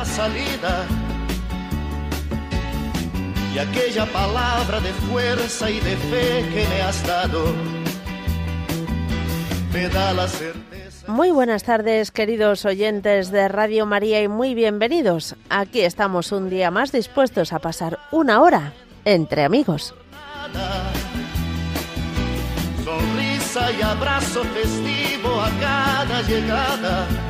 la 0.00 0.06
salida. 0.06 0.86
Y 3.54 3.58
aquella 3.58 4.06
palabra 4.06 4.80
de 4.80 4.92
fuerza 5.10 5.70
y 5.70 5.78
de 5.80 5.96
fe 5.96 6.44
que 6.54 6.66
me 6.68 6.82
has 6.82 7.06
dado 7.06 7.44
me 9.74 9.88
da 9.88 10.14
la 10.14 10.26
certeza. 10.26 11.12
Muy 11.12 11.30
buenas 11.30 11.64
tardes, 11.64 12.10
queridos 12.12 12.64
oyentes 12.64 13.30
de 13.30 13.48
Radio 13.48 13.84
María, 13.84 14.22
y 14.22 14.28
muy 14.28 14.54
bienvenidos. 14.54 15.36
Aquí 15.50 15.82
estamos 15.82 16.32
un 16.32 16.48
día 16.48 16.70
más 16.70 16.92
dispuestos 16.92 17.52
a 17.52 17.58
pasar 17.58 17.98
una 18.10 18.40
hora 18.40 18.72
entre 19.04 19.44
amigos. 19.44 19.94
Sonrisa 22.84 23.72
y 23.72 23.82
abrazo 23.82 24.44
festivo 24.44 25.40
a 25.42 25.50
cada 25.60 26.22
llegada. 26.22 27.29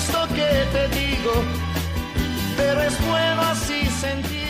esto 0.00 0.26
que 0.34 0.50
te 0.72 0.88
digo, 0.98 1.32
pero 2.56 2.82
es 2.82 3.06
bueno 3.06 3.42
así 3.42 3.86
sentir 3.86 4.49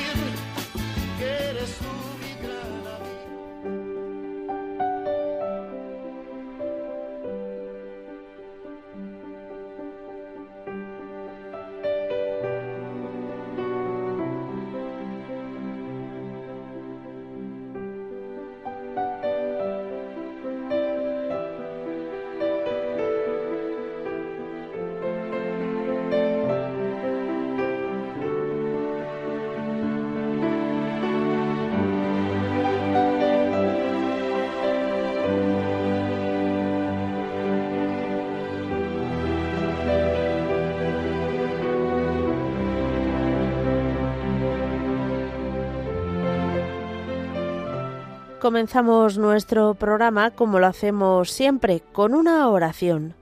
Comenzamos 48.41 49.19
nuestro 49.19 49.75
programa 49.75 50.31
como 50.31 50.61
lo 50.61 50.67
hacemos 50.67 51.31
siempre, 51.31 51.83
con 51.93 52.15
una 52.15 52.49
oración. 52.49 53.15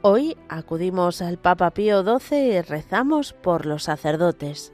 Hoy 0.00 0.38
acudimos 0.48 1.20
al 1.20 1.36
Papa 1.36 1.70
Pío 1.72 2.02
XII 2.02 2.38
y 2.38 2.60
rezamos 2.62 3.34
por 3.34 3.66
los 3.66 3.82
sacerdotes. 3.82 4.72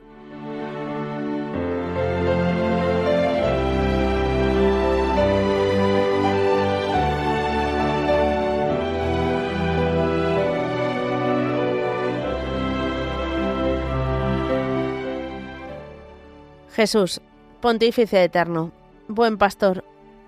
Jesús, 16.71 17.21
Pontífice 17.61 18.23
Eterno, 18.23 18.71
Buen 19.13 19.39
Pastor, 19.39 19.85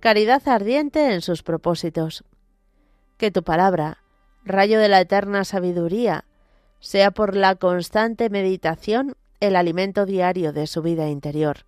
caridad 0.00 0.46
ardiente 0.48 1.12
en 1.12 1.20
sus 1.20 1.42
propósitos. 1.42 2.24
Que 3.16 3.30
tu 3.30 3.42
palabra, 3.42 3.98
rayo 4.44 4.78
de 4.78 4.88
la 4.88 5.00
eterna 5.00 5.44
sabiduría, 5.44 6.24
sea 6.80 7.10
por 7.10 7.34
la 7.34 7.56
constante 7.56 8.30
meditación 8.30 9.16
el 9.40 9.56
alimento 9.56 10.06
diario 10.06 10.52
de 10.52 10.66
su 10.66 10.82
vida 10.82 11.08
interior. 11.08 11.66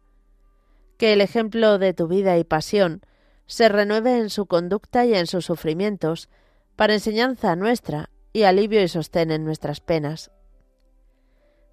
Que 0.97 1.13
el 1.13 1.21
ejemplo 1.21 1.79
de 1.79 1.95
tu 1.95 2.07
vida 2.09 2.39
y 2.39 2.45
pasión 2.45 3.03
se 3.47 3.69
renueve 3.69 4.19
en 4.19 4.31
su 4.31 4.47
conducta 4.47 5.07
y 5.07 5.15
en 5.15 5.27
sus 5.27 5.47
sufrimientos, 5.47 6.29
para 6.77 6.95
enseñanza 6.95 7.57
nuestra 7.57 8.11
y 8.33 8.45
alivio 8.45 8.83
y 8.83 8.89
sostén 8.89 9.33
en 9.33 9.45
nuestras 9.45 9.81
penas. 9.81 10.31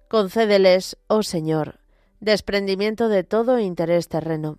Concédeles, 0.08 0.96
oh 1.06 1.22
Señor, 1.22 1.78
desprendimiento 2.20 3.08
de 3.08 3.22
todo 3.22 3.60
interés 3.60 4.08
terreno, 4.08 4.58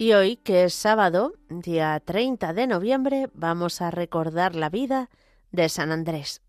Y 0.00 0.12
hoy, 0.12 0.36
que 0.36 0.62
es 0.62 0.74
sábado, 0.74 1.34
día 1.48 1.98
30 1.98 2.52
de 2.52 2.68
noviembre, 2.68 3.30
vamos 3.34 3.82
a 3.82 3.90
recordar 3.90 4.54
la 4.54 4.70
vida 4.70 5.10
de 5.50 5.68
San 5.68 5.90
Andrés. 5.90 6.40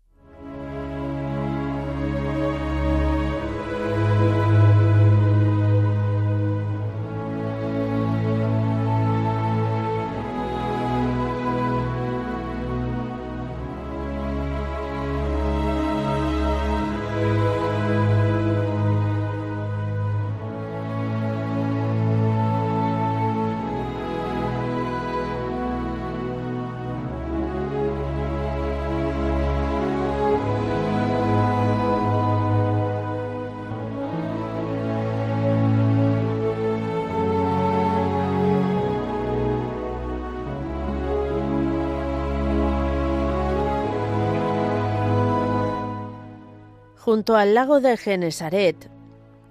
Junto 47.10 47.36
al 47.36 47.54
lago 47.54 47.80
de 47.80 47.96
Genesaret 47.96 48.88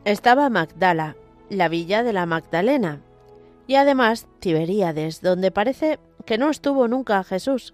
estaba 0.06 0.50
Magdala, 0.50 1.17
la 1.50 1.67
villa 1.67 2.03
de 2.03 2.13
la 2.13 2.25
Magdalena, 2.25 3.01
y 3.67 3.75
además 3.75 4.27
Tiberíades, 4.39 5.19
donde 5.19 5.51
parece 5.51 6.00
que 6.25 6.38
no 6.38 6.51
estuvo 6.51 6.88
nunca 6.88 7.21
Jesús, 7.25 7.73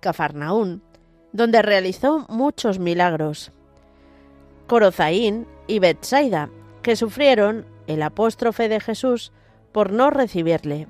Cafarnaún, 0.00 0.82
donde 1.30 1.60
realizó 1.60 2.24
muchos 2.30 2.78
milagros, 2.78 3.52
Corozaín 4.66 5.46
y 5.66 5.78
Betsaida, 5.78 6.48
que 6.80 6.96
sufrieron 6.96 7.66
el 7.86 8.02
apóstrofe 8.02 8.70
de 8.70 8.80
Jesús 8.80 9.30
por 9.72 9.92
no 9.92 10.08
recibirle. 10.08 10.88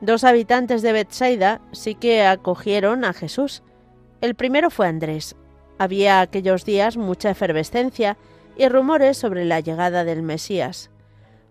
Dos 0.00 0.24
habitantes 0.24 0.82
de 0.82 0.90
Betsaida 0.90 1.60
sí 1.70 1.94
que 1.94 2.26
acogieron 2.26 3.04
a 3.04 3.12
Jesús. 3.12 3.62
El 4.20 4.34
primero 4.34 4.70
fue 4.70 4.88
Andrés, 4.88 5.36
había 5.78 6.20
aquellos 6.20 6.64
días 6.64 6.96
mucha 6.96 7.30
efervescencia 7.30 8.16
y 8.56 8.68
rumores 8.68 9.16
sobre 9.16 9.44
la 9.44 9.60
llegada 9.60 10.04
del 10.04 10.22
Mesías. 10.22 10.90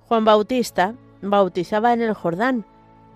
Juan 0.08 0.26
Bautista 0.26 0.94
bautizaba 1.22 1.94
en 1.94 2.02
el 2.02 2.14
Jordán 2.14 2.66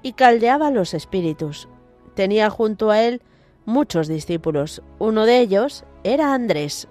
y 0.02 0.14
caldeaba 0.14 0.72
los 0.72 0.94
espíritus. 0.94 1.68
Tenía 2.16 2.50
junto 2.50 2.92
a 2.92 3.02
él 3.02 3.22
muchos 3.66 4.08
discípulos. 4.08 4.82
Uno 5.00 5.26
de 5.26 5.40
ellos 5.40 5.84
era 6.04 6.34
Andrés. 6.34 6.88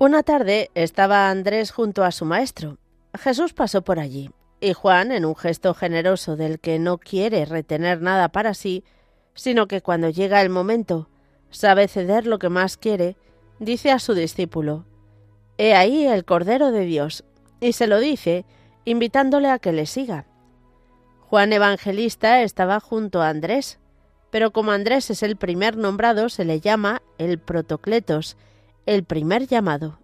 Una 0.00 0.22
tarde 0.22 0.70
estaba 0.76 1.28
Andrés 1.28 1.72
junto 1.72 2.04
a 2.04 2.12
su 2.12 2.24
maestro. 2.24 2.78
Jesús 3.18 3.52
pasó 3.52 3.82
por 3.82 3.98
allí, 3.98 4.30
y 4.60 4.72
Juan, 4.72 5.10
en 5.10 5.24
un 5.24 5.34
gesto 5.34 5.74
generoso 5.74 6.36
del 6.36 6.60
que 6.60 6.78
no 6.78 6.98
quiere 6.98 7.44
retener 7.44 8.00
nada 8.00 8.28
para 8.28 8.54
sí, 8.54 8.84
sino 9.34 9.66
que 9.66 9.82
cuando 9.82 10.08
llega 10.08 10.40
el 10.40 10.50
momento 10.50 11.08
sabe 11.50 11.88
ceder 11.88 12.28
lo 12.28 12.38
que 12.38 12.48
más 12.48 12.76
quiere, 12.76 13.16
dice 13.58 13.90
a 13.90 13.98
su 13.98 14.14
discípulo, 14.14 14.84
He 15.56 15.74
ahí 15.74 16.06
el 16.06 16.24
Cordero 16.24 16.70
de 16.70 16.84
Dios, 16.84 17.24
y 17.60 17.72
se 17.72 17.88
lo 17.88 17.98
dice, 17.98 18.44
invitándole 18.84 19.50
a 19.50 19.58
que 19.58 19.72
le 19.72 19.86
siga. 19.86 20.26
Juan 21.22 21.52
Evangelista 21.52 22.42
estaba 22.42 22.78
junto 22.78 23.20
a 23.20 23.30
Andrés, 23.30 23.80
pero 24.30 24.52
como 24.52 24.70
Andrés 24.70 25.10
es 25.10 25.24
el 25.24 25.34
primer 25.34 25.76
nombrado, 25.76 26.28
se 26.28 26.44
le 26.44 26.60
llama 26.60 27.02
el 27.18 27.40
Protocletos, 27.40 28.36
el 28.88 29.04
primer 29.04 29.46
llamado. 29.46 29.98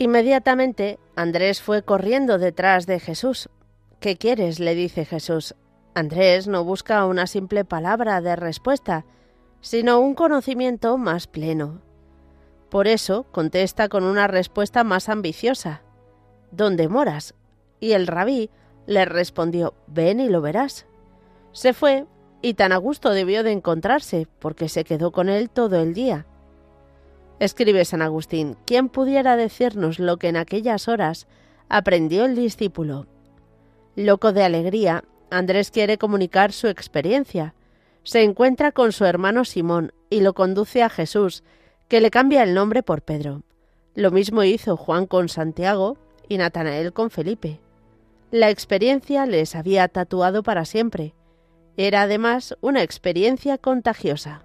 Inmediatamente 0.00 0.98
Andrés 1.14 1.60
fue 1.60 1.82
corriendo 1.82 2.38
detrás 2.38 2.86
de 2.86 3.00
Jesús. 3.00 3.50
¿Qué 4.00 4.16
quieres? 4.16 4.58
le 4.58 4.74
dice 4.74 5.04
Jesús. 5.04 5.54
Andrés 5.94 6.48
no 6.48 6.64
busca 6.64 7.04
una 7.04 7.26
simple 7.26 7.66
palabra 7.66 8.22
de 8.22 8.34
respuesta, 8.34 9.04
sino 9.60 10.00
un 10.00 10.14
conocimiento 10.14 10.96
más 10.96 11.26
pleno. 11.26 11.82
Por 12.70 12.88
eso 12.88 13.26
contesta 13.30 13.90
con 13.90 14.04
una 14.04 14.26
respuesta 14.26 14.84
más 14.84 15.10
ambiciosa. 15.10 15.82
¿Dónde 16.50 16.88
moras? 16.88 17.34
Y 17.78 17.92
el 17.92 18.06
rabí 18.06 18.48
le 18.86 19.04
respondió, 19.04 19.74
ven 19.86 20.18
y 20.18 20.30
lo 20.30 20.40
verás. 20.40 20.86
Se 21.52 21.74
fue 21.74 22.06
y 22.40 22.54
tan 22.54 22.72
a 22.72 22.78
gusto 22.78 23.10
debió 23.10 23.42
de 23.42 23.52
encontrarse, 23.52 24.26
porque 24.38 24.70
se 24.70 24.82
quedó 24.82 25.12
con 25.12 25.28
él 25.28 25.50
todo 25.50 25.78
el 25.78 25.92
día. 25.92 26.24
Escribe 27.40 27.86
San 27.86 28.02
Agustín, 28.02 28.58
¿quién 28.66 28.90
pudiera 28.90 29.34
decirnos 29.34 29.98
lo 29.98 30.18
que 30.18 30.28
en 30.28 30.36
aquellas 30.36 30.88
horas 30.88 31.26
aprendió 31.70 32.26
el 32.26 32.36
discípulo? 32.36 33.06
Loco 33.96 34.34
de 34.34 34.44
alegría, 34.44 35.04
Andrés 35.30 35.70
quiere 35.70 35.96
comunicar 35.96 36.52
su 36.52 36.68
experiencia. 36.68 37.54
Se 38.02 38.22
encuentra 38.24 38.72
con 38.72 38.92
su 38.92 39.06
hermano 39.06 39.46
Simón 39.46 39.92
y 40.10 40.20
lo 40.20 40.34
conduce 40.34 40.82
a 40.82 40.90
Jesús, 40.90 41.42
que 41.88 42.02
le 42.02 42.10
cambia 42.10 42.42
el 42.42 42.52
nombre 42.52 42.82
por 42.82 43.00
Pedro. 43.00 43.42
Lo 43.94 44.10
mismo 44.10 44.44
hizo 44.44 44.76
Juan 44.76 45.06
con 45.06 45.30
Santiago 45.30 45.96
y 46.28 46.36
Natanael 46.36 46.92
con 46.92 47.08
Felipe. 47.10 47.58
La 48.30 48.50
experiencia 48.50 49.24
les 49.24 49.56
había 49.56 49.88
tatuado 49.88 50.42
para 50.42 50.66
siempre. 50.66 51.14
Era 51.78 52.02
además 52.02 52.54
una 52.60 52.82
experiencia 52.82 53.56
contagiosa. 53.56 54.44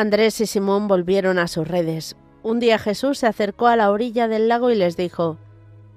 Andrés 0.00 0.40
y 0.40 0.46
Simón 0.46 0.88
volvieron 0.88 1.38
a 1.38 1.46
sus 1.46 1.68
redes. 1.68 2.16
Un 2.42 2.58
día 2.58 2.78
Jesús 2.78 3.18
se 3.18 3.26
acercó 3.26 3.66
a 3.66 3.76
la 3.76 3.90
orilla 3.90 4.28
del 4.28 4.48
lago 4.48 4.70
y 4.70 4.74
les 4.74 4.96
dijo, 4.96 5.36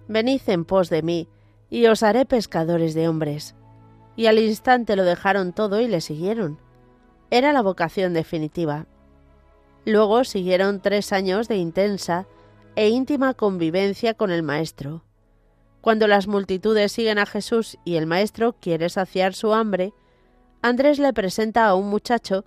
Venid 0.10 0.42
en 0.48 0.66
pos 0.66 0.90
de 0.90 1.02
mí, 1.02 1.30
y 1.70 1.86
os 1.86 2.04
haré 2.04 2.26
pescadores 2.26 2.96
de 2.96 3.08
hombres. 3.08 3.56
Y 4.18 4.26
al 4.26 4.40
instante 4.40 4.98
lo 4.98 5.06
dejaron 5.06 5.54
todo 5.54 5.80
y 5.80 5.88
le 5.88 6.02
siguieron. 6.02 6.60
Era 7.32 7.54
la 7.54 7.62
vocación 7.62 8.14
definitiva. 8.14 8.88
Luego 9.86 10.26
siguieron 10.26 10.82
tres 10.82 11.14
años 11.14 11.48
de 11.48 11.56
intensa 11.56 12.28
e 12.76 12.90
íntima 12.90 13.34
convivencia 13.34 14.16
con 14.16 14.32
el 14.32 14.44
Maestro. 14.44 15.06
Cuando 15.80 16.08
las 16.08 16.28
multitudes 16.28 16.92
siguen 16.92 17.20
a 17.20 17.26
Jesús 17.26 17.78
y 17.86 17.96
el 17.96 18.06
Maestro 18.06 18.52
quiere 18.60 18.90
saciar 18.90 19.34
su 19.34 19.54
hambre, 19.54 19.94
Andrés 20.62 21.00
le 21.00 21.14
presenta 21.14 21.68
a 21.68 21.76
un 21.76 21.90
muchacho 21.90 22.44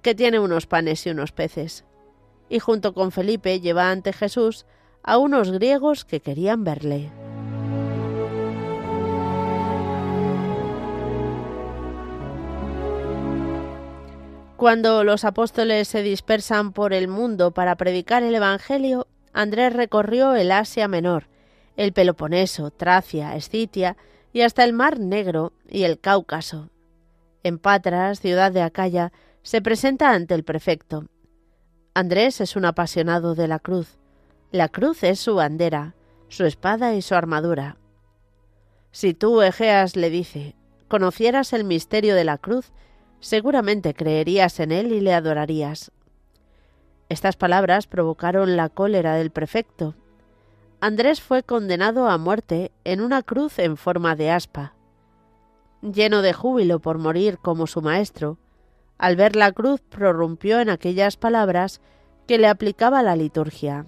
que 0.00 0.14
tiene 0.14 0.38
unos 0.38 0.66
panes 0.66 1.06
y 1.06 1.10
unos 1.10 1.32
peces, 1.32 1.84
y 2.48 2.58
junto 2.58 2.94
con 2.94 3.12
Felipe 3.12 3.60
lleva 3.60 3.90
ante 3.90 4.12
Jesús 4.12 4.64
a 5.02 5.18
unos 5.18 5.50
griegos 5.50 6.04
que 6.04 6.20
querían 6.20 6.64
verle. 6.64 7.10
Cuando 14.62 15.02
los 15.02 15.24
apóstoles 15.24 15.88
se 15.88 16.02
dispersan 16.02 16.72
por 16.72 16.92
el 16.92 17.08
mundo 17.08 17.50
para 17.50 17.74
predicar 17.74 18.22
el 18.22 18.32
Evangelio, 18.32 19.08
Andrés 19.32 19.72
recorrió 19.72 20.36
el 20.36 20.52
Asia 20.52 20.86
Menor, 20.86 21.26
el 21.76 21.92
Peloponeso, 21.92 22.70
Tracia, 22.70 23.34
Escitia 23.34 23.96
y 24.32 24.42
hasta 24.42 24.62
el 24.62 24.72
Mar 24.72 25.00
Negro 25.00 25.52
y 25.68 25.82
el 25.82 25.98
Cáucaso. 25.98 26.68
En 27.42 27.58
Patras, 27.58 28.20
ciudad 28.20 28.52
de 28.52 28.62
Acaya, 28.62 29.12
se 29.42 29.60
presenta 29.60 30.12
ante 30.12 30.34
el 30.34 30.44
prefecto. 30.44 31.06
Andrés 31.94 32.40
es 32.40 32.56
un 32.56 32.64
apasionado 32.64 33.34
de 33.34 33.48
la 33.48 33.58
cruz. 33.58 33.98
La 34.50 34.68
cruz 34.68 35.02
es 35.02 35.20
su 35.20 35.34
bandera, 35.34 35.94
su 36.28 36.44
espada 36.44 36.94
y 36.94 37.02
su 37.02 37.14
armadura. 37.14 37.76
Si 38.92 39.14
tú, 39.14 39.42
Egeas, 39.42 39.96
le 39.96 40.10
dice, 40.10 40.54
conocieras 40.88 41.52
el 41.52 41.64
misterio 41.64 42.14
de 42.14 42.24
la 42.24 42.38
cruz, 42.38 42.72
seguramente 43.20 43.94
creerías 43.94 44.60
en 44.60 44.72
él 44.72 44.92
y 44.92 45.00
le 45.00 45.14
adorarías. 45.14 45.90
Estas 47.08 47.36
palabras 47.36 47.86
provocaron 47.86 48.56
la 48.56 48.68
cólera 48.68 49.14
del 49.14 49.30
prefecto. 49.30 49.94
Andrés 50.80 51.20
fue 51.20 51.42
condenado 51.42 52.08
a 52.08 52.18
muerte 52.18 52.72
en 52.84 53.00
una 53.00 53.22
cruz 53.22 53.58
en 53.58 53.76
forma 53.76 54.16
de 54.16 54.30
aspa. 54.30 54.74
Lleno 55.82 56.22
de 56.22 56.32
júbilo 56.32 56.80
por 56.80 56.98
morir 56.98 57.38
como 57.38 57.66
su 57.66 57.82
maestro, 57.82 58.38
al 59.02 59.16
ver 59.16 59.34
la 59.34 59.50
cruz 59.50 59.80
prorrumpió 59.80 60.60
en 60.60 60.70
aquellas 60.70 61.16
palabras 61.16 61.80
que 62.28 62.38
le 62.38 62.46
aplicaba 62.46 63.02
la 63.02 63.16
liturgia. 63.16 63.84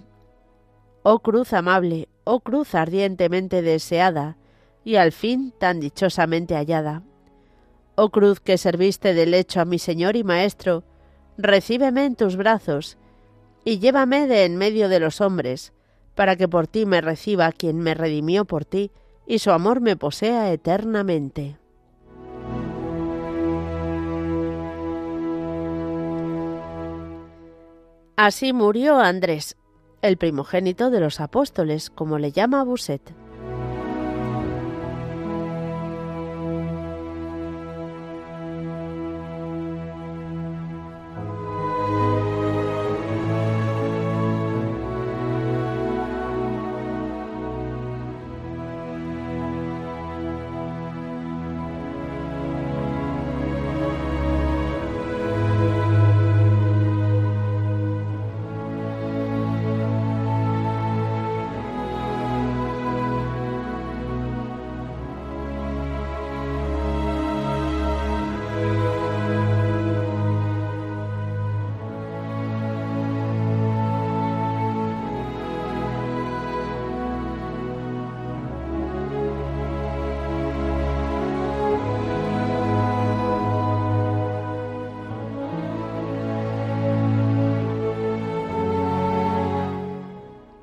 Oh 1.03 1.19
cruz 1.19 1.53
amable, 1.53 2.09
oh 2.25 2.41
cruz 2.41 2.75
ardientemente 2.75 3.61
deseada, 3.61 4.35
y 4.83 4.97
al 4.97 5.13
fin 5.13 5.53
tan 5.57 5.79
dichosamente 5.79 6.55
hallada. 6.55 7.03
Oh 7.95 8.09
cruz 8.09 8.41
que 8.41 8.57
serviste 8.57 9.13
de 9.13 9.25
lecho 9.25 9.61
a 9.61 9.65
mi 9.65 9.79
Señor 9.79 10.17
y 10.17 10.25
Maestro, 10.25 10.83
recíbeme 11.37 12.03
en 12.03 12.17
tus 12.17 12.35
brazos, 12.35 12.97
y 13.63 13.79
llévame 13.79 14.27
de 14.27 14.43
en 14.43 14.57
medio 14.57 14.89
de 14.89 14.99
los 14.99 15.21
hombres, 15.21 15.71
para 16.13 16.35
que 16.35 16.49
por 16.49 16.67
ti 16.67 16.85
me 16.85 16.99
reciba 16.99 17.53
quien 17.53 17.79
me 17.79 17.93
redimió 17.93 18.43
por 18.43 18.65
ti, 18.65 18.91
y 19.25 19.39
su 19.39 19.51
amor 19.51 19.79
me 19.79 19.95
posea 19.95 20.51
eternamente. 20.51 21.57
Así 28.17 28.53
murió 28.53 28.97
Andrés, 28.99 29.57
el 30.01 30.15
primogénito 30.15 30.89
de 30.89 31.01
los 31.01 31.19
apóstoles, 31.19 31.89
como 31.89 32.17
le 32.17 32.31
llama 32.31 32.63
Buset. 32.63 33.24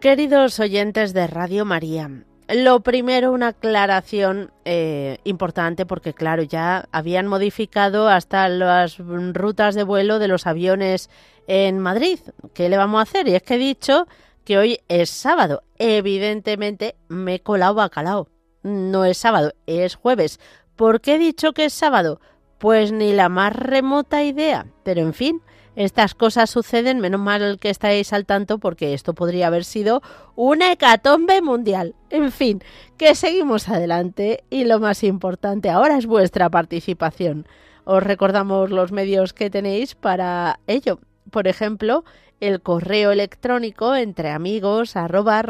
Queridos 0.02 0.58
oyentes 0.58 1.12
de 1.12 1.28
Radio 1.28 1.64
María, 1.64 2.10
lo 2.48 2.80
primero, 2.80 3.30
una 3.30 3.50
aclaración 3.50 4.50
eh, 4.64 5.18
importante 5.22 5.86
porque, 5.86 6.12
claro, 6.12 6.42
ya 6.42 6.88
habían 6.90 7.28
modificado 7.28 8.08
hasta 8.08 8.48
las 8.48 8.98
rutas 8.98 9.76
de 9.76 9.84
vuelo 9.84 10.18
de 10.18 10.26
los 10.26 10.48
aviones 10.48 11.08
en 11.46 11.78
Madrid. 11.78 12.18
¿Qué 12.52 12.68
le 12.68 12.78
vamos 12.78 12.98
a 12.98 13.02
hacer? 13.02 13.28
Y 13.28 13.36
es 13.36 13.44
que 13.44 13.54
he 13.54 13.58
dicho 13.58 14.08
que 14.44 14.58
hoy 14.58 14.80
es 14.88 15.08
sábado. 15.08 15.62
Evidentemente 15.78 16.96
me 17.06 17.36
he 17.36 17.40
colado 17.40 17.74
bacalao. 17.74 18.28
No 18.64 19.04
es 19.04 19.18
sábado, 19.18 19.52
es 19.66 19.94
jueves. 19.94 20.40
¿Por 20.74 21.00
qué 21.00 21.14
he 21.14 21.18
dicho 21.20 21.52
que 21.52 21.66
es 21.66 21.74
sábado? 21.74 22.20
Pues 22.58 22.90
ni 22.90 23.12
la 23.12 23.28
más 23.28 23.54
remota 23.54 24.24
idea. 24.24 24.66
Pero 24.82 25.00
en 25.00 25.14
fin, 25.14 25.42
estas 25.74 26.14
cosas 26.14 26.50
suceden, 26.50 27.00
menos 27.00 27.20
mal 27.20 27.58
que 27.58 27.70
estáis 27.70 28.12
al 28.12 28.26
tanto 28.26 28.58
porque 28.58 28.94
esto 28.94 29.14
podría 29.14 29.46
haber 29.46 29.64
sido 29.64 30.02
una 30.36 30.70
hecatombe 30.72 31.40
mundial. 31.40 31.94
En 32.10 32.30
fin, 32.30 32.62
que 32.98 33.14
seguimos 33.14 33.68
adelante 33.68 34.44
y 34.50 34.64
lo 34.64 34.80
más 34.80 35.02
importante 35.02 35.70
ahora 35.70 35.96
es 35.96 36.06
vuestra 36.06 36.50
participación. 36.50 37.46
Os 37.84 38.02
recordamos 38.02 38.70
los 38.70 38.92
medios 38.92 39.32
que 39.32 39.50
tenéis 39.50 39.94
para 39.94 40.60
ello. 40.66 41.00
Por 41.30 41.48
ejemplo, 41.48 42.04
el 42.40 42.60
correo 42.60 43.10
electrónico 43.10 43.94
entre 43.94 44.30
amigos 44.30 44.96
arroba 44.96 45.42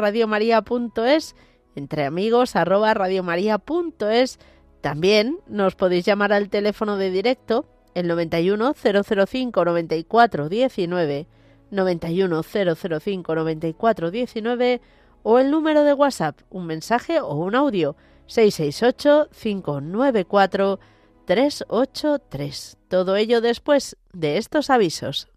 entre 1.75 2.05
amigos 2.05 2.55
arroba. 2.55 2.93
También 4.81 5.39
nos 5.47 5.75
podéis 5.75 6.05
llamar 6.05 6.33
al 6.33 6.49
teléfono 6.49 6.97
de 6.97 7.11
directo 7.11 7.65
el 7.95 8.07
91 8.07 8.73
005 8.73 9.65
94 9.65 10.49
19, 10.49 11.27
91 11.71 12.43
005 12.43 13.35
94 13.35 14.11
19 14.11 14.81
o 15.23 15.39
el 15.39 15.51
número 15.51 15.83
de 15.83 15.93
WhatsApp, 15.93 16.39
un 16.49 16.65
mensaje 16.65 17.19
o 17.19 17.35
un 17.35 17.55
audio 17.55 17.95
668 18.27 19.29
594 19.31 20.79
383. 21.25 22.77
Todo 22.89 23.15
ello 23.15 23.41
después 23.41 23.97
de 24.11 24.37
estos 24.37 24.69
avisos. 24.69 25.32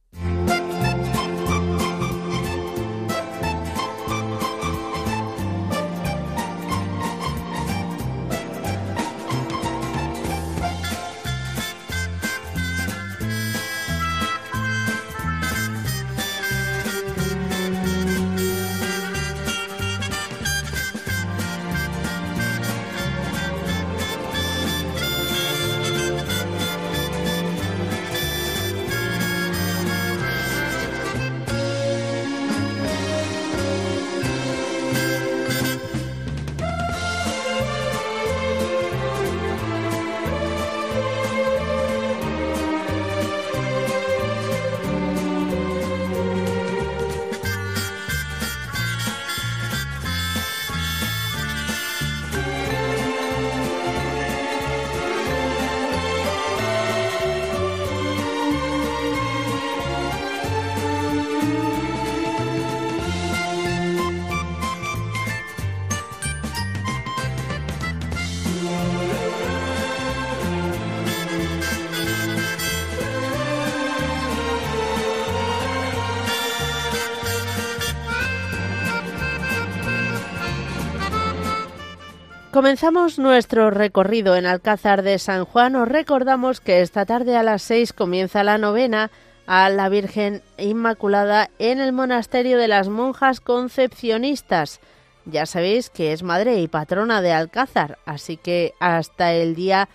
Comenzamos 82.56 83.18
nuestro 83.18 83.70
recorrido 83.70 84.34
en 84.34 84.46
Alcázar 84.46 85.02
de 85.02 85.18
San 85.18 85.44
Juan. 85.44 85.76
Os 85.76 85.86
recordamos 85.86 86.62
que 86.62 86.80
esta 86.80 87.04
tarde 87.04 87.36
a 87.36 87.42
las 87.42 87.60
seis 87.60 87.92
comienza 87.92 88.44
la 88.44 88.56
novena 88.56 89.10
a 89.46 89.68
la 89.68 89.90
Virgen 89.90 90.40
Inmaculada 90.56 91.50
en 91.58 91.80
el 91.80 91.92
monasterio 91.92 92.56
de 92.56 92.66
las 92.66 92.88
monjas 92.88 93.42
concepcionistas. 93.42 94.80
Ya 95.26 95.44
sabéis 95.44 95.90
que 95.90 96.14
es 96.14 96.22
madre 96.22 96.58
y 96.60 96.66
patrona 96.66 97.20
de 97.20 97.32
Alcázar, 97.32 97.98
así 98.06 98.38
que 98.38 98.72
hasta 98.80 99.34
el 99.34 99.54
día 99.54 99.90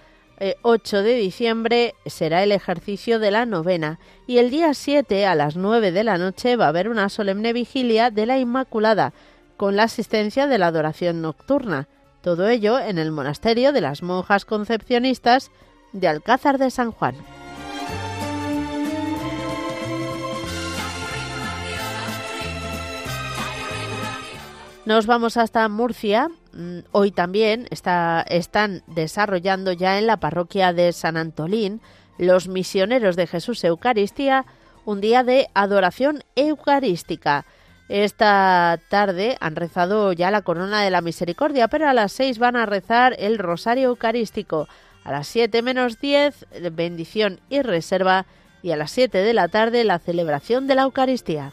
8 0.61 0.99
eh, 0.99 1.01
de 1.01 1.15
diciembre 1.15 1.95
será 2.05 2.43
el 2.43 2.51
ejercicio 2.51 3.17
de 3.17 3.31
la 3.31 3.47
novena 3.47 3.99
y 4.27 4.37
el 4.37 4.51
día 4.51 4.75
7 4.75 5.25
a 5.25 5.33
las 5.33 5.55
9 5.55 5.91
de 5.91 6.03
la 6.03 6.19
noche 6.19 6.57
va 6.57 6.65
a 6.65 6.69
haber 6.69 6.89
una 6.89 7.09
solemne 7.09 7.53
vigilia 7.53 8.11
de 8.11 8.27
la 8.27 8.37
Inmaculada 8.37 9.13
con 9.57 9.75
la 9.75 9.83
asistencia 9.83 10.45
de 10.45 10.59
la 10.59 10.67
adoración 10.67 11.23
nocturna. 11.23 11.87
Todo 12.21 12.47
ello 12.47 12.79
en 12.79 12.99
el 12.99 13.11
monasterio 13.11 13.73
de 13.73 13.81
las 13.81 14.03
monjas 14.03 14.45
concepcionistas 14.45 15.51
de 15.91 16.07
Alcázar 16.07 16.57
de 16.57 16.69
San 16.69 16.91
Juan. 16.91 17.15
Nos 24.85 25.05
vamos 25.05 25.37
hasta 25.37 25.67
Murcia. 25.69 26.29
Mm, 26.53 26.79
hoy 26.91 27.11
también 27.11 27.67
está, 27.69 28.25
están 28.27 28.83
desarrollando 28.87 29.71
ya 29.71 29.97
en 29.99 30.07
la 30.07 30.17
parroquia 30.17 30.73
de 30.73 30.91
San 30.91 31.17
Antolín 31.17 31.81
los 32.17 32.47
misioneros 32.47 33.15
de 33.15 33.25
Jesús 33.27 33.63
Eucaristía 33.63 34.45
un 34.85 35.01
día 35.01 35.23
de 35.23 35.47
adoración 35.53 36.23
eucarística. 36.35 37.45
Esta 37.93 38.79
tarde 38.87 39.35
han 39.41 39.57
rezado 39.57 40.13
ya 40.13 40.31
la 40.31 40.43
corona 40.43 40.81
de 40.81 40.89
la 40.89 41.01
misericordia, 41.01 41.67
pero 41.67 41.89
a 41.89 41.93
las 41.93 42.13
seis 42.13 42.39
van 42.39 42.55
a 42.55 42.65
rezar 42.65 43.17
el 43.19 43.37
rosario 43.37 43.89
eucarístico. 43.89 44.69
A 45.03 45.11
las 45.11 45.27
siete 45.27 45.61
menos 45.61 45.99
diez, 45.99 46.45
bendición 46.71 47.41
y 47.49 47.61
reserva. 47.61 48.27
Y 48.61 48.71
a 48.71 48.77
las 48.77 48.91
siete 48.91 49.17
de 49.17 49.33
la 49.33 49.49
tarde, 49.49 49.83
la 49.83 49.99
celebración 49.99 50.67
de 50.67 50.75
la 50.75 50.83
Eucaristía. 50.83 51.51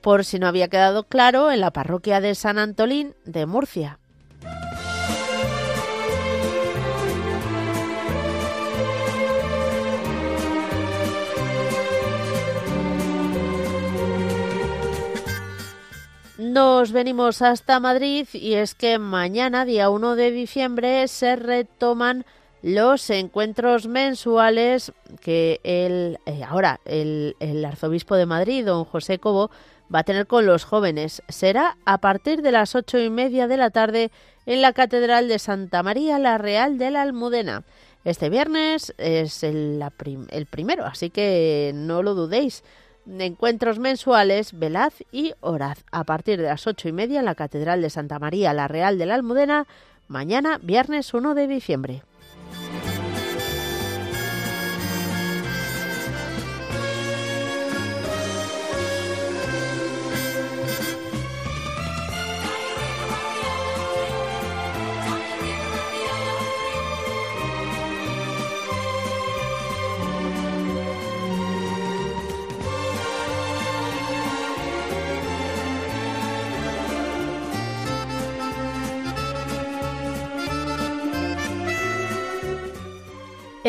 Por 0.00 0.24
si 0.24 0.38
no 0.38 0.46
había 0.46 0.68
quedado 0.68 1.08
claro, 1.08 1.50
en 1.50 1.60
la 1.60 1.72
parroquia 1.72 2.20
de 2.20 2.36
San 2.36 2.58
Antolín 2.58 3.16
de 3.24 3.46
Murcia. 3.46 3.98
Nos 16.52 16.92
venimos 16.92 17.40
hasta 17.40 17.80
Madrid 17.80 18.28
y 18.34 18.52
es 18.52 18.74
que 18.74 18.98
mañana, 18.98 19.64
día 19.64 19.88
1 19.88 20.16
de 20.16 20.30
diciembre, 20.30 21.08
se 21.08 21.34
retoman 21.34 22.26
los 22.60 23.08
encuentros 23.08 23.86
mensuales 23.86 24.92
que 25.22 25.60
el, 25.64 26.18
eh, 26.26 26.44
ahora 26.46 26.78
el, 26.84 27.64
arzobispo 27.66 28.16
de 28.16 28.26
Madrid, 28.26 28.66
don 28.66 28.84
José 28.84 29.18
Cobo, 29.18 29.50
va 29.92 30.00
a 30.00 30.04
tener 30.04 30.26
con 30.26 30.44
los 30.44 30.64
jóvenes. 30.64 31.22
Será 31.30 31.78
a 31.86 32.02
partir 32.02 32.42
de 32.42 32.52
las 32.52 32.74
ocho 32.74 32.98
y 32.98 33.08
media 33.08 33.48
de 33.48 33.56
la 33.56 33.70
tarde 33.70 34.10
en 34.44 34.60
la 34.60 34.74
Catedral 34.74 35.28
de 35.28 35.38
Santa 35.38 35.82
María 35.82 36.18
la 36.18 36.36
Real 36.36 36.76
de 36.76 36.90
la 36.90 37.00
Almudena. 37.00 37.64
Este 38.04 38.28
viernes 38.28 38.92
es 38.98 39.42
el, 39.42 39.82
el 40.28 40.46
primero, 40.46 40.84
así 40.84 41.08
que 41.08 41.72
no 41.74 42.02
lo 42.02 42.14
dudéis 42.14 42.62
encuentros 43.06 43.78
mensuales, 43.78 44.58
velad 44.58 44.92
y 45.10 45.34
orad. 45.40 45.78
A 45.90 46.04
partir 46.04 46.40
de 46.40 46.46
las 46.46 46.66
ocho 46.66 46.88
y 46.88 46.92
media 46.92 47.20
en 47.20 47.26
la 47.26 47.34
Catedral 47.34 47.82
de 47.82 47.90
Santa 47.90 48.18
María 48.18 48.52
la 48.52 48.68
Real 48.68 48.98
de 48.98 49.06
la 49.06 49.14
Almudena, 49.14 49.66
mañana 50.08 50.58
viernes 50.62 51.12
1 51.12 51.34
de 51.34 51.46
diciembre. 51.46 52.02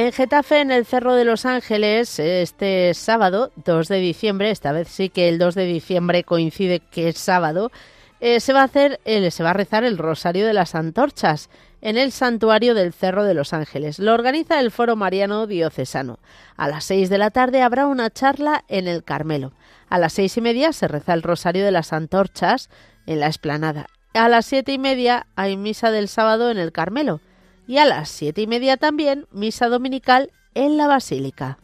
En 0.03 0.11
Getafe, 0.11 0.59
en 0.59 0.69
el 0.69 0.85
Cerro 0.85 1.15
de 1.15 1.23
los 1.23 1.45
Ángeles, 1.45 2.19
este 2.19 2.93
sábado, 2.93 3.53
2 3.63 3.87
de 3.87 3.99
diciembre, 3.99 4.51
esta 4.51 4.73
vez 4.73 4.89
sí 4.89 5.07
que 5.07 5.29
el 5.29 5.37
2 5.37 5.55
de 5.55 5.63
diciembre 5.63 6.25
coincide 6.25 6.81
que 6.81 7.07
es 7.07 7.17
sábado, 7.17 7.71
eh, 8.19 8.41
se 8.41 8.51
va 8.51 8.63
a 8.63 8.65
hacer, 8.65 8.99
se 9.05 9.43
va 9.43 9.51
a 9.51 9.53
rezar 9.53 9.85
el 9.85 9.97
Rosario 9.97 10.45
de 10.45 10.51
las 10.51 10.75
Antorchas 10.75 11.49
en 11.79 11.97
el 11.97 12.11
santuario 12.11 12.73
del 12.73 12.91
Cerro 12.91 13.23
de 13.23 13.33
los 13.33 13.53
Ángeles. 13.53 13.97
Lo 13.97 14.13
organiza 14.13 14.59
el 14.59 14.71
Foro 14.71 14.97
Mariano 14.97 15.47
Diocesano. 15.47 16.19
A 16.57 16.67
las 16.67 16.83
6 16.83 17.09
de 17.09 17.17
la 17.17 17.31
tarde 17.31 17.61
habrá 17.61 17.87
una 17.87 18.09
charla 18.09 18.65
en 18.67 18.89
el 18.89 19.05
Carmelo. 19.05 19.53
A 19.87 19.99
las 19.99 20.11
seis 20.11 20.35
y 20.35 20.41
media 20.41 20.73
se 20.73 20.89
reza 20.89 21.13
el 21.13 21.23
Rosario 21.23 21.63
de 21.63 21.71
las 21.71 21.93
Antorchas 21.93 22.69
en 23.05 23.21
la 23.21 23.27
explanada. 23.27 23.87
A 24.13 24.27
las 24.27 24.47
siete 24.47 24.73
y 24.73 24.79
media 24.79 25.27
hay 25.37 25.55
misa 25.55 25.91
del 25.91 26.09
sábado 26.09 26.51
en 26.51 26.57
el 26.57 26.73
Carmelo 26.73 27.21
y 27.67 27.77
a 27.77 27.85
las 27.85 28.09
siete 28.09 28.41
y 28.41 28.47
media 28.47 28.77
también 28.77 29.27
misa 29.31 29.69
dominical 29.69 30.31
en 30.53 30.77
la 30.77 30.87
Basílica. 30.87 31.57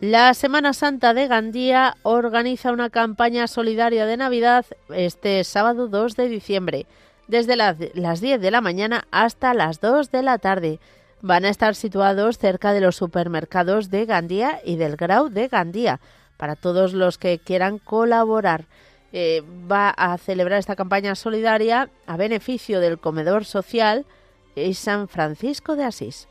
La 0.00 0.32
Semana 0.32 0.72
Santa 0.72 1.12
de 1.12 1.28
Gandía 1.28 1.94
organiza 2.04 2.72
una 2.72 2.88
campaña 2.88 3.46
solidaria 3.46 4.06
de 4.06 4.16
Navidad 4.16 4.64
este 4.88 5.44
sábado 5.44 5.88
2 5.88 6.16
de 6.16 6.28
diciembre, 6.30 6.86
desde 7.28 7.54
las 7.54 8.20
10 8.20 8.40
de 8.40 8.50
la 8.50 8.62
mañana 8.62 9.04
hasta 9.10 9.52
las 9.52 9.78
2 9.82 10.10
de 10.10 10.22
la 10.22 10.38
tarde 10.38 10.80
van 11.22 11.44
a 11.44 11.48
estar 11.48 11.74
situados 11.74 12.38
cerca 12.38 12.72
de 12.72 12.80
los 12.80 12.96
supermercados 12.96 13.90
de 13.90 14.06
Gandía 14.06 14.60
y 14.64 14.76
del 14.76 14.96
Grau 14.96 15.28
de 15.28 15.48
Gandía, 15.48 16.00
para 16.36 16.56
todos 16.56 16.94
los 16.94 17.18
que 17.18 17.38
quieran 17.38 17.78
colaborar. 17.78 18.64
Eh, 19.12 19.42
va 19.70 19.90
a 19.90 20.16
celebrar 20.18 20.58
esta 20.58 20.76
campaña 20.76 21.14
solidaria 21.14 21.90
a 22.06 22.16
beneficio 22.16 22.80
del 22.80 22.98
comedor 22.98 23.44
social 23.44 24.06
y 24.54 24.74
San 24.74 25.08
Francisco 25.08 25.76
de 25.76 25.84
Asís. 25.84 26.28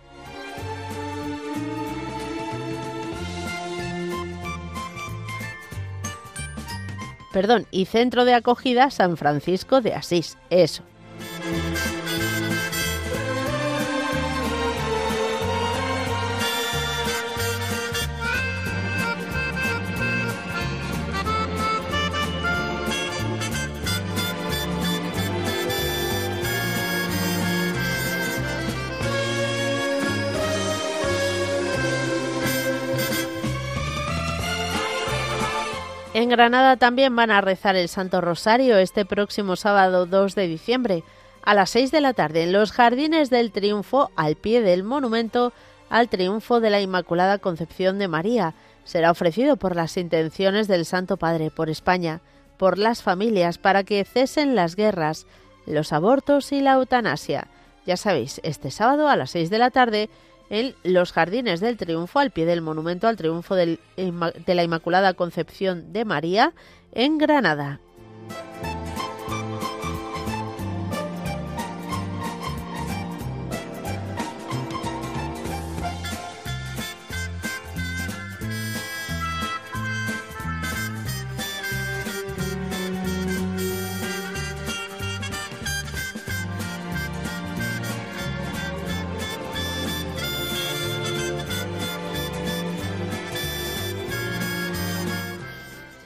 Perdón, 7.31 7.67
y 7.69 7.85
Centro 7.85 8.25
de 8.25 8.33
Acogida 8.33 8.89
San 8.89 9.15
Francisco 9.15 9.81
de 9.81 9.93
Asís. 9.93 10.37
Eso. 10.49 10.83
En 36.13 36.29
Granada 36.29 36.75
también 36.77 37.15
van 37.15 37.29
a 37.29 37.41
rezar 37.41 37.75
el 37.75 37.87
Santo 37.87 38.19
Rosario 38.19 38.77
este 38.77 39.05
próximo 39.05 39.55
sábado 39.55 40.07
2 40.07 40.33
de 40.33 40.47
diciembre 40.47 41.03
a 41.43 41.53
las 41.53 41.69
6 41.69 41.91
de 41.91 42.01
la 42.01 42.13
tarde 42.13 42.43
en 42.43 42.51
los 42.51 42.71
Jardines 42.71 43.29
del 43.29 43.51
Triunfo 43.51 44.09
al 44.15 44.35
pie 44.35 44.61
del 44.61 44.83
monumento 44.83 45.53
al 45.89 46.09
triunfo 46.09 46.59
de 46.59 46.71
la 46.71 46.81
Inmaculada 46.81 47.37
Concepción 47.37 47.99
de 47.99 48.07
María. 48.07 48.53
Será 48.85 49.11
ofrecido 49.11 49.57
por 49.57 49.75
las 49.75 49.97
intenciones 49.97 50.67
del 50.67 50.85
Santo 50.85 51.17
Padre, 51.17 51.51
por 51.51 51.69
España, 51.69 52.21
por 52.57 52.77
las 52.79 53.03
familias, 53.03 53.57
para 53.57 53.83
que 53.83 54.03
cesen 54.03 54.55
las 54.55 54.75
guerras, 54.75 55.27
los 55.65 55.93
abortos 55.93 56.51
y 56.51 56.61
la 56.61 56.73
eutanasia. 56.73 57.47
Ya 57.85 57.97
sabéis, 57.97 58.39
este 58.43 58.71
sábado 58.71 59.09
a 59.09 59.15
las 59.15 59.31
6 59.31 59.49
de 59.49 59.57
la 59.57 59.71
tarde 59.71 60.09
en 60.49 60.75
los 60.83 61.11
Jardines 61.11 61.59
del 61.59 61.77
Triunfo, 61.77 62.19
al 62.19 62.31
pie 62.31 62.45
del 62.45 62.61
monumento 62.61 63.07
al 63.07 63.17
triunfo 63.17 63.55
de 63.55 63.79
la 63.95 64.63
Inmaculada 64.63 65.13
Concepción 65.13 65.93
de 65.93 66.05
María, 66.05 66.53
en 66.91 67.17
Granada. 67.17 67.79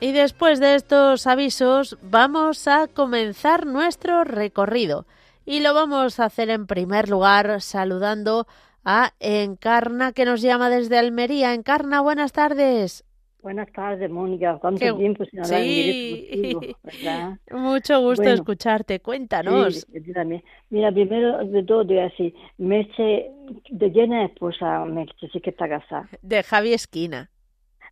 Y 0.04 0.12
después 0.12 0.60
de 0.60 0.76
estos 0.76 1.28
avisos 1.28 1.98
vamos 2.02 2.68
a 2.68 2.90
comenzar 2.90 3.66
nuestro 3.66 4.26
recorrido. 4.26 5.06
Y 5.46 5.62
lo 5.62 5.74
vamos 5.74 6.20
a 6.20 6.26
hacer 6.26 6.50
en 6.50 6.68
primer 6.68 7.08
lugar 7.08 7.62
saludando 7.62 8.46
a 8.84 9.14
Encarna 9.22 10.12
que 10.12 10.26
nos 10.26 10.42
llama 10.42 10.70
desde 10.70 10.98
Almería. 10.98 11.54
Encarna, 11.54 12.02
buenas 12.02 12.34
tardes. 12.34 13.06
Buenas 13.42 13.72
tardes, 13.72 14.12
Mónica. 14.12 14.58
¿Cuánto 14.60 14.98
tiempo 14.98 15.24
sin 15.24 15.40
hablar 15.40 15.62
sí. 15.62 16.58
Mucho 17.52 18.02
gusto 18.02 18.24
escucharte. 18.24 19.00
Cuéntanos. 19.00 19.88
Mira, 20.70 20.92
primero 20.92 21.46
de 21.46 21.64
todo 21.64 21.88
te 21.88 21.94
voy 21.94 22.00
a 22.00 22.10
decir, 22.10 22.34
Merche, 22.58 23.32
¿de 23.70 23.92
quién 23.94 24.12
es 24.12 24.32
esposa 24.32 24.84
Merche? 24.84 25.30
Sí 25.32 25.40
que 25.40 25.52
está 25.52 25.70
casada. 25.70 26.10
De 26.22 26.44
Javi 26.44 26.74
Esquina. 26.74 27.30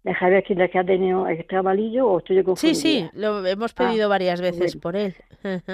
De 0.03 0.13
Javi 0.15 0.35
Esquina, 0.37 0.67
que 0.67 0.79
ha 0.79 0.83
tenido 0.83 1.27
el 1.27 1.45
trabalillo 1.45 2.07
o 2.07 2.19
estoy 2.19 2.43
yo 2.43 2.55
Sí, 2.55 2.73
sí, 2.73 3.07
lo 3.13 3.45
hemos 3.45 3.73
pedido 3.73 4.05
ah, 4.05 4.09
varias 4.09 4.41
veces 4.41 4.75
por 4.75 4.95
él. 4.95 5.13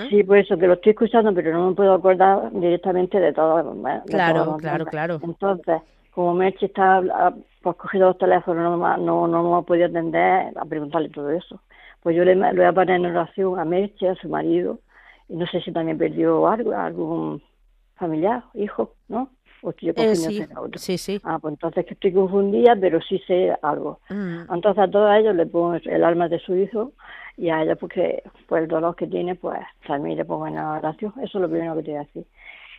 Sí, 0.09 0.23
por 0.23 0.37
eso, 0.37 0.57
que 0.57 0.67
lo 0.67 0.73
estoy 0.73 0.91
escuchando, 0.91 1.33
pero 1.33 1.53
no 1.53 1.69
me 1.69 1.75
puedo 1.75 1.93
acordar 1.93 2.51
directamente 2.51 3.19
de 3.19 3.31
todo. 3.31 3.73
claro, 4.05 4.57
claro, 4.57 4.85
claro. 4.85 5.19
Entonces, 5.23 5.81
como 6.11 6.33
Merche 6.33 6.65
está 6.65 7.01
pues 7.61 7.75
cogido 7.77 8.07
los 8.07 8.17
teléfonos, 8.17 8.77
no, 8.77 8.97
no, 8.97 9.27
no 9.27 9.51
me 9.51 9.57
ha 9.57 9.61
podido 9.61 9.87
atender 9.87 10.51
a 10.57 10.65
preguntarle 10.65 11.09
todo 11.09 11.29
eso. 11.31 11.61
Pues 12.01 12.15
yo 12.15 12.25
le, 12.25 12.35
le 12.35 12.53
voy 12.53 12.65
a 12.65 12.73
poner 12.73 12.97
en 12.97 13.05
oración 13.05 13.59
a 13.59 13.65
Merche, 13.65 14.09
a 14.09 14.15
su 14.15 14.27
marido, 14.27 14.79
y 15.29 15.35
no 15.35 15.47
sé 15.47 15.61
si 15.61 15.71
también 15.71 15.97
perdió 15.97 16.47
algo, 16.47 16.73
algún 16.73 17.41
familiar, 17.95 18.43
hijo, 18.53 18.93
¿no? 19.07 19.29
O 19.61 19.71
estoy 19.71 19.87
yo 19.87 19.93
eh, 19.95 20.15
sí, 20.15 20.43
sí, 20.75 20.97
sí. 20.97 21.21
Ah, 21.23 21.39
pues 21.39 21.53
entonces 21.53 21.85
que 21.85 21.93
estoy 21.93 22.13
confundida, 22.13 22.75
pero 22.79 23.01
sí 23.01 23.19
sé 23.27 23.55
algo. 23.61 23.99
Mm. 24.09 24.53
Entonces 24.53 24.83
a 24.83 24.89
todos 24.89 25.11
ellos 25.15 25.35
le 25.35 25.45
pongo 25.45 25.75
el 25.75 26.03
alma 26.03 26.27
de 26.27 26.39
su 26.39 26.55
hijo 26.55 26.93
y 27.37 27.49
a 27.49 27.63
ella 27.63 27.75
porque 27.75 28.23
pues 28.47 28.63
el 28.63 28.67
dolor 28.67 28.95
que 28.95 29.07
tiene, 29.07 29.35
pues 29.35 29.59
también 29.85 30.17
le 30.17 30.25
pongo 30.25 30.47
en 30.47 30.57
oración. 30.57 31.13
Eso 31.17 31.37
es 31.37 31.41
lo 31.41 31.49
primero 31.49 31.75
que 31.75 31.83
te 31.83 31.91
voy 31.91 31.99
a 31.99 32.03
decir. 32.03 32.25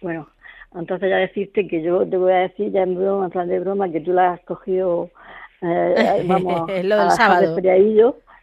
Bueno, 0.03 0.29
entonces 0.75 1.09
ya 1.09 1.17
decirte 1.17 1.67
que 1.67 1.83
yo 1.83 2.07
te 2.07 2.17
voy 2.17 2.33
a 2.33 2.39
decir 2.49 2.71
ya 2.73 2.83
en 2.83 2.95
broma, 2.95 3.27
en 3.27 3.31
plan 3.31 3.49
de 3.49 3.61
broma, 3.61 3.91
que 3.91 4.01
tú 4.01 4.13
la 4.13 4.33
has 4.33 4.41
cogido, 4.43 5.11
eh, 5.63 6.23
vamos, 6.27 6.69
Lo 6.85 6.97
del 6.97 7.11
sábado. 7.13 7.57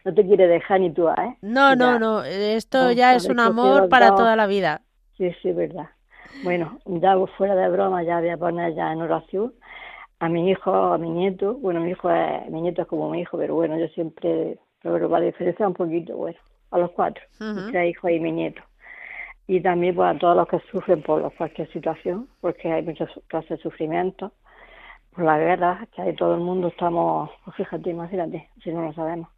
no 0.04 0.14
te 0.14 0.26
quiere 0.26 0.46
dejar 0.46 0.80
ni 0.80 0.92
tú, 0.92 1.08
¿eh? 1.08 1.36
No, 1.42 1.74
no, 1.76 1.98
no, 1.98 2.24
esto 2.24 2.92
ya 2.92 3.14
es 3.14 3.28
un 3.28 3.40
amor 3.40 3.88
para 3.88 4.14
toda 4.14 4.36
la 4.36 4.46
vida. 4.46 4.82
Sí, 5.16 5.30
sí, 5.42 5.52
verdad. 5.52 5.86
Bueno, 6.42 6.78
ya 6.86 7.16
fuera 7.36 7.54
de 7.54 7.68
broma, 7.68 8.02
ya 8.02 8.20
voy 8.20 8.30
a 8.30 8.36
poner 8.36 8.74
ya 8.74 8.92
en 8.92 9.02
oración 9.02 9.54
a 10.20 10.28
mi 10.28 10.50
hijo, 10.50 10.72
a 10.72 10.98
mi 10.98 11.10
nieto. 11.10 11.54
Bueno, 11.54 11.80
mi 11.80 11.90
hijo 11.90 12.10
es, 12.10 12.50
mi 12.50 12.60
nieto 12.60 12.82
es 12.82 12.88
como 12.88 13.10
mi 13.10 13.20
hijo, 13.20 13.38
pero 13.38 13.54
bueno, 13.54 13.78
yo 13.78 13.88
siempre, 13.88 14.58
pero 14.82 15.08
va 15.08 15.18
a 15.18 15.20
diferenciar 15.22 15.68
un 15.68 15.74
poquito, 15.74 16.16
bueno, 16.16 16.38
a 16.70 16.78
los 16.78 16.90
cuatro, 16.92 17.22
uh 17.40 17.70
tres 17.70 17.90
hijos 17.90 18.10
y 18.10 18.20
mi 18.20 18.32
nieto 18.32 18.62
y 19.46 19.60
también 19.60 19.94
pues, 19.94 20.16
a 20.16 20.18
todos 20.18 20.36
los 20.36 20.48
que 20.48 20.58
sufren 20.70 21.02
por 21.02 21.32
cualquier 21.34 21.70
situación, 21.72 22.28
porque 22.40 22.72
hay 22.72 22.82
muchas 22.82 23.08
clases 23.28 23.50
de 23.50 23.58
sufrimiento, 23.58 24.32
por 25.14 25.24
la 25.24 25.38
guerra, 25.38 25.86
que 25.94 26.02
hay 26.02 26.14
todo 26.14 26.34
el 26.34 26.40
mundo 26.40 26.68
estamos, 26.68 27.30
pues 27.44 27.56
fíjate, 27.56 27.90
imagínate, 27.90 28.50
si 28.62 28.70
no 28.70 28.82
lo 28.82 28.92
sabemos. 28.92 29.28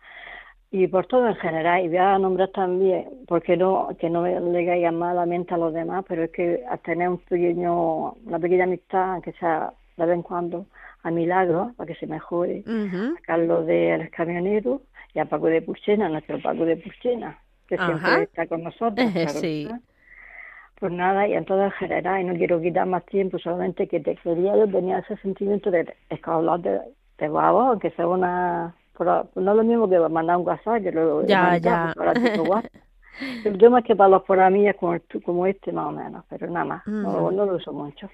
Y 0.71 0.87
por 0.87 1.07
todo 1.07 1.29
en 1.29 1.37
general, 1.37 1.83
y 1.83 1.89
voy 1.89 1.97
a 1.97 2.19
nombrar 2.19 2.51
también, 2.51 3.09
porque 3.27 3.57
no, 3.57 3.89
que 3.99 4.11
no 4.11 4.23
le 4.25 4.67
caigan 4.67 4.97
malamente 4.97 5.55
a 5.55 5.57
los 5.57 5.73
demás, 5.73 6.05
pero 6.07 6.25
es 6.25 6.31
que 6.31 6.63
a 6.69 6.77
tener 6.77 7.09
un 7.09 7.19
pequeño, 7.19 8.13
una 8.13 8.39
pequeña 8.39 8.65
amistad, 8.65 9.13
aunque 9.15 9.33
sea 9.33 9.73
de 9.97 10.07
vez 10.07 10.15
en 10.15 10.23
cuando, 10.23 10.67
a 11.03 11.11
Milagro, 11.11 11.73
para 11.77 11.87
que 11.87 11.99
se 11.99 12.07
mejore, 12.07 12.65
a 12.67 13.23
Carlos 13.23 13.67
de 13.67 14.11
Camionero 14.15 14.83
y 15.15 15.21
a 15.21 15.25
Paco 15.25 15.47
de 15.47 15.63
Puchena, 15.63 16.09
nuestro 16.09 16.41
Paco 16.41 16.67
de 16.67 16.77
Puchena, 16.77 17.39
que 17.67 17.77
siempre 17.77 18.25
está 18.25 18.47
con 18.47 18.63
nosotros. 18.63 19.11
sí. 19.41 19.69
Pues 20.79 20.93
nada, 20.93 21.27
y 21.27 21.33
en 21.35 21.45
todo 21.45 21.65
en 21.65 21.73
general, 21.73 22.21
y 22.21 22.25
no 22.25 22.35
quiero 22.35 22.61
quitar 22.61 22.87
más 22.87 23.05
tiempo, 23.07 23.39
solamente 23.39 23.89
que 23.89 24.01
te 24.01 24.15
quería, 24.17 24.57
yo 24.57 24.69
tenía 24.69 24.99
ese 24.99 25.17
sentimiento 25.17 25.71
de 25.71 25.93
escalar 26.09 26.61
de, 26.61 26.81
de 27.19 27.27
aunque 27.27 27.91
sea 27.93 28.07
una... 28.07 28.75
no 29.05 29.51
es 29.53 29.57
lo 29.57 29.65
mismo 29.65 29.89
que 29.89 29.99
mandar 29.99 30.37
un 30.37 30.47
WhatsApp, 30.47 30.83
que 30.83 30.93
lo 30.93 31.25
ya, 31.27 31.57
ya. 31.59 31.95
El 33.45 33.59
tema 33.59 33.81
es 33.81 33.85
que 33.85 33.97
para 33.97 34.11
los 34.11 34.23
es 34.29 34.77
como, 34.77 34.97
como 35.25 35.47
este 35.47 35.73
más 35.73 35.87
o 35.87 35.93
menos, 35.93 36.25
pero 36.29 36.47
nada 36.49 36.65
más, 36.65 36.87
no, 36.87 37.31
no 37.31 37.47
lo 37.47 37.57
uso 37.57 37.73
mucho. 37.73 38.09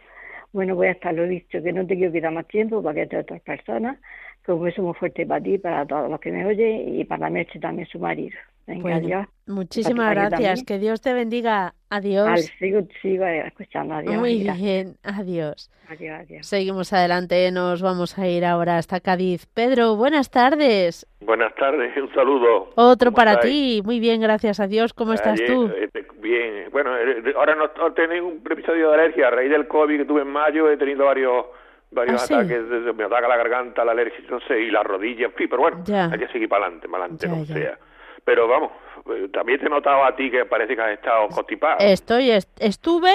Bueno, 0.53 0.77
voy 0.77 0.87
a 0.87 0.92
estar 0.92 1.12
lo 1.12 1.25
dicho, 1.25 1.62
que 1.62 1.73
no 1.73 1.87
te 1.87 1.97
quiero 1.97 2.12
quitar 2.12 2.33
más 2.33 2.47
tiempo 2.47 2.83
para 2.83 2.94
que 2.94 3.07
te 3.07 3.18
otras 3.18 3.40
personas, 3.42 3.99
que 4.44 4.53
un 4.53 4.62
beso 4.62 4.83
muy 4.83 4.94
fuerte 4.94 5.27
para 5.27 5.42
ti, 5.42 5.59
para 5.59 5.85
todos 5.85 6.09
los 6.11 6.20
que 6.20 6.31
me 6.31 6.47
oyen 6.47 6.99
y 6.99 7.05
para 7.05 7.29
Merche 7.29 7.59
también 7.59 7.88
su 7.88 7.99
marido. 7.99 8.37
Venga, 8.66 9.29
Muchísimas 9.46 10.14
gracias. 10.14 10.64
Que 10.64 10.79
Dios 10.79 11.03
te 11.03 11.12
bendiga. 11.12 11.74
Adiós. 11.90 12.50
sigo, 12.59 12.81
sigo 13.03 13.27
escuchando. 13.27 13.94
Adiós. 13.94 14.16
Muy 14.16 14.42
bien. 14.57 14.96
Adiós. 15.03 15.70
Adiós, 15.90 16.20
adiós. 16.20 16.46
Seguimos 16.46 16.92
adelante. 16.94 17.50
Nos 17.53 17.83
vamos 17.83 18.18
a 18.18 18.27
ir 18.27 18.44
ahora 18.44 18.79
hasta 18.79 19.00
Cádiz. 19.00 19.46
Pedro, 19.46 19.96
buenas 19.96 20.31
tardes. 20.31 21.07
Buenas 21.20 21.55
tardes. 21.57 21.94
Un 21.96 22.12
saludo. 22.14 22.70
Otro 22.77 23.12
para 23.12 23.38
ti. 23.40 23.83
Muy 23.85 24.00
bien, 24.00 24.20
gracias 24.22 24.61
a 24.61 24.66
Dios. 24.66 24.94
¿Cómo 24.94 25.12
estás 25.12 25.42
tú? 25.44 25.70
Eh, 25.77 25.90
bien. 26.20 26.68
Bueno, 26.72 26.96
eh, 26.96 27.35
ahora 27.37 27.55
no, 27.55 27.68
tengo 27.92 28.29
un 28.29 28.42
episodio 28.50 28.88
de 28.88 28.94
alergia. 28.94 29.29
A 29.29 29.31
raíz 29.31 29.50
del 29.50 29.68
COVID 29.68 29.98
que 29.98 30.05
tuve 30.07 30.22
en 30.22 30.29
mayo 30.29 30.70
he 30.70 30.79
tenido 30.79 31.05
varios 31.05 31.44
varios 31.90 32.22
¿Ah, 32.22 32.38
ataques, 32.38 32.62
me 32.96 33.05
ataca 33.05 33.29
la 33.29 33.37
garganta, 33.37 33.85
la 33.85 33.92
alergia, 33.92 34.18
no 34.29 34.40
sé, 34.40 34.61
y 34.61 34.70
la 34.70 34.83
rodilla, 34.83 35.27
en 35.27 35.33
fin, 35.33 35.46
pero 35.48 35.62
bueno, 35.62 35.85
hay 35.87 36.18
que 36.18 36.27
seguir 36.27 36.48
para 36.48 36.64
adelante, 36.64 36.88
para 36.88 37.05
adelante, 37.05 37.29
como 37.29 37.44
sea. 37.44 37.79
Pero 38.24 38.48
vamos, 38.48 38.72
eh, 39.10 39.28
también 39.32 39.60
te 39.60 39.66
he 39.66 39.70
notado 39.70 40.04
a 40.04 40.16
ti 40.16 40.30
que 40.30 40.44
parece 40.44 40.74
que 40.74 40.82
has 40.82 40.92
estado 40.92 41.28
constipado. 41.28 41.76
Estoy, 41.80 42.30
estuve, 42.30 43.12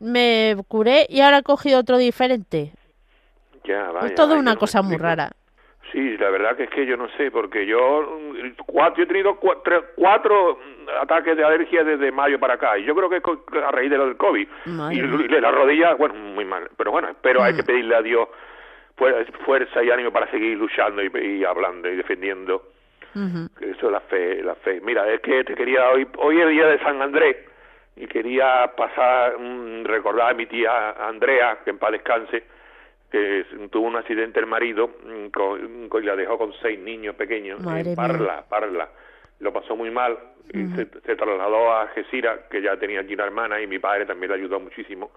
me 0.00 0.56
curé 0.68 1.06
y 1.08 1.20
ahora 1.20 1.38
he 1.38 1.42
cogido 1.42 1.80
otro 1.80 1.96
diferente. 1.96 2.72
Ya, 3.64 3.90
vaya, 3.90 4.08
es 4.08 4.14
toda 4.14 4.36
una 4.36 4.56
cosa 4.56 4.82
muy 4.82 4.96
rara. 4.96 5.30
Sí, 5.92 6.16
la 6.16 6.30
verdad 6.30 6.56
que 6.56 6.64
es 6.64 6.70
que 6.70 6.86
yo 6.86 6.96
no 6.96 7.08
sé, 7.18 7.30
porque 7.30 7.66
yo, 7.66 8.18
cuatro, 8.66 9.04
he 9.04 9.06
tenido 9.06 9.36
cuatro, 9.36 10.58
ataques 11.02 11.36
de 11.36 11.44
alergia 11.44 11.84
desde 11.84 12.10
mayo 12.10 12.40
para 12.40 12.54
acá, 12.54 12.78
y 12.78 12.84
yo 12.84 12.94
creo 12.94 13.10
que 13.10 13.18
es 13.18 13.62
a 13.62 13.70
raíz 13.70 13.90
de 13.90 13.98
lo 13.98 14.06
del 14.06 14.16
COVID. 14.16 14.48
y, 14.90 15.00
la 15.28 15.50
rodilla, 15.50 15.94
bueno, 15.94 16.14
muy 16.14 16.46
mal, 16.46 16.70
pero 16.78 16.92
bueno, 16.92 17.08
pero 17.20 17.42
hay 17.42 17.52
mm. 17.52 17.56
que 17.56 17.62
pedirle 17.64 17.94
a 17.94 18.02
Dios 18.02 18.26
fuerza 19.44 19.82
y 19.82 19.90
ánimo 19.90 20.10
para 20.12 20.30
seguir 20.30 20.56
luchando 20.56 21.02
y 21.02 21.44
hablando 21.44 21.90
y 21.90 21.96
defendiendo 21.96 22.62
eso 23.14 23.86
es 23.86 23.92
la 23.92 24.00
fe, 24.00 24.42
la 24.42 24.54
fe. 24.56 24.80
Mira, 24.80 25.10
es 25.12 25.20
que 25.20 25.44
te 25.44 25.54
quería 25.54 25.90
hoy, 25.90 26.06
hoy 26.18 26.38
es 26.38 26.46
el 26.46 26.50
día 26.50 26.66
de 26.66 26.78
San 26.78 27.00
Andrés 27.02 27.36
y 27.96 28.06
quería 28.06 28.72
pasar, 28.76 29.36
recordar 29.84 30.30
a 30.30 30.34
mi 30.34 30.46
tía 30.46 30.92
Andrea, 30.92 31.58
que 31.64 31.70
en 31.70 31.78
paz 31.78 31.92
descanse, 31.92 32.44
que 33.10 33.44
tuvo 33.70 33.86
un 33.86 33.96
accidente 33.96 34.40
el 34.40 34.46
marido 34.46 34.88
mm, 34.88 35.26
con, 35.26 36.02
y 36.02 36.06
la 36.06 36.16
dejó 36.16 36.38
con 36.38 36.54
seis 36.62 36.78
niños 36.78 37.14
pequeños 37.14 37.60
en 37.60 37.94
Parla, 37.94 38.44
Parla. 38.48 38.88
Lo 39.40 39.52
pasó 39.52 39.76
muy 39.76 39.90
mal 39.90 40.16
y 40.52 40.66
se, 40.76 40.86
trasladó 40.86 41.72
a 41.72 41.88
Gesira, 41.88 42.48
que 42.48 42.62
ya 42.62 42.76
tenía 42.76 43.00
aquí 43.00 43.14
una 43.14 43.24
hermana 43.24 43.60
y 43.60 43.66
mi 43.66 43.78
padre 43.78 44.06
también 44.06 44.30
le 44.30 44.38
ayudó 44.38 44.60
muchísimo. 44.60 45.10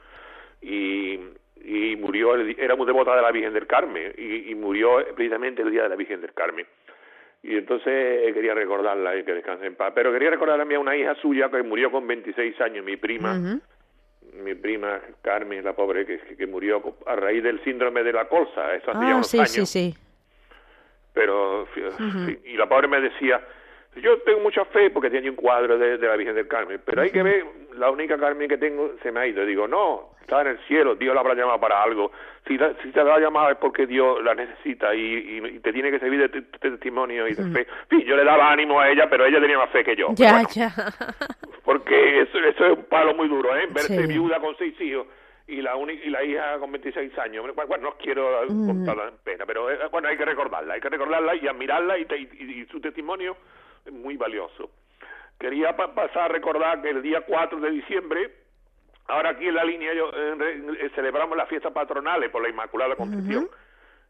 Y, 0.61 1.19
y 1.63 1.95
murió, 1.95 2.35
era 2.35 2.75
muy 2.75 2.87
devota 2.87 3.15
de 3.15 3.21
la 3.21 3.31
Virgen 3.31 3.53
del 3.53 3.67
Carmen 3.67 4.13
y, 4.17 4.51
y 4.51 4.55
murió 4.55 4.97
precisamente 5.15 5.61
el 5.61 5.71
día 5.71 5.83
de 5.83 5.89
la 5.89 5.95
Virgen 5.95 6.21
del 6.21 6.33
Carmen 6.33 6.65
y 7.47 7.57
entonces 7.57 7.87
eh, 7.87 8.31
quería 8.33 8.55
recordarla 8.55 9.15
y 9.15 9.23
que 9.23 9.33
descanse 9.33 9.67
en 9.67 9.75
paz. 9.75 9.91
Pero 9.93 10.11
quería 10.11 10.31
recordar 10.31 10.59
a 10.59 10.79
una 10.79 10.95
hija 10.95 11.13
suya 11.21 11.49
que 11.49 11.61
murió 11.61 11.91
con 11.91 12.07
26 12.07 12.59
años, 12.61 12.83
mi 12.83 12.97
prima, 12.97 13.59
mi 14.43 14.55
prima 14.55 14.99
Carmen, 15.21 15.63
la 15.63 15.73
pobre, 15.73 16.05
que, 16.05 16.19
que, 16.35 16.47
murió 16.47 16.81
a 17.05 17.15
raíz 17.15 17.43
del 17.43 17.63
síndrome 17.63 18.03
de 18.03 18.13
la 18.13 18.27
colza, 18.27 18.73
eso 18.73 18.91
hace 18.91 18.99
ya 18.99 19.11
ah, 19.11 19.15
unos 19.15 19.27
sí, 19.27 19.37
años. 19.37 19.51
Sí, 19.51 19.65
sí. 19.65 19.95
Pero, 21.13 21.67
y 22.43 22.57
la 22.57 22.67
pobre 22.67 22.87
me 22.87 22.99
decía, 22.99 23.39
yo 24.01 24.19
tengo 24.19 24.41
mucha 24.41 24.65
fe 24.65 24.89
porque 24.89 25.09
tiene 25.09 25.29
un 25.29 25.35
cuadro 25.35 25.77
de, 25.77 25.97
la 25.97 26.15
Virgen 26.15 26.35
del 26.35 26.47
Carmen, 26.47 26.81
pero 26.85 27.01
hay 27.01 27.11
que 27.11 27.23
ver, 27.23 27.45
la 27.77 27.89
única 27.89 28.17
Carmen 28.17 28.49
que 28.49 28.57
tengo 28.57 28.91
se 29.01 29.11
me 29.11 29.21
ha 29.21 29.27
ido. 29.27 29.45
Digo, 29.45 29.67
no, 29.67 30.11
está 30.21 30.41
en 30.41 30.47
el 30.47 30.59
cielo, 30.67 30.95
Dios 30.95 31.13
la 31.13 31.21
habrá 31.21 31.33
llamado 31.33 31.59
para 31.59 31.81
algo. 31.81 32.11
Si, 32.47 32.57
si 32.83 32.91
te 32.91 33.03
la 33.03 33.15
ha 33.15 33.19
llamado 33.19 33.51
es 33.51 33.57
porque 33.57 33.87
Dios 33.87 34.23
la 34.23 34.35
necesita 34.35 34.93
y, 34.93 35.59
te 35.61 35.71
tiene 35.71 35.91
que 35.91 35.99
servir 35.99 36.29
de, 36.29 36.41
testimonio 36.41 37.27
y 37.27 37.33
de 37.33 37.43
fe. 37.51 37.67
Sí, 37.89 38.03
yo 38.03 38.15
le 38.15 38.23
daba 38.23 38.51
ánimo 38.51 38.79
a 38.79 38.89
ella, 38.89 39.09
pero 39.09 39.25
ella 39.25 39.39
tenía 39.39 39.57
más 39.57 39.69
fe 39.69 39.83
que 39.83 39.95
yo. 39.95 40.09
Ya, 40.15 40.43
ya. 40.53 40.71
Porque 41.63 42.21
eso, 42.21 42.37
eso, 42.37 42.65
es 42.65 42.77
un 42.77 42.85
palo 42.85 43.15
muy 43.15 43.27
duro, 43.27 43.55
¿eh? 43.55 43.67
Verse 43.71 44.05
viuda 44.07 44.39
con 44.39 44.55
seis 44.57 44.79
hijos 44.81 45.07
y 45.47 45.61
la 45.61 45.73
y 45.77 46.09
la 46.09 46.23
hija 46.23 46.59
con 46.59 46.71
26 46.71 47.17
años. 47.19 47.45
Bueno, 47.55 47.89
no 47.89 47.97
quiero 47.97 48.45
contarla 48.47 49.07
en 49.07 49.17
pena, 49.23 49.45
pero 49.45 49.71
eh, 49.71 49.77
bueno, 49.91 50.07
hay 50.07 50.17
que 50.17 50.25
recordarla, 50.25 50.75
hay 50.75 50.81
que 50.81 50.89
recordarla 50.89 51.35
y 51.35 51.47
admirarla 51.47 51.97
y, 51.97 52.03
y 52.03 52.65
su 52.71 52.79
testimonio 52.79 53.37
muy 53.91 54.17
valioso. 54.17 54.69
Quería 55.39 55.75
pasar 55.75 56.23
a 56.23 56.27
recordar 56.29 56.81
que 56.81 56.89
el 56.89 57.01
día 57.01 57.21
4 57.21 57.59
de 57.59 57.71
diciembre, 57.71 58.31
ahora 59.07 59.31
aquí 59.31 59.47
en 59.47 59.55
la 59.55 59.65
línea 59.65 59.93
yo, 59.93 60.09
eh, 60.13 60.91
celebramos 60.95 61.37
las 61.37 61.49
fiestas 61.49 61.73
patronales 61.73 62.29
por 62.29 62.41
la 62.41 62.49
Inmaculada 62.49 62.95
Concepción. 62.95 63.49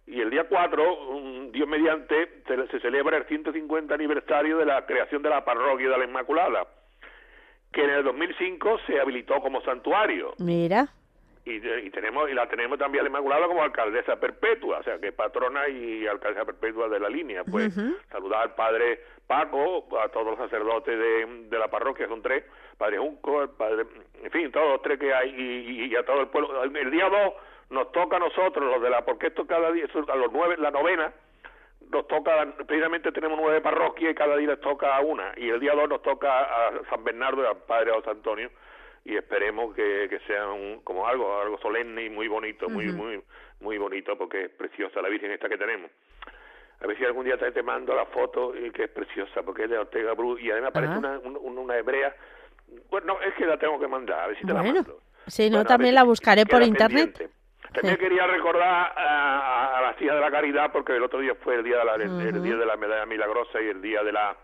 y 0.07 0.21
el 0.21 0.29
día 0.29 0.43
4, 0.47 1.49
Dios 1.51 1.67
mediante, 1.67 2.43
se, 2.69 2.79
celebra 2.79 3.17
el 3.17 3.25
150 3.25 3.93
aniversario 3.93 4.57
de 4.59 4.65
la 4.65 4.85
creación 4.85 5.23
de 5.23 5.29
la 5.29 5.43
parroquia 5.43 5.89
de 5.89 5.97
la 5.97 6.05
Inmaculada, 6.05 6.67
que 7.71 7.83
en 7.83 7.89
el 7.89 8.03
2005 8.03 8.79
se 8.85 8.99
habilitó 8.99 9.41
como 9.41 9.61
santuario. 9.61 10.33
Mira. 10.37 10.89
Y, 11.47 11.59
tenemos 11.91 12.27
y 12.27 12.33
la 12.33 12.47
tenemos 12.47 12.79
también 12.79 13.01
a 13.01 13.03
la 13.03 13.09
Inmaculada 13.09 13.47
como 13.47 13.61
alcaldesa 13.61 14.19
perpetua, 14.19 14.79
o 14.79 14.83
sea, 14.83 14.97
que 14.97 15.11
patrona 15.11 15.67
y 15.67 16.07
alcaldesa 16.07 16.43
perpetua 16.43 16.89
de 16.89 16.99
la 16.99 17.07
línea. 17.07 17.43
Pues 17.43 17.75
saludar 18.09 18.41
al 18.41 18.55
padre 18.55 18.99
Paco, 19.27 19.87
a 20.03 20.09
todos 20.09 20.25
los 20.25 20.37
sacerdotes 20.37 20.97
de, 20.97 21.47
de 21.49 21.59
la 21.59 21.67
parroquia, 21.67 22.07
son 22.07 22.23
tres, 22.23 22.45
padre 22.77 22.97
Junco, 22.97 23.43
el 23.43 23.49
padre, 23.49 23.85
en 24.23 24.31
fin, 24.31 24.51
todos 24.51 24.69
los 24.69 24.81
tres 24.81 24.99
que 24.99 25.13
hay, 25.13 25.29
y, 25.29 25.85
y 25.85 25.95
a 25.95 26.03
todo 26.03 26.21
el 26.21 26.27
pueblo. 26.27 26.63
El 26.63 26.91
día 26.91 27.09
2 27.09 27.33
nos 27.69 27.91
toca 27.91 28.17
a 28.17 28.19
nosotros, 28.19 28.65
los 28.65 28.81
de 28.81 28.89
la, 28.89 29.03
porque 29.03 29.27
esto 29.27 29.45
cada 29.45 29.71
día, 29.71 29.85
a 29.85 30.15
los 30.15 30.31
nueve, 30.31 30.55
la 30.57 30.71
novena, 30.71 31.11
nos 31.91 32.07
toca, 32.07 32.45
precisamente 32.67 33.11
tenemos 33.11 33.39
nueve 33.39 33.61
parroquias 33.61 34.11
y 34.11 34.15
cada 34.15 34.35
día 34.37 34.49
les 34.49 34.59
toca 34.59 34.95
a 34.95 35.01
una, 35.01 35.33
y 35.37 35.49
el 35.49 35.59
día 35.59 35.73
dos 35.73 35.89
nos 35.89 36.01
toca 36.01 36.41
a 36.41 36.71
San 36.89 37.03
Bernardo 37.03 37.43
y 37.43 37.47
al 37.47 37.57
Padre 37.57 37.91
José 37.91 38.11
Antonio, 38.11 38.49
y 39.05 39.15
esperemos 39.15 39.73
que, 39.75 40.07
que 40.09 40.19
sea 40.27 40.47
un, 40.47 40.81
como 40.83 41.07
algo, 41.07 41.39
algo 41.39 41.59
solemne 41.59 42.05
y 42.05 42.09
muy 42.09 42.27
bonito, 42.27 42.67
muy, 42.67 42.87
muy, 42.87 43.21
muy 43.59 43.77
bonito, 43.77 44.17
porque 44.17 44.45
es 44.45 44.49
preciosa 44.49 44.99
la 44.99 45.09
Virgen 45.09 45.31
esta 45.31 45.47
que 45.47 45.59
tenemos. 45.59 45.91
A 46.81 46.87
ver 46.87 46.97
si 46.97 47.05
algún 47.05 47.23
día 47.23 47.37
te, 47.37 47.63
mando 47.63 47.95
la 47.95 48.07
foto, 48.07 48.53
y 48.57 48.71
que 48.71 48.85
es 48.85 48.89
preciosa, 48.89 49.43
porque 49.43 49.65
es 49.65 49.69
de 49.69 49.77
Ortega 49.77 50.13
Bru, 50.13 50.39
y 50.39 50.49
además 50.49 50.71
parece 50.73 50.97
una, 50.97 51.19
una, 51.19 51.77
hebrea, 51.77 52.15
bueno, 52.89 53.17
es 53.21 53.35
que 53.35 53.45
la 53.45 53.57
tengo 53.57 53.79
que 53.79 53.87
mandar, 53.87 54.21
a 54.21 54.27
ver 54.27 54.39
si 54.39 54.45
te 54.45 54.53
la 54.53 54.63
mando. 54.63 54.99
Si 55.27 55.49
no, 55.51 55.63
también 55.63 55.93
la 55.93 56.03
buscaré 56.03 56.45
por 56.47 56.63
internet. 56.63 57.29
También 57.73 57.97
quería 57.97 58.25
recordar 58.25 58.93
a, 58.95 59.77
a, 59.77 59.81
las 59.81 60.01
hijas 60.01 60.15
de 60.15 60.21
la 60.21 60.31
caridad 60.31 60.71
porque 60.71 60.95
el 60.95 61.03
otro 61.03 61.19
día 61.19 61.35
fue 61.35 61.55
el 61.55 61.63
día 61.63 61.79
de 61.79 61.85
la, 61.85 61.95
el, 61.95 62.41
día 62.41 62.55
de 62.55 62.65
la 62.65 62.77
medalla 62.77 63.05
milagrosa 63.05 63.61
y 63.61 63.67
el 63.67 63.81
día 63.81 64.01
de 64.01 64.13
la 64.13 64.35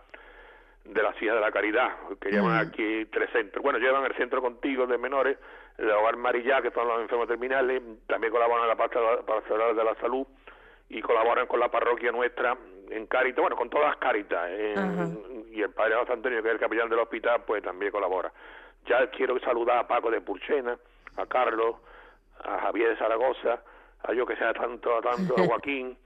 de 0.84 1.02
las 1.02 1.20
hijas 1.22 1.36
de 1.36 1.40
la 1.40 1.52
caridad 1.52 1.90
que 2.20 2.30
llevan 2.30 2.58
aquí 2.58 3.06
tres 3.06 3.30
centros. 3.30 3.62
Bueno 3.62 3.78
llevan 3.78 4.04
el 4.04 4.14
centro 4.14 4.42
contigo 4.42 4.86
de 4.86 4.98
menores 4.98 5.38
el 5.78 5.90
hogar 5.90 6.16
Marillá 6.16 6.60
que 6.60 6.70
son 6.70 6.86
los 6.86 7.00
enfermos 7.00 7.28
terminales 7.28 7.82
también 8.06 8.32
colaboran 8.32 8.64
en 8.64 8.68
la 8.68 8.76
pastoral 8.76 9.76
de 9.76 9.84
la 9.84 9.94
salud 9.96 10.26
y 10.88 11.00
colaboran 11.00 11.46
con 11.46 11.60
la 11.60 11.70
parroquia 11.70 12.12
nuestra 12.12 12.56
en 12.90 13.06
Caritas, 13.06 13.40
bueno, 13.40 13.56
con 13.56 13.70
todas 13.70 13.88
las 13.88 13.96
Caritas, 13.96 14.50
y 15.50 15.62
el 15.62 15.70
padre 15.70 15.94
José 15.96 16.12
Antonio, 16.12 16.42
que 16.42 16.48
es 16.48 16.54
el 16.54 16.60
capellán 16.60 16.90
del 16.90 16.98
hospital, 16.98 17.42
pues 17.46 17.62
también 17.62 17.90
colabora. 17.90 18.30
Ya 18.86 19.08
quiero 19.10 19.38
saludar 19.40 19.78
a 19.78 19.86
Paco 19.88 20.10
de 20.10 20.20
Purchena, 20.20 20.76
a 21.16 21.26
Carlos, 21.26 21.76
a 22.44 22.58
Javier 22.60 22.90
de 22.90 22.96
Zaragoza, 22.96 23.62
a 24.02 24.12
yo 24.12 24.26
que 24.26 24.36
sea 24.36 24.52
tanto, 24.52 24.96
a 24.96 25.00
tanto 25.00 25.34
a 25.38 25.44
Joaquín, 25.46 25.96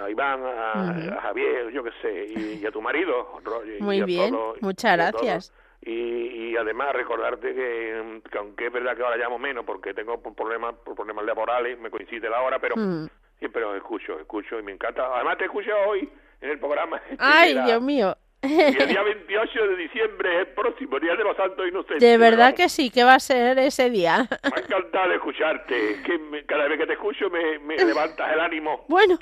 a 0.00 0.10
Iván, 0.10 0.40
a, 0.44 1.20
Javier, 1.22 1.70
yo 1.70 1.82
que 1.82 1.92
sé, 2.02 2.26
y, 2.60 2.64
a 2.66 2.70
tu 2.70 2.80
marido, 2.80 3.40
Muy 3.80 4.02
bien, 4.02 4.36
muchas 4.60 4.96
gracias. 4.96 5.52
Y, 5.80 6.50
y, 6.50 6.56
además 6.56 6.92
recordarte 6.92 7.54
que, 7.54 8.20
aunque 8.36 8.66
es 8.66 8.72
verdad 8.72 8.96
que 8.96 9.02
ahora 9.02 9.16
llamo 9.16 9.38
menos 9.38 9.64
porque 9.64 9.94
tengo 9.94 10.20
problemas 10.20 10.74
por 10.84 10.96
problemas 10.96 11.24
laborales, 11.24 11.78
me 11.78 11.90
coincide 11.90 12.28
la 12.28 12.42
hora, 12.42 12.58
pero 12.58 12.76
mm. 12.76 13.08
siempre 13.38 13.62
los 13.62 13.76
escucho, 13.76 14.18
escucho 14.18 14.58
y 14.58 14.62
me 14.62 14.72
encanta. 14.72 15.06
Además 15.14 15.38
te 15.38 15.44
escucho 15.44 15.70
hoy 15.86 16.08
en 16.40 16.50
el 16.50 16.58
programa. 16.58 17.00
Ay, 17.18 17.58
Dios 17.64 17.80
mío. 17.80 18.16
Y 18.42 18.60
el 18.60 18.88
día 18.88 19.02
28 19.28 19.66
de 19.66 19.76
diciembre 19.76 20.34
es 20.34 20.48
el 20.48 20.54
próximo, 20.54 20.98
Día 21.00 21.14
de 21.16 21.24
los 21.24 21.36
Santos 21.36 21.66
Inocentes. 21.66 22.00
De 22.00 22.18
verdad 22.18 22.54
que 22.54 22.68
sí, 22.68 22.90
que 22.90 23.04
va 23.04 23.14
a 23.14 23.20
ser 23.20 23.58
ese 23.58 23.90
día. 23.90 24.28
Me 24.44 24.56
ha 24.56 24.60
encantado 24.60 25.12
escucharte, 25.12 26.02
que 26.04 26.44
cada 26.46 26.68
vez 26.68 26.78
que 26.78 26.86
te 26.86 26.92
escucho 26.92 27.30
me, 27.30 27.58
me 27.60 27.76
levantas 27.84 28.32
el 28.32 28.40
ánimo. 28.40 28.84
Bueno, 28.88 29.18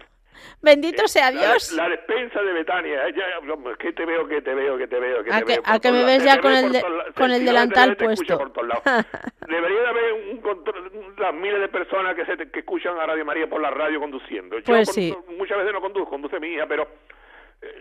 bendito 0.61 1.05
eh, 1.05 1.09
sea 1.09 1.31
Dios. 1.31 1.73
La, 1.73 1.89
despensa 1.89 2.43
de 2.43 2.53
Betania, 2.53 3.09
ya, 3.11 3.25
es 3.71 3.79
que 3.79 3.93
te 3.93 4.05
veo, 4.05 4.27
que 4.27 4.41
te 4.43 4.55
veo, 4.55 4.77
que 4.77 4.87
te 4.87 4.99
veo, 4.99 5.25
que 5.25 5.33
a 5.33 5.39
te 5.39 5.45
que, 5.45 5.53
veo. 5.53 5.63
A 5.65 5.79
que 5.79 5.93
me 5.93 6.05
ves 6.05 6.25
ya 6.25 6.41
con 6.41 6.53
el, 6.53 6.83
con 7.15 7.31
el 7.31 7.45
delantal 7.45 7.97
puesto. 7.97 8.39
Debería 9.49 9.89
haber 9.89 10.13
un 10.31 10.41
control, 10.41 11.15
las 11.19 11.35
miles 11.35 11.61
de 11.61 11.69
personas 11.69 12.15
que, 12.15 12.25
se, 12.27 12.51
que 12.51 12.61
escuchan 12.61 12.99
a 12.99 13.07
Radio 13.07 13.25
María 13.25 13.49
por 13.49 13.61
la 13.61 13.71
radio 13.71 14.01
conduciendo. 14.01 14.59
Yo 14.59 14.65
pues 14.65 14.91
sí. 14.93 15.15
muchas 15.37 15.59
veces 15.59 15.73
no 15.73 15.81
conduzco, 15.81 16.11
conduce 16.11 16.41
mi 16.41 16.49
hija, 16.49 16.67
pero 16.67 16.87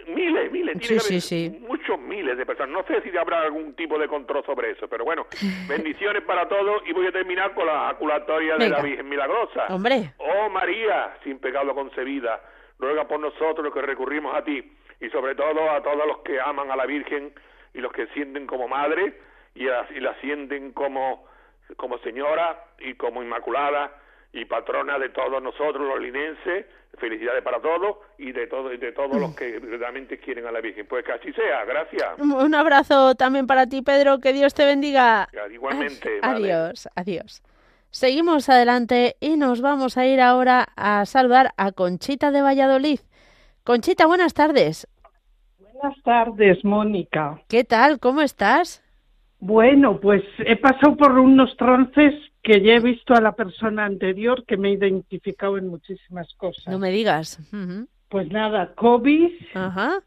miles, 0.08 0.52
miles, 0.52 0.78
tiene 0.80 1.60
muchos 1.60 2.00
miles 2.00 2.38
de 2.38 2.46
personas. 2.46 2.72
No 2.72 2.84
sé 2.84 3.02
si 3.02 3.16
habrá 3.18 3.42
algún 3.42 3.74
tipo 3.76 3.98
de 3.98 4.08
control 4.08 4.44
sobre 4.46 4.72
eso, 4.72 4.88
pero 4.88 5.06
bueno, 5.06 5.28
bendiciones 5.68 6.24
para 6.24 6.48
todos 6.48 6.84
y 6.88 6.94
voy 6.94 7.08
a 7.08 7.12
terminar 7.12 7.54
con 7.54 7.66
la 7.66 7.90
aculatoria 7.90 8.58
de 8.58 8.70
la 8.70 8.82
Virgen 8.82 9.08
Milagrosa. 9.10 9.68
Hombre. 9.70 10.14
Oh 10.18 10.50
María, 10.50 11.18
sin 11.24 11.40
pecado 11.40 11.74
concebida, 11.74 12.42
ruega 12.80 13.08
por 13.08 13.20
nosotros 13.20 13.74
que 13.74 13.82
recurrimos 13.82 14.36
a 14.36 14.44
ti 14.44 14.72
y 15.00 15.10
sobre 15.10 15.36
todo 15.36 15.70
a 15.70 15.82
todos 15.82 16.08
los 16.08 16.20
que 16.20 16.40
aman 16.40 16.72
a 16.72 16.76
la 16.76 16.86
Virgen 16.86 17.34
y 17.74 17.80
los 17.80 17.92
que 17.92 18.08
sienten 18.08 18.48
como 18.48 18.68
madre 18.68 19.20
y, 19.54 19.64
y 19.66 20.00
la 20.00 20.16
sienten 20.22 20.72
como, 20.72 21.28
como 21.78 21.98
señora 22.00 22.66
y 22.80 22.96
como 22.96 23.22
inmaculada 23.22 23.92
y 24.36 24.44
patrona 24.44 25.00
de 25.00 25.10
todos 25.10 25.42
nosotros 25.42 25.88
los 25.88 26.00
linenses. 26.00 26.66
Felicidades 26.98 27.44
para 27.44 27.60
todos 27.62 27.98
y 28.18 28.32
de, 28.32 28.48
todo, 28.48 28.72
y 28.72 28.78
de 28.78 28.92
todos 28.92 29.20
los 29.20 29.36
que 29.36 29.60
realmente 29.60 30.18
quieren 30.18 30.46
a 30.46 30.52
la 30.52 30.62
Virgen. 30.62 30.86
Pues 30.88 31.04
que 31.04 31.12
así 31.12 31.34
sea, 31.34 31.66
gracias. 31.66 32.20
Un 32.20 32.56
abrazo 32.56 33.16
también 33.16 33.48
para 33.48 33.68
ti, 33.68 33.82
Pedro, 33.82 34.20
que 34.20 34.32
Dios 34.32 34.54
te 34.54 34.66
bendiga. 34.66 35.28
Igualmente. 35.52 36.20
Adiós, 36.22 36.88
adiós. 36.96 37.44
Seguimos 37.92 38.50
adelante 38.50 39.16
y 39.20 39.38
nos 39.38 39.62
vamos 39.62 39.98
a 39.98 40.06
ir 40.06 40.22
ahora 40.22 40.68
a 40.76 41.06
saludar 41.06 41.52
a 41.58 41.72
Conchita 41.72 42.32
de 42.32 42.42
Valladolid. 42.42 43.00
Conchita, 43.64 44.06
buenas 44.06 44.34
tardes. 44.34 44.88
Buenas 45.60 46.02
tardes, 46.04 46.64
Mónica. 46.64 47.42
¿Qué 47.50 47.64
tal? 47.64 48.00
¿Cómo 48.00 48.22
estás? 48.22 48.82
Bueno, 49.40 50.00
pues 50.00 50.24
he 50.40 50.56
pasado 50.56 50.96
por 50.96 51.12
unos 51.20 51.56
trances 51.58 52.14
que 52.46 52.62
ya 52.62 52.76
he 52.76 52.80
visto 52.80 53.16
a 53.16 53.22
la 53.22 53.32
persona 53.32 53.86
anterior 53.86 54.46
que 54.46 54.56
me 54.56 54.70
he 54.70 54.74
identificado 54.74 55.58
en 55.58 55.68
muchísimas 55.68 56.32
cosas. 56.36 56.68
No 56.68 56.78
me 56.78 56.92
digas. 56.92 57.40
Pues 58.08 58.32
nada, 58.32 58.76
COVID. 58.76 59.32
Ajá. 59.56 60.04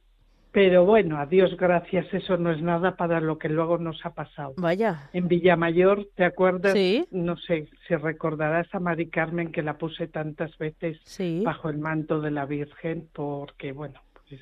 Pero 0.53 0.85
bueno, 0.85 1.19
a 1.19 1.27
Dios 1.27 1.57
gracias, 1.57 2.07
eso 2.15 2.37
no 2.37 2.53
es 2.53 2.63
nada 2.63 2.97
para 2.97 3.21
lo 3.21 3.39
que 3.39 3.49
luego 3.49 3.77
nos 3.77 4.07
ha 4.07 4.15
pasado. 4.15 4.55
Vaya. 4.57 5.11
En 5.13 5.27
Villamayor, 5.27 6.09
¿te 6.15 6.25
acuerdas? 6.25 6.75
Sí. 6.75 7.05
No 7.11 7.37
sé, 7.37 7.69
si 7.87 7.97
recordarás 7.97 8.73
a 8.73 8.79
Mari 8.79 9.09
Carmen 9.09 9.51
que 9.51 9.63
la 9.63 9.77
puse 9.77 10.07
tantas 10.07 10.57
veces 10.59 10.99
bajo 11.45 11.69
el 11.71 11.79
manto 11.79 12.21
de 12.21 12.31
la 12.31 12.47
Virgen 12.47 13.09
porque, 13.13 13.73
bueno, 13.73 14.01
pues 14.15 14.41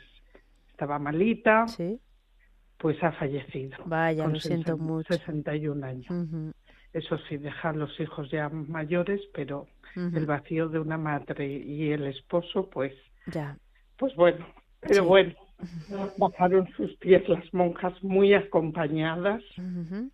estaba 0.70 0.98
malita. 0.98 1.66
Sí. 1.66 1.98
Pues 2.76 3.02
ha 3.02 3.12
fallecido. 3.12 3.78
Vaya, 3.86 4.26
lo 4.26 4.38
siento 4.38 4.76
mucho. 4.76 5.14
61 5.14 5.86
años 5.86 6.54
eso 6.92 7.18
sí, 7.28 7.36
dejar 7.36 7.76
los 7.76 7.98
hijos 8.00 8.30
ya 8.30 8.48
mayores, 8.48 9.20
pero 9.34 9.66
el 9.94 10.26
vacío 10.26 10.68
de 10.68 10.78
una 10.78 10.98
madre 10.98 11.46
y 11.46 11.90
el 11.90 12.06
esposo, 12.06 12.68
pues, 12.68 12.92
ya. 13.26 13.56
pues 13.96 14.14
bueno, 14.14 14.46
pero 14.80 15.04
bueno, 15.04 15.34
bajaron 16.18 16.68
sus 16.76 16.94
pies 16.96 17.26
las 17.28 17.52
monjas 17.54 17.94
muy 18.02 18.34
acompañadas, 18.34 19.42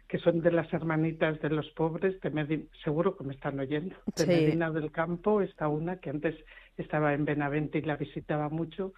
que 0.09 0.19
son 0.19 0.41
de 0.41 0.53
las 0.53 0.73
hermanitas 0.73 1.41
de 1.41 1.51
los 1.51 1.69
pobres, 1.71 2.21
de 2.21 2.31
Medina, 2.31 2.65
seguro 2.85 3.17
que 3.17 3.25
me 3.25 3.35
están 3.35 3.59
oyendo, 3.59 3.97
de 4.17 4.27
Medina 4.27 4.71
del 4.71 4.93
Campo, 4.93 5.41
está 5.41 5.69
una 5.69 5.97
que 5.97 6.11
antes 6.11 6.37
estaba 6.77 7.13
en 7.15 7.25
Benavente 7.25 7.79
y 7.79 7.83
la 7.83 7.97
visitaba 7.97 8.49
mucho, 8.49 8.93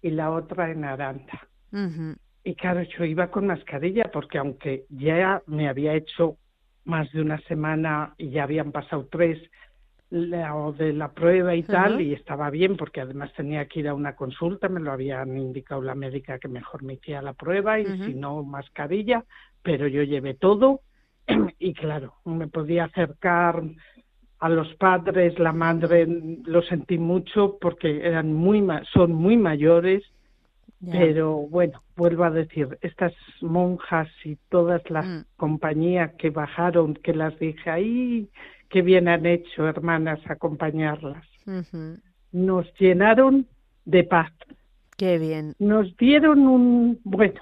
y 0.00 0.10
la 0.10 0.30
otra 0.30 0.70
en 0.70 0.84
Aranda. 0.84 1.48
Y 2.42 2.54
claro, 2.54 2.82
yo 2.82 3.04
iba 3.04 3.30
con 3.30 3.46
mascarilla 3.46 4.10
porque 4.10 4.38
aunque 4.38 4.86
ya 4.88 5.42
me 5.46 5.68
había 5.68 5.94
hecho 5.94 6.38
más 6.90 7.10
de 7.12 7.22
una 7.22 7.38
semana 7.42 8.14
y 8.18 8.30
ya 8.30 8.42
habían 8.42 8.72
pasado 8.72 9.08
tres 9.10 9.38
la, 10.10 10.52
de 10.76 10.92
la 10.92 11.12
prueba 11.12 11.54
y 11.54 11.62
tal, 11.62 12.00
y 12.00 12.12
estaba 12.12 12.50
bien 12.50 12.76
porque 12.76 13.00
además 13.00 13.32
tenía 13.34 13.66
que 13.66 13.80
ir 13.80 13.88
a 13.88 13.94
una 13.94 14.16
consulta, 14.16 14.68
me 14.68 14.80
lo 14.80 14.90
habían 14.90 15.36
indicado 15.38 15.80
la 15.82 15.94
médica 15.94 16.40
que 16.40 16.48
mejor 16.48 16.82
me 16.82 16.94
hiciera 16.94 17.22
la 17.22 17.32
prueba 17.32 17.78
y 17.78 17.86
si 18.04 18.14
no 18.14 18.42
mascarilla, 18.42 19.24
pero 19.62 19.86
yo 19.86 20.02
llevé 20.02 20.34
todo 20.34 20.80
y 21.60 21.72
claro, 21.74 22.14
me 22.24 22.48
podía 22.48 22.84
acercar 22.84 23.62
a 24.40 24.48
los 24.48 24.74
padres, 24.74 25.38
la 25.38 25.52
madre 25.52 26.08
lo 26.44 26.62
sentí 26.62 26.98
mucho 26.98 27.58
porque 27.60 28.04
eran 28.04 28.32
muy 28.32 28.66
son 28.92 29.12
muy 29.12 29.36
mayores 29.36 30.02
pero 30.88 31.36
bueno, 31.36 31.82
vuelvo 31.96 32.24
a 32.24 32.30
decir, 32.30 32.78
estas 32.80 33.12
monjas 33.42 34.08
y 34.24 34.36
todas 34.48 34.82
las 34.90 35.06
mm. 35.06 35.20
compañías 35.36 36.12
que 36.14 36.30
bajaron, 36.30 36.94
que 36.94 37.12
las 37.12 37.38
dije, 37.38 37.68
ahí, 37.68 38.28
qué 38.70 38.80
bien 38.80 39.08
han 39.08 39.26
hecho, 39.26 39.68
hermanas, 39.68 40.20
acompañarlas. 40.28 41.26
Nos 42.32 42.72
llenaron 42.78 43.46
de 43.84 44.04
paz. 44.04 44.32
Qué 44.96 45.18
bien. 45.18 45.54
Nos 45.58 45.94
dieron 45.96 46.46
un, 46.46 47.00
bueno, 47.04 47.40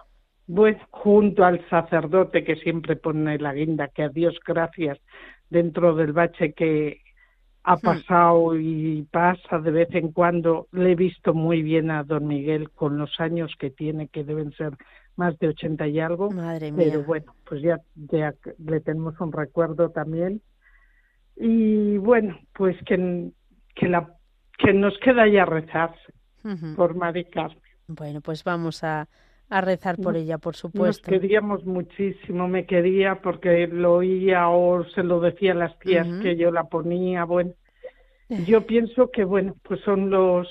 bueno, 0.49 0.81
junto 0.91 1.45
al 1.45 1.65
sacerdote 1.69 2.43
que 2.43 2.57
siempre 2.57 2.97
pone 2.97 3.39
la 3.39 3.53
guinda, 3.53 3.89
que 3.89 4.05
a 4.05 4.09
Dios 4.09 4.35
gracias, 4.45 4.99
dentro 5.51 5.95
del 5.95 6.13
bache 6.13 6.55
que 6.55 7.03
ha 7.65 7.77
hmm. 7.77 7.81
pasado 7.81 8.59
y 8.59 9.07
pasa 9.11 9.59
de 9.59 9.71
vez 9.71 9.89
en 9.93 10.13
cuando. 10.13 10.69
Le 10.73 10.93
he 10.93 10.95
visto 10.95 11.35
muy 11.35 11.63
bien 11.63 11.91
a 11.91 12.05
don 12.05 12.27
Miguel 12.27 12.71
con 12.71 12.99
los 12.99 13.19
años 13.21 13.55
que 13.59 13.71
tiene, 13.71 14.09
que 14.09 14.25
deben 14.25 14.53
ser 14.53 14.77
más 15.17 15.39
de 15.39 15.49
ochenta 15.49 15.87
y 15.87 16.01
algo. 16.01 16.31
Madre 16.31 16.71
mía. 16.73 16.87
Pero 16.91 17.05
bueno, 17.05 17.35
pues 17.45 17.63
ya, 17.63 17.81
ya 17.95 18.35
le 18.59 18.81
tenemos 18.81 19.21
un 19.21 19.33
recuerdo 19.33 19.91
también. 19.91 20.41
Y 21.37 21.99
bueno, 21.99 22.39
pues 22.55 22.77
que, 22.85 23.31
que, 23.75 23.89
la, 23.89 24.13
que 24.59 24.73
nos 24.73 24.97
queda 24.99 25.29
ya 25.29 25.45
rezarse 25.45 26.13
por 26.77 26.95
Mari 26.95 27.27
Bueno, 27.89 28.21
pues 28.21 28.43
vamos 28.43 28.83
a, 28.83 29.09
a 29.51 29.61
rezar 29.61 29.97
por 29.97 30.17
ella, 30.17 30.39
por 30.39 30.57
supuesto. 30.57 31.11
Nos 31.11 31.21
queríamos 31.21 31.65
muchísimo, 31.65 32.49
me 32.49 32.67
quería 32.67 33.21
porque 33.23 33.67
lo 33.67 33.95
oía 33.95 34.49
o 34.49 34.85
se 34.91 35.03
lo 35.03 35.21
decía 35.21 35.53
a 35.53 35.57
las 35.57 35.79
tías 35.79 36.07
que 36.23 36.37
yo 36.37 36.51
la 36.51 36.65
ponía, 36.65 37.25
bueno. 37.25 37.53
Yo 38.29 38.67
pienso 38.67 39.11
que, 39.11 39.25
bueno, 39.25 39.57
pues 39.63 39.81
son 39.81 40.11
los, 40.11 40.49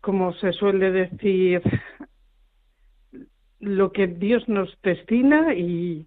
como 0.00 0.32
se 0.34 0.52
suele 0.52 0.92
decir, 0.92 1.62
lo 3.58 3.90
que 3.90 4.06
Dios 4.06 4.48
nos 4.48 4.76
destina 4.82 5.54
y... 5.54 6.06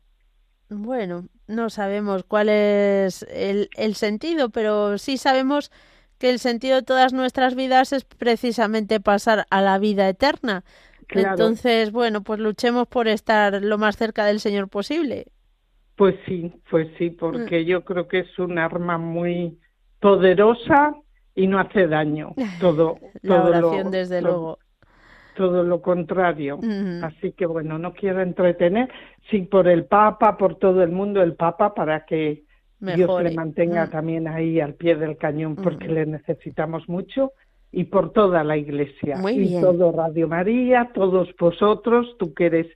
Bueno, 0.69 1.27
no 1.47 1.69
sabemos 1.69 2.23
cuál 2.23 2.49
es 2.49 3.23
el, 3.29 3.69
el 3.75 3.95
sentido, 3.95 4.49
pero 4.49 4.97
sí 4.97 5.17
sabemos 5.17 5.69
que 6.17 6.29
el 6.29 6.39
sentido 6.39 6.77
de 6.77 6.83
todas 6.83 7.13
nuestras 7.13 7.55
vidas 7.55 7.91
es 7.93 8.05
precisamente 8.05 8.99
pasar 8.99 9.45
a 9.49 9.61
la 9.61 9.77
vida 9.79 10.07
eterna. 10.07 10.63
Entonces, 11.09 11.91
bueno, 11.91 12.21
pues 12.21 12.39
luchemos 12.39 12.87
por 12.87 13.07
estar 13.07 13.61
lo 13.61 13.77
más 13.77 13.97
cerca 13.97 14.25
del 14.25 14.39
Señor 14.39 14.69
posible. 14.69 15.27
Pues 15.95 16.15
sí, 16.25 16.51
pues 16.69 16.89
sí, 16.97 17.09
porque 17.09 17.61
mm. 17.61 17.65
yo 17.65 17.85
creo 17.85 18.07
que 18.07 18.19
es 18.19 18.39
un 18.39 18.57
arma 18.57 18.97
muy 18.97 19.57
poderosa 19.99 20.93
y 21.33 21.47
no 21.47 21.59
hace 21.59 21.87
daño. 21.87 22.33
Todo, 22.59 22.97
La 23.21 23.43
oración, 23.43 23.91
desde 23.91 24.21
luego. 24.21 24.59
Todo 25.35 25.63
lo 25.63 25.81
contrario. 25.81 26.59
Así 27.03 27.33
que 27.33 27.45
bueno, 27.45 27.77
no 27.77 27.93
quiero 27.93 28.21
entretener, 28.21 28.89
sí 29.29 29.41
por 29.41 29.67
el 29.67 29.85
Papa, 29.85 30.37
por 30.37 30.55
todo 30.55 30.81
el 30.81 30.91
mundo, 30.91 31.21
el 31.21 31.35
Papa, 31.35 31.73
para 31.73 32.05
que 32.05 32.45
Dios 32.79 33.21
le 33.21 33.33
mantenga 33.33 33.85
mm. 33.85 33.89
también 33.89 34.27
ahí 34.29 34.61
al 34.61 34.75
pie 34.75 34.95
del 34.95 35.17
cañón, 35.17 35.57
porque 35.57 35.89
le 35.89 36.05
necesitamos 36.05 36.87
mucho 36.87 37.33
y 37.75 37.83
por 37.83 38.13
toda 38.13 38.41
la 38.45 38.55
iglesia 38.55 39.19
y 39.29 39.59
todo 39.59 39.91
Radio 39.91 40.29
María, 40.29 40.91
todos 40.93 41.35
vosotros, 41.37 42.15
tú 42.17 42.33
que 42.33 42.45
eres 42.45 42.67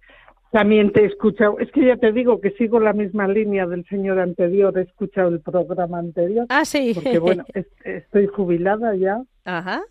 también 0.52 0.92
te 0.92 1.04
he 1.04 1.06
escuchado, 1.06 1.58
es 1.60 1.72
que 1.72 1.86
ya 1.86 1.96
te 1.96 2.12
digo 2.12 2.42
que 2.42 2.52
sigo 2.52 2.82
la 2.82 2.92
misma 2.92 3.26
línea 3.28 3.66
del 3.66 3.86
señor 3.86 4.20
anterior, 4.20 4.78
he 4.78 4.82
escuchado 4.82 5.30
el 5.30 5.40
programa 5.40 6.00
anterior. 6.00 6.48
Ah, 6.50 6.66
sí. 6.66 6.92
Porque 6.94 7.18
bueno, 7.20 7.46
estoy 7.86 8.28
jubilada 8.28 8.94
ya. 8.96 9.22
Ajá. 9.46 9.84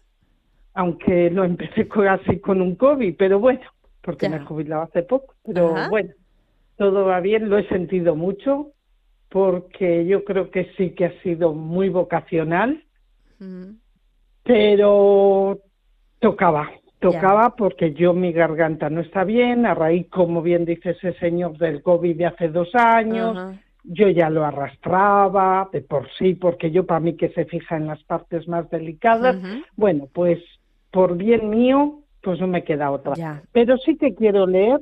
Aunque 0.75 1.31
lo 1.31 1.44
empecé 1.44 1.88
casi 1.88 2.40
con 2.40 2.61
un 2.61 2.75
COVID, 2.75 3.14
pero 3.16 3.38
bueno, 3.38 3.62
porque 4.03 4.29
me 4.29 4.37
he 4.37 4.40
jubilado 4.40 4.83
hace 4.83 5.05
poco, 5.05 5.35
pero 5.42 5.75
bueno, 5.88 6.11
todo 6.77 7.07
va 7.07 7.21
bien, 7.21 7.49
lo 7.49 7.57
he 7.57 7.66
sentido 7.68 8.14
mucho, 8.14 8.73
porque 9.31 10.05
yo 10.05 10.25
creo 10.25 10.51
que 10.51 10.71
sí 10.77 10.90
que 10.90 11.07
ha 11.07 11.23
sido 11.23 11.55
muy 11.55 11.88
vocacional 11.88 12.85
pero 14.49 15.59
tocaba, 16.21 16.71
tocaba 17.01 17.55
porque 17.55 17.93
yo 17.93 18.15
mi 18.15 18.33
garganta 18.33 18.89
no 18.89 19.03
está 19.03 19.23
bien, 19.23 19.67
a 19.67 19.75
raíz, 19.75 20.09
como 20.09 20.41
bien 20.41 20.65
dice 20.65 20.93
ese 20.93 21.13
señor 21.19 21.59
del 21.59 21.83
COVID 21.83 22.17
de 22.17 22.27
hace 22.27 22.49
dos 22.49 22.75
años, 22.75 23.59
yo 23.85 24.09
ya 24.09 24.31
lo 24.31 24.47
arrastraba 24.47 25.69
de 25.71 25.83
por 25.83 26.09
sí, 26.19 26.33
porque 26.33 26.71
yo 26.71 26.87
para 26.87 27.01
mí 27.01 27.15
que 27.15 27.29
se 27.29 27.45
fija 27.45 27.77
en 27.77 27.89
las 27.89 28.03
partes 28.05 28.49
más 28.49 28.71
delicadas, 28.71 29.37
bueno, 29.77 30.09
pues 30.11 30.39
por 30.91 31.19
bien 31.19 31.51
mío, 31.51 32.01
pues 32.23 32.41
no 32.41 32.47
me 32.47 32.65
queda 32.65 32.91
otra. 32.91 33.43
Pero 33.53 33.77
sí 33.77 33.99
que 33.99 34.15
quiero 34.15 34.47
leer 34.47 34.81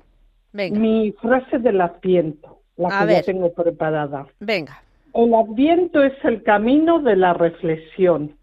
mi 0.52 1.10
frase 1.20 1.58
del 1.58 1.80
Adviento, 1.80 2.60
la 2.76 3.04
que 3.04 3.14
ya 3.14 3.22
tengo 3.22 3.52
preparada. 3.52 4.28
Venga. 4.38 4.80
El 5.12 5.34
Adviento 5.34 6.04
es 6.04 6.14
el 6.22 6.44
camino 6.44 7.00
de 7.00 7.16
la 7.16 7.32
reflexión 7.34 8.36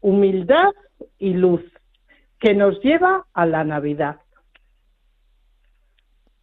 humildad 0.00 0.70
y 1.18 1.34
luz, 1.34 1.62
que 2.38 2.54
nos 2.54 2.80
lleva 2.80 3.26
a 3.32 3.46
la 3.46 3.64
Navidad. 3.64 4.16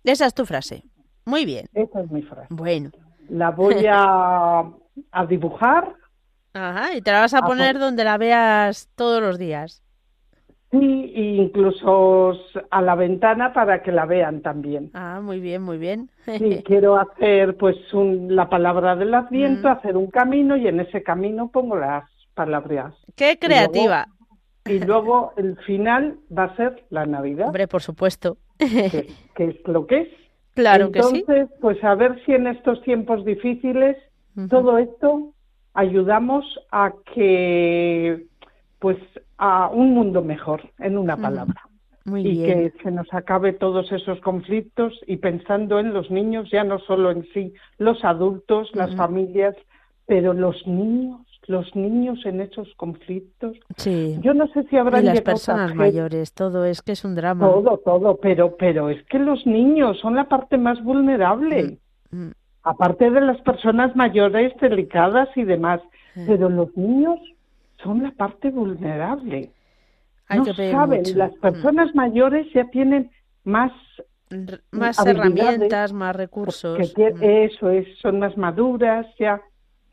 Esa 0.03 0.27
es 0.27 0.33
tu 0.33 0.45
frase. 0.45 0.83
Muy 1.25 1.45
bien. 1.45 1.67
Esa 1.73 2.01
es 2.01 2.11
mi 2.11 2.21
frase. 2.21 2.47
Bueno. 2.51 2.91
La 3.29 3.49
voy 3.51 3.85
a, 3.89 4.63
a 5.11 5.25
dibujar. 5.25 5.95
Ajá, 6.53 6.95
y 6.95 7.01
te 7.01 7.11
la 7.11 7.21
vas 7.21 7.33
a, 7.33 7.41
poner 7.41 7.79
donde 7.79 8.03
la 8.03 8.17
veas 8.17 8.89
todos 8.95 9.21
los 9.21 9.37
días. 9.37 9.81
Sí, 10.71 11.11
incluso 11.15 12.33
a 12.69 12.81
la 12.81 12.95
ventana 12.95 13.53
para 13.53 13.81
que 13.81 13.91
la 13.91 14.05
vean 14.05 14.41
también. 14.41 14.91
Ah, 14.93 15.19
muy 15.21 15.39
bien, 15.39 15.61
muy 15.61 15.77
bien. 15.77 16.09
Sí, 16.25 16.63
quiero 16.65 16.97
hacer 16.97 17.57
pues 17.57 17.75
la 17.93 18.49
palabra 18.49 18.95
del 18.95 19.13
Adviento, 19.13 19.69
hacer 19.69 19.97
un 19.97 20.07
camino 20.07 20.55
y 20.55 20.67
en 20.67 20.79
ese 20.79 21.03
camino 21.03 21.49
pongo 21.49 21.77
las 21.77 22.09
palabras. 22.35 22.93
¡Qué 23.15 23.39
creativa! 23.39 24.07
Y 24.65 24.79
luego, 24.79 25.33
el 25.37 25.57
final 25.57 26.17
va 26.35 26.45
a 26.45 26.55
ser 26.55 26.83
la 26.89 27.05
Navidad. 27.05 27.47
Hombre, 27.47 27.67
por 27.67 27.81
supuesto. 27.81 28.37
Que, 28.57 29.07
es 29.37 29.67
lo 29.67 29.85
que 29.85 30.01
es. 30.01 30.09
Claro 30.53 30.91
que 30.91 31.03
sí. 31.03 31.19
Entonces, 31.19 31.49
pues 31.61 31.83
a 31.83 31.93
ver 31.95 32.23
si 32.25 32.33
en 32.33 32.47
estos 32.47 32.81
tiempos 32.83 33.25
difíciles 33.25 33.97
todo 34.49 34.77
esto 34.77 35.33
ayudamos 35.73 36.45
a 36.71 36.93
que, 37.13 38.25
pues, 38.79 38.97
a 39.37 39.67
un 39.67 39.93
mundo 39.93 40.21
mejor, 40.21 40.61
en 40.79 40.97
una 40.97 41.17
palabra. 41.17 41.61
Muy 42.05 42.21
y 42.25 42.43
que 42.43 42.73
se 42.83 42.91
nos 42.91 43.11
acabe 43.13 43.53
todos 43.53 43.91
esos 43.91 44.19
conflictos 44.21 44.93
y 45.07 45.17
pensando 45.17 45.79
en 45.79 45.93
los 45.93 46.09
niños, 46.11 46.49
ya 46.51 46.63
no 46.63 46.79
solo 46.79 47.11
en 47.11 47.25
sí, 47.33 47.53
los 47.77 48.03
adultos, 48.03 48.69
las 48.73 48.95
familias, 48.95 49.55
pero 50.05 50.33
los 50.33 50.65
niños 50.67 51.24
los 51.47 51.75
niños 51.75 52.19
en 52.25 52.41
esos 52.41 52.73
conflictos. 52.75 53.57
Sí. 53.77 54.17
Yo 54.21 54.33
no 54.33 54.47
sé 54.47 54.63
si 54.63 54.77
habrá 54.77 54.99
y 54.99 55.03
las 55.03 55.21
personas 55.21 55.75
mayores, 55.75 56.33
todo 56.33 56.65
es 56.65 56.81
que 56.81 56.93
es 56.93 57.05
un 57.05 57.15
drama. 57.15 57.47
Todo, 57.47 57.77
todo, 57.77 58.17
pero, 58.17 58.55
pero 58.57 58.89
es 58.89 59.03
que 59.07 59.19
los 59.19 59.45
niños 59.45 59.99
son 59.99 60.15
la 60.15 60.27
parte 60.27 60.57
más 60.57 60.81
vulnerable. 60.83 61.79
Mm, 62.11 62.25
mm. 62.25 62.31
Aparte 62.63 63.09
de 63.11 63.21
las 63.21 63.39
personas 63.41 63.95
mayores, 63.95 64.53
delicadas 64.59 65.29
y 65.35 65.43
demás, 65.43 65.81
pero 66.15 66.49
los 66.49 66.75
niños 66.75 67.19
son 67.83 68.01
la 68.01 68.11
parte 68.11 68.49
vulnerable. 68.49 69.51
no 70.29 70.45
saben, 70.45 71.03
las 71.15 71.35
mm. 71.35 71.39
personas 71.41 71.93
mayores 71.93 72.47
ya 72.53 72.65
tienen 72.69 73.11
más 73.43 73.71
más 74.71 75.05
herramientas, 75.05 75.93
más 75.93 76.15
recursos. 76.15 76.79
eso 76.97 77.69
es, 77.69 77.87
son 77.99 78.19
más 78.19 78.35
maduras, 78.35 79.05
ya 79.19 79.39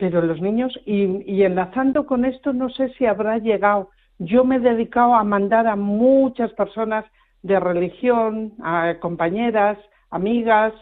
pero 0.03 0.21
los 0.21 0.41
niños, 0.41 0.77
y, 0.85 1.45
enlazando 1.45 2.07
con 2.07 2.25
esto, 2.25 2.53
no 2.53 2.71
sé 2.71 2.89
si 2.95 3.07
habrá 3.07 3.39
llegado. 3.39 3.91
Yo 4.19 4.43
me 4.43 4.57
he 4.57 4.59
dedicado 4.59 5.15
a 5.15 5.23
mandar 5.23 5.69
a 5.69 5.77
muchas 5.77 6.53
personas 6.55 7.05
de 7.43 7.61
religión, 7.61 8.55
a 8.65 8.97
compañeras, 8.99 9.79
amigas, 10.11 10.73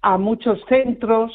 a 0.00 0.16
muchos 0.16 0.58
centros, 0.66 1.30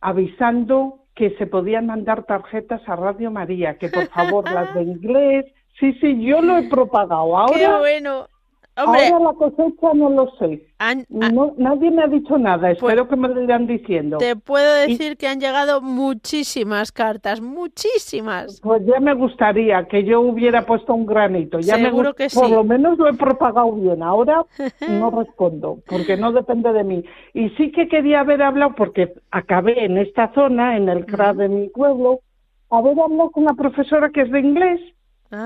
avisando 0.00 1.04
que 1.14 1.30
se 1.36 1.46
podían 1.46 1.86
mandar 1.86 2.24
tarjetas 2.24 2.82
a 2.88 2.96
Radio 2.96 3.30
María, 3.30 3.78
que 3.78 3.88
por 3.88 4.08
favor 4.08 4.50
las 4.50 4.74
de 4.74 4.82
inglés. 4.94 5.46
Sí, 5.78 5.92
sí, 6.00 6.24
yo 6.24 6.42
lo 6.42 6.56
he 6.56 6.68
propagado. 6.68 7.38
Ahora, 7.38 7.54
Qué 7.56 7.78
bueno. 7.78 8.26
Ahora 8.74 9.18
la 9.18 9.32
cosecha 9.34 9.92
no 9.94 10.08
lo 10.08 10.30
sé. 10.38 10.66
no, 11.10 11.52
nadie 11.58 11.90
me 11.90 12.04
ha 12.04 12.06
dicho 12.06 12.38
nada, 12.38 12.68
pues 12.68 12.78
espero 12.78 13.06
que 13.06 13.16
me 13.16 13.28
lo 13.28 13.42
irán 13.42 13.66
diciendo. 13.66 14.16
Te 14.16 14.34
puedo 14.34 14.72
decir 14.72 15.18
que 15.18 15.28
han 15.28 15.40
llegado 15.40 15.82
muchísimas 15.82 16.90
cartas, 16.90 17.42
muchísimas. 17.42 18.60
Pues 18.62 18.82
ya 18.86 18.98
me 18.98 19.12
gustaría 19.14 19.84
que 19.88 20.04
yo 20.04 20.22
hubiera 20.22 20.64
puesto 20.64 20.94
un 20.94 21.04
granito. 21.04 21.60
Ya 21.60 21.76
Seguro 21.76 22.14
que 22.14 22.30
sí. 22.30 22.38
Por 22.38 22.48
lo 22.48 22.64
menos 22.64 22.96
lo 22.96 23.08
he 23.08 23.14
propagado 23.14 23.72
bien. 23.72 24.02
Ahora 24.02 24.46
no 24.88 25.10
respondo, 25.10 25.78
porque 25.86 26.16
no 26.16 26.32
depende 26.32 26.72
de 26.72 26.84
mí. 26.84 27.04
Y 27.34 27.50
sí 27.50 27.72
que 27.72 27.88
quería 27.88 28.20
haber 28.20 28.40
hablado, 28.40 28.74
porque 28.74 29.12
acabé 29.30 29.84
en 29.84 29.98
esta 29.98 30.32
zona, 30.32 30.78
en 30.78 30.88
el 30.88 31.04
CRA 31.04 31.34
de 31.34 31.48
mi 31.50 31.68
pueblo, 31.68 32.20
haber 32.70 32.98
hablado 32.98 33.30
con 33.32 33.44
una 33.44 33.54
profesora 33.54 34.08
que 34.08 34.22
es 34.22 34.30
de 34.30 34.40
inglés 34.40 34.80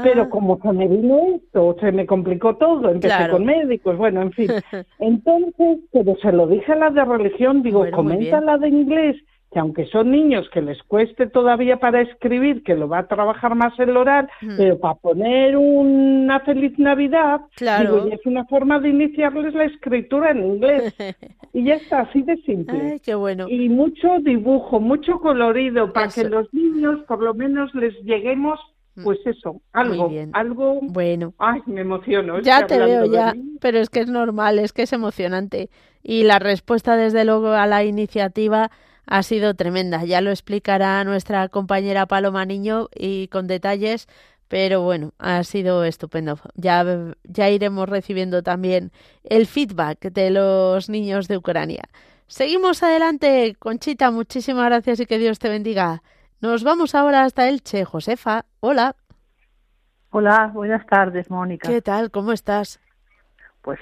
pero 0.03 0.23
ah. 0.23 0.29
como 0.29 0.59
se 0.61 0.73
me 0.73 0.89
vino 0.89 1.37
esto, 1.37 1.77
se 1.79 1.93
me 1.93 2.07
complicó 2.07 2.57
todo, 2.57 2.91
empecé 2.91 3.29
con 3.31 3.45
médicos, 3.45 3.97
bueno, 3.97 4.23
en 4.23 4.33
fin. 4.33 4.51
Entonces, 4.99 5.79
pero 5.93 6.17
se 6.17 6.33
lo 6.33 6.49
dije 6.49 6.73
a 6.73 6.77
la 6.77 6.91
de 6.91 7.05
religión, 7.05 7.63
digo, 7.63 7.87
comenta 7.93 8.41
la 8.41 8.59
de 8.59 8.69
inglés, 8.69 9.17
que 9.53 9.61
aunque 9.61 9.87
son 9.87 10.11
niños 10.11 10.49
que 10.53 10.61
les 10.61 10.83
cueste 10.83 11.29
todavía 11.29 11.77
para 11.77 12.01
escribir, 12.01 12.65
que 12.65 12.75
lo 12.75 12.89
va 12.89 12.99
a 12.99 13.07
trabajar 13.07 13.55
más 13.55 13.79
el 13.79 13.97
oral, 13.97 14.29
pero 14.57 14.81
para 14.81 14.97
poner 14.97 15.57
una 15.57 16.41
feliz 16.41 16.77
Navidad, 16.81 17.43
claro. 17.55 18.09
es 18.11 18.27
una 18.27 18.45
forma 18.47 18.81
de 18.81 18.89
iniciarles 18.89 19.55
la 19.55 19.67
escritura 19.67 20.33
en 20.33 20.47
inglés. 20.47 20.97
y 21.53 21.63
ya 21.63 21.75
está, 21.75 22.01
así 22.01 22.23
de 22.23 22.37
simple. 22.39 22.81
Ay, 22.93 23.01
qué 23.01 23.15
bueno. 23.15 23.47
Y 23.49 23.69
mucho 23.69 24.19
dibujo, 24.19 24.81
mucho 24.81 25.21
colorido, 25.21 25.93
para 25.93 26.09
que 26.09 26.25
los 26.25 26.53
niños 26.53 27.05
por 27.07 27.23
lo 27.23 27.35
menos 27.35 27.73
les 27.77 27.95
lleguemos. 28.03 28.59
Pues 29.03 29.19
eso, 29.27 29.61
algo, 29.73 30.11
algo. 30.33 30.81
Bueno. 30.83 31.35
Ay, 31.39 31.61
me 31.67 31.83
emociono. 31.83 32.41
Ya 32.41 32.67
te 32.67 32.79
veo 32.79 33.07
ya, 33.07 33.35
pero 33.61 33.79
es 33.79 33.91
que 33.91 34.01
es 34.01 34.09
normal, 34.09 34.59
es 34.59 34.73
que 34.73 34.83
es 34.83 34.93
emocionante. 34.93 35.71
Y 36.03 36.23
la 36.23 36.39
respuesta, 36.39 36.97
desde 36.97 37.25
luego, 37.25 37.49
a 37.49 37.67
la 37.67 37.85
iniciativa 37.85 38.71
ha 39.07 39.23
sido 39.23 39.55
tremenda. 39.55 40.05
Ya 40.05 40.21
lo 40.21 40.31
explicará 40.31 41.03
nuestra 41.05 41.49
compañera 41.49 42.07
Paloma 42.07 42.45
Niño 42.45 42.89
y 42.95 43.29
con 43.29 43.47
detalles, 43.47 44.09
pero 44.49 44.83
bueno, 44.83 45.13
ha 45.19 45.43
sido 45.45 45.85
estupendo. 45.85 46.39
Ya, 46.55 46.85
ya 47.25 47.51
iremos 47.51 47.89
recibiendo 47.89 48.43
también 48.43 48.93
el 49.25 49.47
feedback 49.47 50.11
de 50.11 50.31
los 50.31 50.89
niños 50.89 51.29
de 51.29 51.37
Ucrania. 51.37 51.83
Seguimos 52.29 52.83
adelante, 52.83 53.55
Conchita, 53.59 54.11
muchísimas 54.11 54.67
gracias 54.67 55.01
y 55.01 55.07
que 55.07 55.19
Dios 55.19 55.39
te 55.39 55.49
bendiga. 55.49 56.03
Nos 56.41 56.65
vamos 56.65 56.95
ahora 56.95 57.25
hasta 57.25 57.49
Elche. 57.49 57.85
Josefa, 57.85 58.45
hola. 58.61 58.95
Hola, 60.11 60.51
buenas 60.53 60.87
tardes, 60.87 61.31
Mónica. 61.31 61.67
¿Qué 61.67 61.81
tal? 61.81 62.11
¿Cómo 62.11 62.33
estás? 62.33 62.79
Pues 63.63 63.81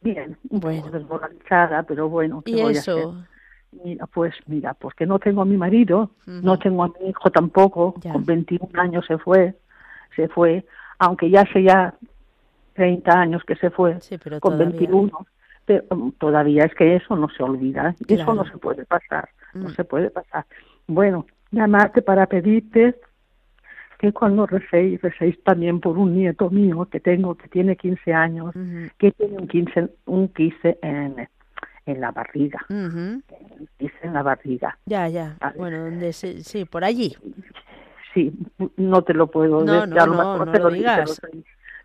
bien, 0.00 0.36
bueno. 0.44 0.90
desmoralizada, 0.90 1.84
pero 1.84 2.08
bueno. 2.08 2.42
¿Y 2.44 2.60
eso? 2.60 3.16
Mira, 3.84 4.06
pues 4.06 4.34
mira, 4.46 4.74
porque 4.74 5.06
no 5.06 5.18
tengo 5.20 5.42
a 5.42 5.44
mi 5.44 5.56
marido, 5.56 6.10
no 6.26 6.58
tengo 6.58 6.82
a 6.82 6.88
mi 6.88 7.10
hijo 7.10 7.30
tampoco, 7.30 7.94
con 8.12 8.24
21 8.24 8.68
años 8.80 9.04
se 9.06 9.18
fue, 9.18 9.54
se 10.14 10.28
fue, 10.28 10.64
aunque 10.98 11.30
ya 11.30 11.42
hace 11.42 11.62
ya 11.62 11.94
30 12.74 13.12
años 13.12 13.42
que 13.44 13.54
se 13.56 13.70
fue, 13.70 13.98
con 14.40 14.58
21, 14.58 15.26
pero 15.64 15.84
um, 15.90 16.12
todavía 16.12 16.64
es 16.64 16.74
que 16.74 16.96
eso 16.96 17.16
no 17.16 17.28
se 17.28 17.42
olvida, 17.42 17.94
eso 18.08 18.34
no 18.34 18.44
se 18.44 18.56
puede 18.56 18.86
pasar, 18.86 19.28
no 19.52 19.68
mm. 19.68 19.74
se 19.74 19.84
puede 19.84 20.10
pasar. 20.10 20.46
Bueno, 20.86 21.26
llamarte 21.50 22.02
para 22.02 22.26
pedirte 22.26 22.96
que 23.98 24.12
cuando 24.12 24.46
recéis, 24.46 25.00
recéis 25.00 25.42
también 25.42 25.80
por 25.80 25.96
un 25.96 26.14
nieto 26.14 26.50
mío 26.50 26.86
que 26.90 27.00
tengo, 27.00 27.34
que 27.34 27.48
tiene 27.48 27.76
15 27.76 28.12
años, 28.12 28.54
que 28.98 29.12
tiene 29.12 29.38
un 29.38 29.48
15, 29.48 29.88
un 30.06 30.28
15 30.28 30.78
en 30.82 31.28
en 31.86 32.00
la 32.00 32.10
barriga. 32.10 32.66
Dice 32.68 33.96
en 34.02 34.12
la 34.12 34.22
barriga. 34.22 34.76
Ya, 34.86 35.08
ya. 35.08 35.36
Bueno, 35.56 35.84
donde 35.84 36.12
sí, 36.12 36.64
por 36.64 36.84
allí. 36.84 37.16
Sí, 38.12 38.32
no 38.76 39.02
te 39.02 39.14
lo 39.14 39.28
puedo 39.28 39.64
decir. 39.64 39.94
No, 39.94 40.06
no, 40.06 40.44
no, 40.44 40.52
te 40.52 40.58
lo, 40.58 40.70
digas. 40.70 41.20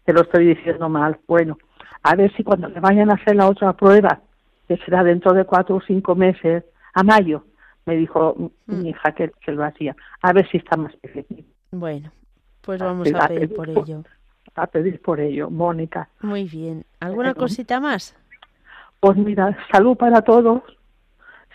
Te 0.04 0.14
lo, 0.14 0.22
estoy, 0.22 0.48
diciendo 0.48 0.90
mal. 0.90 1.20
Bueno, 1.28 1.58
a 2.04 2.16
ver 2.16 2.34
si 2.36 2.44
cuando 2.44 2.68
le 2.68 2.80
vayan 2.80 3.12
a 3.12 3.14
hacer 3.14 3.36
la 3.36 3.48
otra 3.48 3.74
prueba, 3.74 4.20
que 4.68 4.78
será 4.78 5.04
dentro 5.04 5.34
de 5.34 5.46
cuatro 5.46 5.76
o 5.76 5.82
cinco 5.82 6.16
meses, 6.16 6.64
a 6.94 7.04
mayo, 7.04 7.46
me 7.86 7.96
dijo 7.96 8.52
mi 8.68 8.76
mm. 8.78 8.86
hija 8.88 9.12
que, 9.14 9.32
que, 9.44 9.52
lo 9.52 9.64
hacía. 9.64 9.96
A 10.22 10.34
ver 10.34 10.50
si 10.50 10.58
está 10.58 10.78
más 10.78 10.96
pequeño. 10.98 11.44
Bueno, 11.72 12.12
pues 12.62 12.80
vamos 12.80 13.12
a, 13.14 13.28
pedir, 13.28 13.56
por, 13.56 13.70
ello. 13.70 14.04
A 14.56 14.68
pedir 14.68 15.02
por 15.02 15.20
ello, 15.20 15.50
Mónica. 15.50 16.10
Muy 16.22 16.46
bien. 16.46 16.86
¿Alguna 17.00 17.34
cosita 17.34 17.80
más? 17.80 18.16
Pues 19.00 19.18
mira, 19.18 19.58
salud 19.72 19.98
para 19.98 20.22
todos, 20.22 20.62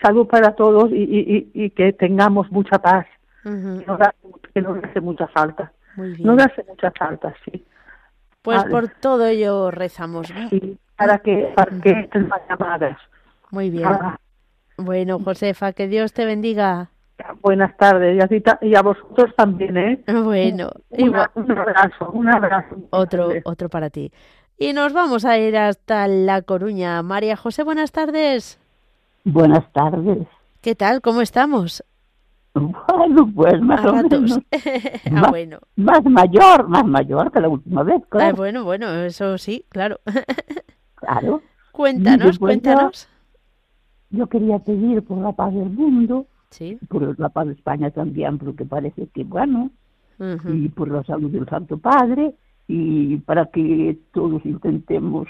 salud 0.01 0.27
para 0.27 0.53
todos 0.53 0.91
y, 0.91 1.49
y, 1.53 1.69
que 1.69 1.93
tengamos 1.93 2.51
mucha 2.51 2.77
paz, 2.79 3.05
que, 3.43 4.61
nos 4.61 4.83
hace 4.83 4.99
mucha 4.99 5.27
falta. 5.27 5.71
Muy 5.95 6.13
bien. 6.13 6.27
Nos 6.27 6.41
hace 6.43 6.65
mucha 6.67 6.91
falta, 6.91 7.33
sí. 7.45 7.63
Pues 8.41 8.63
por 8.65 8.89
todo 8.89 9.25
ello 9.25 9.71
rezamos. 9.71 10.27
Sí, 10.49 10.77
para 10.97 11.19
que, 11.19 11.53
para 11.55 11.79
que 11.81 11.91
estén 11.91 12.27
más 12.27 12.41
llamadas. 12.49 12.97
Muy 13.51 13.69
bien. 13.69 13.87
Bueno, 14.77 15.19
Josefa, 15.19 15.73
que 15.73 15.87
Dios 15.87 16.13
te 16.13 16.25
bendiga. 16.25 16.91
Buenas 17.41 17.75
tardes 17.77 18.15
y 18.15 18.49
a, 18.49 18.59
y 18.61 18.75
a 18.75 18.81
vosotros 18.83 19.33
también, 19.35 19.75
¿eh? 19.75 20.03
Bueno, 20.23 20.69
un 20.91 21.15
abrazo, 21.15 22.11
un 22.11 22.29
abrazo. 22.29 22.75
Otro, 22.91 23.29
otro 23.43 23.69
para 23.69 23.89
ti. 23.89 24.11
Y 24.59 24.73
nos 24.73 24.93
vamos 24.93 25.25
a 25.25 25.37
ir 25.37 25.57
hasta 25.57 26.07
La 26.07 26.43
Coruña. 26.43 27.01
María 27.01 27.35
José, 27.35 27.63
buenas 27.63 27.91
tardes. 27.91 28.59
Buenas 29.23 29.71
tardes. 29.73 30.27
¿Qué 30.61 30.75
tal? 30.75 31.01
¿Cómo 31.01 31.21
estamos? 31.21 31.83
Bueno, 32.53 33.31
pues 33.35 33.61
más 33.61 33.85
o 33.85 33.93
menos. 33.93 34.39
ah, 34.51 35.09
más, 35.11 35.29
bueno. 35.29 35.59
Más 35.75 36.03
mayor, 36.05 36.67
más 36.67 36.85
mayor 36.85 37.31
que 37.31 37.39
la 37.39 37.49
última 37.49 37.83
vez, 37.83 38.01
ah, 38.03 38.07
claro. 38.09 38.35
bueno, 38.35 38.63
bueno, 38.63 38.91
eso 39.03 39.37
sí, 39.37 39.65
claro. 39.69 39.99
claro. 40.95 41.41
Cuéntanos, 41.71 42.39
cuéntanos. 42.39 43.07
Yo, 44.09 44.27
quería 44.27 44.59
pedir 44.59 45.03
por 45.03 45.17
la 45.17 45.33
paz 45.33 45.53
del 45.53 45.69
mundo, 45.69 46.27
sí. 46.49 46.77
por 46.87 47.19
la 47.19 47.29
paz 47.29 47.47
de 47.47 47.53
España 47.53 47.91
también, 47.91 48.37
porque 48.37 48.65
parece 48.65 49.07
que 49.13 49.23
bueno, 49.23 49.71
y 50.51 50.69
por 50.69 50.89
la 50.89 51.03
salud 51.03 51.29
del 51.29 51.47
Santo 51.47 51.77
Padre, 51.77 52.33
y 52.67 53.17
para 53.17 53.45
que 53.47 53.97
todos 54.13 54.45
intentemos 54.45 55.27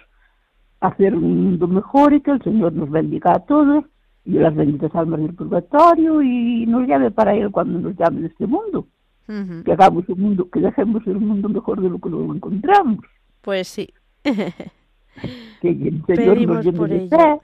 hacer 0.80 1.16
un 1.16 1.44
mundo 1.44 1.68
mejor 1.68 2.14
y 2.14 2.22
que 2.22 2.32
el 2.32 2.42
Señor 2.42 2.74
nos 2.74 2.90
bendiga 2.90 3.32
a 3.34 3.40
todos 3.40 3.86
y 4.26 4.34
las 4.34 4.56
benditas 4.56 4.94
almas 4.94 5.22
del 5.22 5.34
purgatorio 5.34 6.22
y 6.22 6.66
nos 6.66 6.88
llame 6.88 7.12
para 7.12 7.34
Él 7.34 7.50
cuando 7.52 7.80
nos 7.80 7.96
llame 7.96 8.22
de 8.22 8.28
este 8.28 8.46
mundo. 8.46 8.88
Que 9.28 9.74
hagamos 9.74 10.08
un 10.08 10.22
mundo, 10.22 10.50
que 10.50 10.62
dejemos 10.62 11.06
el 11.06 11.20
mundo 11.20 11.50
mejor 11.50 11.82
de 11.82 11.90
lo 11.90 12.00
que 12.00 12.10
lo 12.10 12.34
encontramos. 12.34 13.00
Pues 13.42 13.68
sí. 13.68 13.90
que 14.24 15.70
el 15.70 16.04
Señor 16.06 16.42
nos 16.42 16.66
llene 16.66 16.88
de 16.88 17.10
fe, 17.10 17.40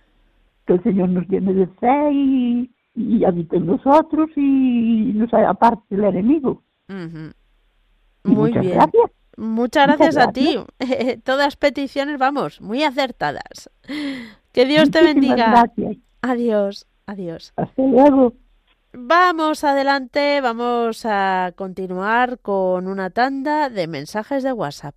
que 0.66 0.74
el 0.74 0.84
Señor 0.84 1.10
nos 1.10 1.28
llene 1.28 1.54
de 1.54 1.68
fe 1.68 2.12
y, 2.12 2.72
y 2.96 3.24
habite 3.26 3.58
en 3.58 3.66
nosotros 3.66 4.30
y 4.36 5.12
nos 5.14 5.34
aparte 5.34 5.96
el 5.96 6.04
enemigo. 6.04 6.62
Muy 6.88 7.34
muchas 8.24 8.62
bien. 8.62 8.76
Gracias. 8.76 9.12
Muchas 9.36 9.88
gracias, 9.88 10.18
a 10.18 10.32
ti. 10.32 10.58
Todas 11.24 11.56
peticiones, 11.56 12.20
vamos, 12.20 12.62
muy 12.62 12.84
acertadas. 12.84 13.70
Que 14.52 14.66
Dios 14.66 14.92
te 14.92 15.04
bendiga. 15.04 15.50
Gracias. 15.50 15.98
Adiós, 16.22 16.88
adiós. 17.08 17.54
Hasta 17.56 17.82
luego. 17.82 18.34
Vamos 18.94 19.64
adelante, 19.64 20.40
vamos 20.40 21.04
a 21.06 21.52
continuar 21.56 22.38
con 22.40 22.88
una 22.88 23.10
tanda 23.10 23.70
de 23.70 23.88
mensajes 23.88 24.44
de 24.44 24.54
WhatsApp. 24.54 24.94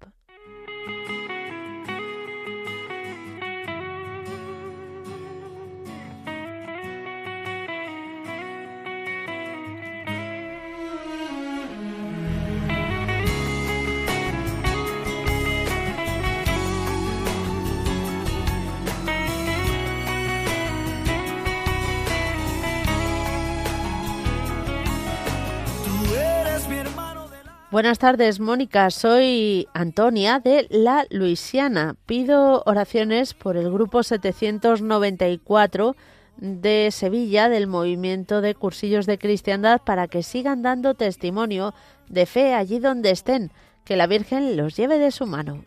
Buenas 27.77 27.99
tardes, 27.99 28.41
Mónica. 28.41 28.91
Soy 28.91 29.69
Antonia 29.75 30.41
de 30.41 30.67
La 30.71 31.05
Luisiana. 31.11 31.95
Pido 32.07 32.63
oraciones 32.65 33.35
por 33.35 33.59
el 33.59 33.71
grupo 33.71 34.03
794 34.03 35.95
de 36.39 36.89
Sevilla 36.91 37.51
del 37.51 37.67
movimiento 37.67 38.41
de 38.41 38.55
cursillos 38.55 39.05
de 39.05 39.19
cristiandad 39.19 39.83
para 39.85 40.09
que 40.09 40.23
sigan 40.23 40.63
dando 40.63 40.95
testimonio 40.95 41.75
de 42.09 42.25
fe 42.25 42.55
allí 42.55 42.79
donde 42.79 43.11
estén. 43.11 43.53
Que 43.85 43.97
la 43.97 44.07
Virgen 44.07 44.57
los 44.57 44.75
lleve 44.75 44.99
de 44.99 45.11
su 45.11 45.27
mano. 45.27 45.63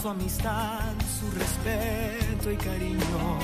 Su 0.00 0.08
amistad, 0.08 0.92
su 1.18 1.36
respeto 1.36 2.52
y 2.52 2.56
cariño. 2.58 3.38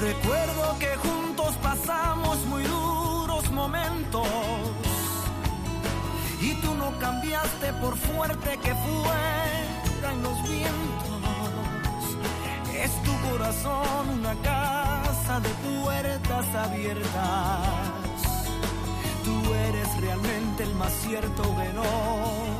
Recuerdo 0.00 0.78
que 0.80 0.96
juntos 0.96 1.54
pasamos 1.62 2.44
muy 2.46 2.64
duros 2.64 3.48
momentos 3.52 4.43
cambiaste 7.00 7.72
por 7.80 7.96
fuerte 7.96 8.58
que 8.62 8.74
fueran 8.74 10.22
los 10.22 10.42
vientos. 10.42 11.04
Es 12.74 12.90
tu 13.02 13.12
corazón 13.30 14.08
una 14.18 14.34
casa 14.42 15.40
de 15.40 15.48
puertas 15.48 16.54
abiertas. 16.54 17.68
Tú 19.24 19.54
eres 19.54 20.00
realmente 20.00 20.62
el 20.64 20.74
más 20.74 20.92
cierto 20.92 21.42
venor. 21.56 22.54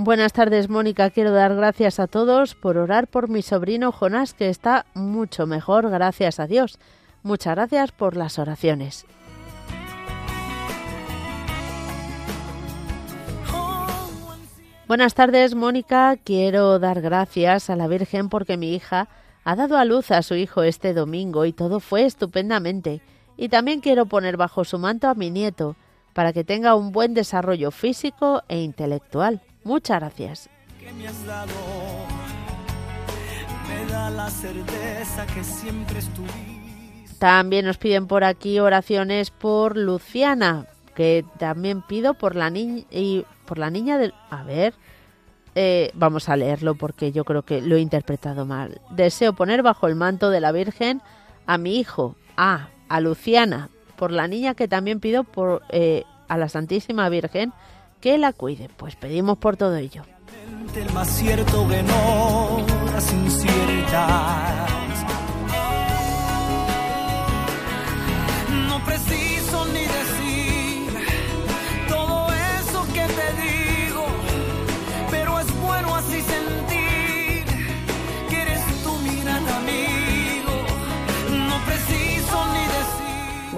Buenas 0.00 0.32
tardes, 0.32 0.68
Mónica. 0.68 1.10
Quiero 1.10 1.32
dar 1.32 1.56
gracias 1.56 1.98
a 1.98 2.06
todos 2.06 2.54
por 2.54 2.78
orar 2.78 3.08
por 3.08 3.28
mi 3.28 3.42
sobrino 3.42 3.90
Jonás, 3.90 4.32
que 4.32 4.48
está 4.48 4.86
mucho 4.94 5.46
mejor, 5.46 5.90
gracias 5.90 6.38
a 6.38 6.46
Dios. 6.46 6.78
Muchas 7.24 7.56
gracias 7.56 7.90
por 7.90 8.16
las 8.16 8.38
oraciones. 8.38 9.06
Buenas 14.88 15.12
tardes, 15.12 15.54
Mónica. 15.54 16.16
Quiero 16.16 16.78
dar 16.78 17.02
gracias 17.02 17.68
a 17.68 17.76
la 17.76 17.88
Virgen 17.88 18.30
porque 18.30 18.56
mi 18.56 18.74
hija 18.74 19.10
ha 19.44 19.54
dado 19.54 19.76
a 19.76 19.84
luz 19.84 20.10
a 20.10 20.22
su 20.22 20.34
hijo 20.34 20.62
este 20.62 20.94
domingo 20.94 21.44
y 21.44 21.52
todo 21.52 21.78
fue 21.78 22.06
estupendamente. 22.06 23.02
Y 23.36 23.50
también 23.50 23.80
quiero 23.80 24.06
poner 24.06 24.38
bajo 24.38 24.64
su 24.64 24.78
manto 24.78 25.06
a 25.08 25.14
mi 25.14 25.30
nieto 25.30 25.76
para 26.14 26.32
que 26.32 26.42
tenga 26.42 26.74
un 26.74 26.90
buen 26.90 27.12
desarrollo 27.12 27.70
físico 27.70 28.42
e 28.48 28.62
intelectual. 28.62 29.42
Muchas 29.62 30.00
gracias. 30.00 30.48
También 37.18 37.66
nos 37.66 37.76
piden 37.76 38.06
por 38.06 38.24
aquí 38.24 38.58
oraciones 38.58 39.30
por 39.30 39.76
Luciana, 39.76 40.66
que 40.94 41.26
también 41.38 41.82
pido 41.82 42.14
por 42.14 42.34
la 42.34 42.48
niña 42.48 42.84
y 42.90 43.26
por 43.48 43.58
la 43.58 43.70
niña 43.70 43.96
del... 43.98 44.12
A 44.30 44.44
ver, 44.44 44.74
eh, 45.54 45.90
vamos 45.94 46.28
a 46.28 46.36
leerlo 46.36 46.74
porque 46.74 47.10
yo 47.10 47.24
creo 47.24 47.42
que 47.42 47.62
lo 47.62 47.76
he 47.76 47.80
interpretado 47.80 48.44
mal. 48.44 48.80
Deseo 48.90 49.32
poner 49.32 49.62
bajo 49.62 49.88
el 49.88 49.96
manto 49.96 50.30
de 50.30 50.40
la 50.40 50.52
Virgen 50.52 51.00
a 51.46 51.56
mi 51.56 51.78
hijo, 51.78 52.14
a, 52.36 52.68
a 52.88 53.00
Luciana, 53.00 53.70
por 53.96 54.12
la 54.12 54.28
niña 54.28 54.54
que 54.54 54.68
también 54.68 55.00
pido 55.00 55.24
por 55.24 55.62
eh, 55.70 56.04
a 56.28 56.36
la 56.36 56.48
Santísima 56.48 57.08
Virgen 57.08 57.52
que 58.00 58.18
la 58.18 58.32
cuide. 58.32 58.68
Pues 58.76 58.94
pedimos 58.94 59.38
por 59.38 59.56
todo 59.56 59.76
ello. 59.76 60.02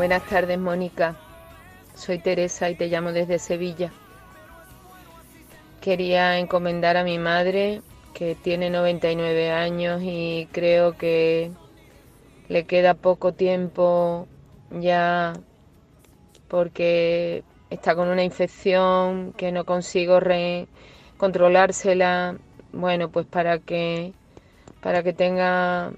Buenas 0.01 0.24
tardes, 0.24 0.59
Mónica. 0.59 1.14
Soy 1.94 2.20
Teresa 2.20 2.70
y 2.70 2.74
te 2.74 2.88
llamo 2.88 3.12
desde 3.12 3.38
Sevilla. 3.38 3.92
Quería 5.82 6.38
encomendar 6.38 6.96
a 6.96 7.05
mi 7.05 7.18
madre, 7.18 7.82
que 8.14 8.34
tiene 8.34 8.70
99 8.70 9.51
años 9.51 10.01
y 10.03 10.48
creo 10.53 10.96
que 10.96 11.51
le 12.48 12.64
queda 12.64 12.94
poco 12.94 13.34
tiempo 13.34 14.26
ya 14.70 15.34
porque 16.48 17.44
está 17.68 17.94
con 17.94 18.09
una 18.09 18.24
infección 18.24 19.34
que 19.34 19.53
no 19.53 19.66
consigo 19.66 20.18
controlársela. 21.18 22.38
Bueno, 22.72 23.11
pues 23.11 23.26
para 23.26 23.59
que 23.59 24.14
para 24.80 25.03
que 25.03 25.12
tenga 25.12 25.92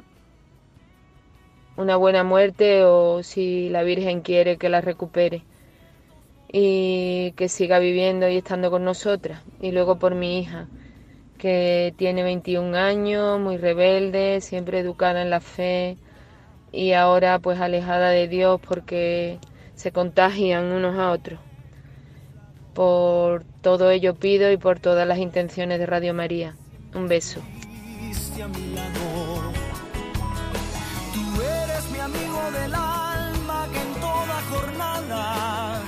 una 1.77 1.97
buena 1.97 2.25
muerte 2.25 2.85
o 2.85 3.23
si 3.23 3.69
la 3.71 3.83
Virgen 3.83 4.21
quiere 4.21 4.57
que 4.57 4.69
la 4.69 4.81
recupere 4.81 5.45
y 6.53 7.33
que 7.33 7.49
siga 7.49 7.79
viviendo 7.79 8.29
y 8.29 8.37
estando 8.37 8.71
con 8.71 8.85
nosotras. 8.85 9.43
Y 9.61 9.73
luego 9.73 9.99
por 9.99 10.15
mi 10.15 10.39
hija, 10.39 10.69
que 11.39 11.95
tiene 11.97 12.23
21 12.23 12.77
años, 12.77 13.41
muy 13.41 13.57
rebelde, 13.57 14.41
siempre 14.41 14.79
educada 14.79 15.23
en 15.23 15.31
la 15.31 15.41
fe 15.41 15.97
y 16.71 16.93
ahora 16.93 17.39
pues 17.39 17.61
alejada 17.61 18.11
de 18.11 18.29
Dios 18.29 18.61
porque 18.67 19.39
se 19.75 19.93
contagian 19.93 20.73
unos 20.73 20.99
a 20.99 21.11
otros. 21.11 21.41
Por 22.75 23.45
todo 23.61 23.91
ello 23.91 24.15
pido 24.15 24.51
y 24.51 24.57
por 24.57 24.79
todas 24.79 25.07
las 25.07 25.19
intenciones 25.19 25.79
de 25.79 25.87
Radio 25.87 26.15
María. 26.15 26.55
Un 26.95 27.09
beso. 27.09 27.41
Del 32.51 32.75
alma 32.75 33.69
que 33.73 33.81
en 33.81 33.95
toda 34.01 34.43
jornada, 34.51 35.81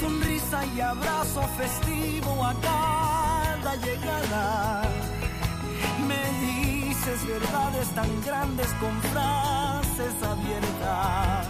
sonrisa 0.00 0.66
y 0.66 0.80
abrazo 0.80 1.42
festivo 1.56 2.44
a 2.44 2.54
cada 2.60 3.76
llegada, 3.76 4.82
me 6.08 6.22
dices 6.46 7.26
verdades 7.26 7.88
tan 7.94 8.22
grandes 8.22 8.66
con 8.80 9.00
frases 9.12 10.14
abiertas. 10.22 11.48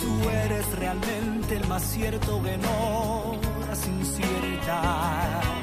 Tú 0.00 0.28
eres 0.30 0.66
realmente 0.78 1.56
el 1.56 1.66
más 1.68 1.82
cierto 1.82 2.42
que 2.42 2.58
no 2.58 3.36
las 3.68 3.86
inciertas. 3.86 5.60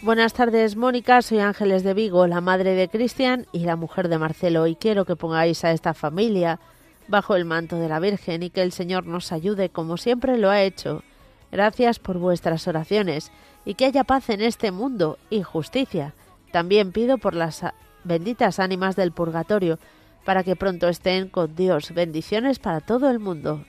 Buenas 0.00 0.32
tardes, 0.32 0.76
Mónica. 0.76 1.22
Soy 1.22 1.40
Ángeles 1.40 1.82
de 1.82 1.92
Vigo, 1.92 2.28
la 2.28 2.40
madre 2.40 2.74
de 2.74 2.88
Cristian 2.88 3.46
y 3.50 3.64
la 3.64 3.74
mujer 3.74 4.08
de 4.08 4.16
Marcelo, 4.16 4.68
y 4.68 4.76
quiero 4.76 5.04
que 5.04 5.16
pongáis 5.16 5.64
a 5.64 5.72
esta 5.72 5.92
familia 5.92 6.60
bajo 7.08 7.34
el 7.34 7.44
manto 7.44 7.80
de 7.80 7.88
la 7.88 7.98
Virgen 7.98 8.44
y 8.44 8.50
que 8.50 8.62
el 8.62 8.70
Señor 8.70 9.06
nos 9.06 9.32
ayude 9.32 9.70
como 9.70 9.96
siempre 9.96 10.38
lo 10.38 10.50
ha 10.50 10.62
hecho. 10.62 11.02
Gracias 11.50 11.98
por 11.98 12.18
vuestras 12.18 12.68
oraciones 12.68 13.32
y 13.64 13.74
que 13.74 13.86
haya 13.86 14.04
paz 14.04 14.30
en 14.30 14.40
este 14.40 14.70
mundo 14.70 15.18
y 15.30 15.42
justicia. 15.42 16.14
También 16.52 16.92
pido 16.92 17.18
por 17.18 17.34
las 17.34 17.64
benditas 18.04 18.60
ánimas 18.60 18.94
del 18.94 19.10
purgatorio 19.10 19.80
para 20.24 20.44
que 20.44 20.54
pronto 20.54 20.88
estén 20.88 21.28
con 21.28 21.56
Dios. 21.56 21.92
Bendiciones 21.92 22.60
para 22.60 22.80
todo 22.80 23.10
el 23.10 23.18
mundo. 23.18 23.64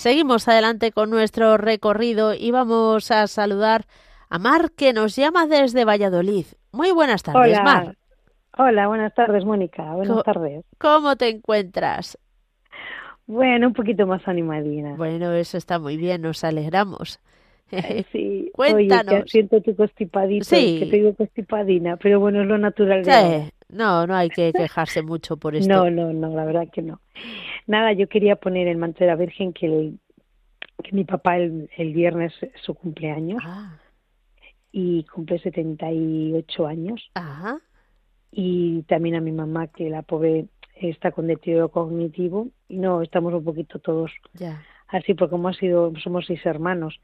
Seguimos 0.00 0.48
adelante 0.48 0.92
con 0.92 1.10
nuestro 1.10 1.58
recorrido 1.58 2.32
y 2.32 2.50
vamos 2.52 3.10
a 3.10 3.26
saludar 3.26 3.84
a 4.30 4.38
Mar 4.38 4.70
que 4.74 4.94
nos 4.94 5.14
llama 5.14 5.46
desde 5.46 5.84
Valladolid. 5.84 6.46
Muy 6.72 6.90
buenas 6.90 7.22
tardes, 7.22 7.58
Hola. 7.58 7.62
Mar. 7.62 7.96
Hola, 8.56 8.88
buenas 8.88 9.14
tardes, 9.14 9.44
Mónica. 9.44 9.92
Buenas 9.92 10.22
tardes. 10.24 10.64
¿Cómo 10.78 11.16
te 11.16 11.28
encuentras? 11.28 12.16
Bueno, 13.26 13.66
un 13.66 13.74
poquito 13.74 14.06
más 14.06 14.26
animadina. 14.26 14.94
Bueno, 14.96 15.34
eso 15.34 15.58
está 15.58 15.78
muy 15.78 15.98
bien, 15.98 16.22
nos 16.22 16.44
alegramos. 16.44 17.20
Sí, 18.10 18.50
Cuéntanos. 18.54 19.12
Oye, 19.12 19.22
que 19.24 19.28
siento 19.28 19.60
tu 19.60 19.76
constipadito, 19.76 20.46
Sí. 20.46 20.80
que 20.80 20.86
tengo 20.86 21.14
constipadina, 21.14 21.98
pero 21.98 22.20
bueno, 22.20 22.40
es 22.40 22.46
lo 22.46 22.56
natural 22.56 23.04
de 23.04 23.12
Sí. 23.12 23.52
No, 23.72 24.06
no 24.06 24.14
hay 24.16 24.30
que 24.30 24.52
quejarse 24.54 25.02
mucho 25.02 25.36
por 25.36 25.54
esto. 25.56 25.84
No, 25.84 25.90
no, 25.90 26.12
no, 26.12 26.34
la 26.34 26.44
verdad 26.44 26.68
que 26.72 26.82
no. 26.82 27.00
Nada, 27.66 27.92
yo 27.92 28.08
quería 28.08 28.36
poner 28.36 28.68
el 28.68 28.76
manto 28.78 29.00
de 29.00 29.06
la 29.06 29.16
Virgen 29.16 29.52
que, 29.52 29.66
el, 29.66 30.00
que 30.82 30.92
mi 30.92 31.04
papá 31.04 31.36
el, 31.38 31.70
el 31.76 31.92
viernes 31.94 32.32
es 32.42 32.52
su 32.62 32.74
cumpleaños 32.74 33.42
Ah, 33.44 33.78
y 34.72 35.04
cumple 35.04 35.38
78 35.40 36.66
años. 36.66 37.10
ajá, 37.14 37.60
Y 38.32 38.82
también 38.84 39.16
a 39.16 39.20
mi 39.20 39.32
mamá 39.32 39.66
que 39.68 39.90
la 39.90 40.02
pobre 40.02 40.46
está 40.76 41.10
con 41.12 41.26
deterioro 41.26 41.70
cognitivo 41.70 42.48
y 42.68 42.78
no, 42.78 43.02
estamos 43.02 43.34
un 43.34 43.44
poquito 43.44 43.78
todos 43.80 44.12
ya. 44.34 44.62
así 44.88 45.14
porque 45.14 45.30
como 45.32 45.48
ha 45.48 45.54
sido, 45.54 45.92
somos 46.02 46.26
seis 46.26 46.44
hermanos 46.46 47.00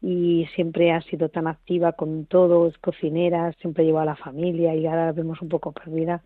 y 0.00 0.46
siempre 0.54 0.92
ha 0.92 1.02
sido 1.02 1.28
tan 1.28 1.46
activa 1.46 1.92
con 1.92 2.26
todo, 2.26 2.68
es 2.68 2.78
cocinera, 2.78 3.52
siempre 3.60 3.84
lleva 3.84 4.02
a 4.02 4.06
la 4.06 4.16
familia 4.16 4.74
y 4.74 4.86
ahora 4.86 5.06
la 5.06 5.12
vemos 5.12 5.42
un 5.42 5.48
poco 5.48 5.72
perdida, 5.72 6.22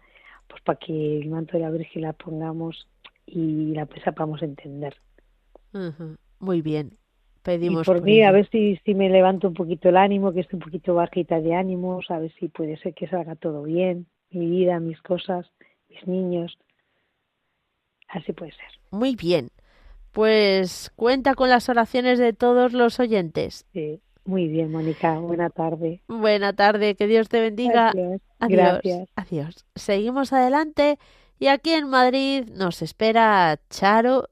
pues 0.48 0.62
para 0.62 0.78
que 0.78 1.18
el 1.18 1.30
manto 1.30 1.56
de 1.56 1.62
la 1.62 1.70
Virgen 1.70 2.02
la 2.02 2.12
pongamos 2.12 2.86
y 3.26 3.72
la 3.74 3.88
sepamos 4.04 4.42
entender. 4.42 4.94
Ujú, 5.72 6.16
Muy 6.40 6.60
bien. 6.60 6.92
Y 6.92 7.44
Pedimos 7.44 7.86
por 7.86 7.96
por 7.96 8.04
mí, 8.04 8.22
a 8.22 8.30
ver 8.30 8.48
si, 8.50 8.76
si 8.84 8.94
me 8.94 9.08
levanto 9.08 9.48
un 9.48 9.54
poquito 9.54 9.88
el 9.88 9.96
ánimo, 9.96 10.32
que 10.32 10.40
estoy 10.40 10.58
un 10.58 10.64
poquito 10.64 10.94
bajita 10.94 11.40
de 11.40 11.54
ánimos, 11.54 12.10
a 12.10 12.18
ver 12.18 12.32
si 12.38 12.48
puede 12.48 12.76
ser 12.76 12.94
que 12.94 13.08
salga 13.08 13.34
todo 13.36 13.62
bien, 13.62 14.06
mi 14.30 14.46
vida, 14.46 14.78
mis 14.80 15.00
cosas, 15.02 15.50
mis 15.88 16.06
niños. 16.06 16.56
Así 18.08 18.32
puede 18.32 18.52
ser. 18.52 18.68
Muy 18.90 19.16
bien. 19.16 19.48
Pues 20.12 20.92
cuenta 20.94 21.34
con 21.34 21.48
las 21.48 21.68
oraciones 21.68 22.18
de 22.18 22.32
todos 22.32 22.72
los 22.72 23.00
oyentes. 23.00 23.66
Sí. 23.72 24.00
Muy 24.24 24.46
bien, 24.46 24.70
Mónica. 24.70 25.18
Buena 25.18 25.50
tarde. 25.50 26.00
Buena 26.06 26.52
tarde, 26.52 26.94
que 26.94 27.06
Dios 27.06 27.28
te 27.28 27.40
bendiga. 27.40 27.88
Adiós. 27.88 28.20
Adiós. 28.38 28.60
Gracias. 28.60 29.08
Adiós. 29.16 29.66
Seguimos 29.74 30.32
adelante 30.32 30.98
y 31.38 31.48
aquí 31.48 31.72
en 31.72 31.88
Madrid 31.88 32.48
nos 32.52 32.82
espera 32.82 33.58
Charo, 33.68 34.28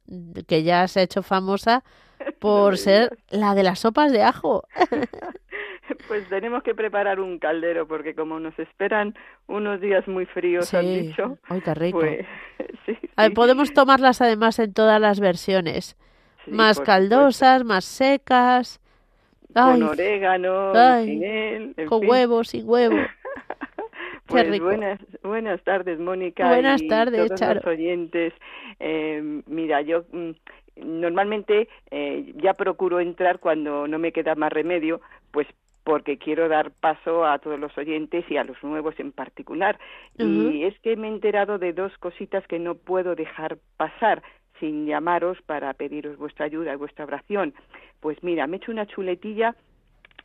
que 0.46 0.62
ya 0.62 0.86
se 0.86 1.00
ha 1.00 1.02
hecho 1.02 1.24
famosa 1.24 1.82
por 2.38 2.78
ser 2.78 3.18
la 3.30 3.54
de 3.54 3.64
las 3.64 3.80
sopas 3.80 4.12
de 4.12 4.22
ajo. 4.22 4.64
pues 6.08 6.28
tenemos 6.28 6.62
que 6.62 6.74
preparar 6.74 7.20
un 7.20 7.38
caldero 7.38 7.86
porque 7.86 8.14
como 8.14 8.38
nos 8.40 8.58
esperan 8.58 9.14
unos 9.46 9.80
días 9.80 10.06
muy 10.08 10.26
fríos, 10.26 10.72
han 10.74 10.86
dicho. 10.86 11.38
Ay, 11.44 11.60
qué 11.60 11.74
rico. 11.74 12.00
Pues, 12.00 12.26
podemos 13.34 13.72
tomarlas 13.72 14.20
además 14.20 14.58
en 14.58 14.72
todas 14.72 15.00
las 15.00 15.20
versiones. 15.20 15.96
más 16.46 16.80
caldosas, 16.80 17.64
más 17.64 17.84
secas. 17.84 18.80
con 19.52 19.82
orégano, 19.82 20.72
con 21.88 22.06
huevos, 22.06 22.48
sin 22.48 22.68
huevo. 22.68 22.96
Pues 24.30 24.60
buenas, 24.60 25.00
buenas 25.24 25.60
tardes, 25.64 25.98
Mónica. 25.98 26.46
Buenas 26.46 26.86
tardes, 26.86 27.34
todos 27.34 27.56
los 27.56 27.66
oyentes. 27.66 28.32
Eh, 28.78 29.42
mira, 29.46 29.82
yo 29.82 30.04
mm, 30.12 30.30
normalmente 30.76 31.68
eh, 31.90 32.32
ya 32.36 32.54
procuro 32.54 33.00
entrar 33.00 33.40
cuando 33.40 33.88
no 33.88 33.98
me 33.98 34.12
queda 34.12 34.36
más 34.36 34.52
remedio, 34.52 35.00
pues 35.32 35.46
porque 35.90 36.18
quiero 36.18 36.48
dar 36.48 36.70
paso 36.70 37.24
a 37.24 37.40
todos 37.40 37.58
los 37.58 37.76
oyentes 37.76 38.24
y 38.30 38.36
a 38.36 38.44
los 38.44 38.62
nuevos 38.62 38.94
en 39.00 39.10
particular. 39.10 39.76
Y 40.16 40.62
es 40.62 40.78
que 40.78 40.94
me 40.94 41.08
he 41.08 41.10
enterado 41.10 41.58
de 41.58 41.72
dos 41.72 41.90
cositas 41.98 42.46
que 42.46 42.60
no 42.60 42.76
puedo 42.76 43.16
dejar 43.16 43.58
pasar 43.76 44.22
sin 44.60 44.86
llamaros 44.86 45.42
para 45.42 45.74
pediros 45.74 46.16
vuestra 46.16 46.46
ayuda 46.46 46.74
y 46.74 46.76
vuestra 46.76 47.06
oración. 47.06 47.54
Pues 47.98 48.22
mira, 48.22 48.46
me 48.46 48.56
he 48.56 48.58
hecho 48.58 48.70
una 48.70 48.86
chuletilla. 48.86 49.56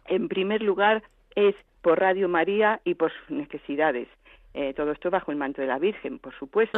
En 0.05 0.27
primer 0.27 0.61
lugar, 0.61 1.01
es 1.33 1.55
por 1.81 1.99
Radio 1.99 2.29
María 2.29 2.79
y 2.83 2.93
por 2.93 3.11
sus 3.11 3.31
necesidades. 3.35 4.07
Eh, 4.53 4.75
todo 4.75 4.91
esto 4.91 5.09
bajo 5.09 5.31
el 5.31 5.37
manto 5.37 5.63
de 5.63 5.67
la 5.67 5.79
Virgen, 5.79 6.19
por 6.19 6.35
supuesto. 6.35 6.77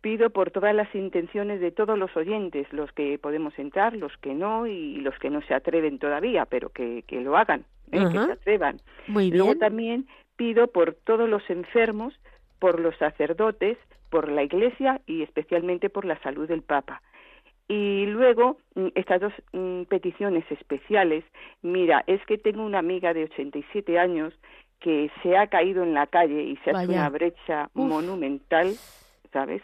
Pido 0.00 0.30
por 0.30 0.50
todas 0.50 0.74
las 0.74 0.92
intenciones 0.96 1.60
de 1.60 1.70
todos 1.70 1.96
los 1.96 2.14
oyentes, 2.16 2.66
los 2.72 2.90
que 2.90 3.20
podemos 3.20 3.56
entrar, 3.56 3.94
los 3.94 4.16
que 4.16 4.34
no 4.34 4.66
y 4.66 4.96
los 4.96 5.16
que 5.20 5.30
no 5.30 5.42
se 5.42 5.54
atreven 5.54 6.00
todavía, 6.00 6.44
pero 6.44 6.70
que, 6.70 7.04
que 7.06 7.20
lo 7.20 7.36
hagan, 7.36 7.64
¿eh? 7.92 7.98
que 8.12 8.18
se 8.26 8.32
atrevan. 8.32 8.80
Muy 9.06 9.30
bien. 9.30 9.38
Luego 9.38 9.58
también 9.58 10.06
pido 10.36 10.68
por 10.68 10.94
todos 10.94 11.28
los 11.28 11.48
enfermos, 11.48 12.14
por 12.58 12.80
los 12.80 12.96
sacerdotes, 12.96 13.78
por 14.10 14.28
la 14.28 14.42
Iglesia 14.42 15.00
y 15.06 15.22
especialmente 15.22 15.90
por 15.90 16.04
la 16.04 16.20
salud 16.22 16.48
del 16.48 16.62
Papa. 16.62 17.02
Y 17.68 18.06
luego, 18.06 18.58
mm, 18.74 18.88
estas 18.94 19.20
dos 19.20 19.32
mm, 19.52 19.84
peticiones 19.84 20.44
especiales, 20.50 21.24
mira, 21.62 22.04
es 22.06 22.24
que 22.26 22.36
tengo 22.36 22.62
una 22.64 22.78
amiga 22.78 23.14
de 23.14 23.24
87 23.24 23.98
años 23.98 24.34
que 24.80 25.10
se 25.22 25.36
ha 25.36 25.46
caído 25.46 25.82
en 25.82 25.94
la 25.94 26.06
calle 26.06 26.42
y 26.42 26.56
se 26.58 26.70
ha 26.70 26.82
hecho 26.82 26.92
una 26.92 27.08
brecha 27.08 27.70
monumental, 27.72 28.74
¿sabes? 29.34 29.62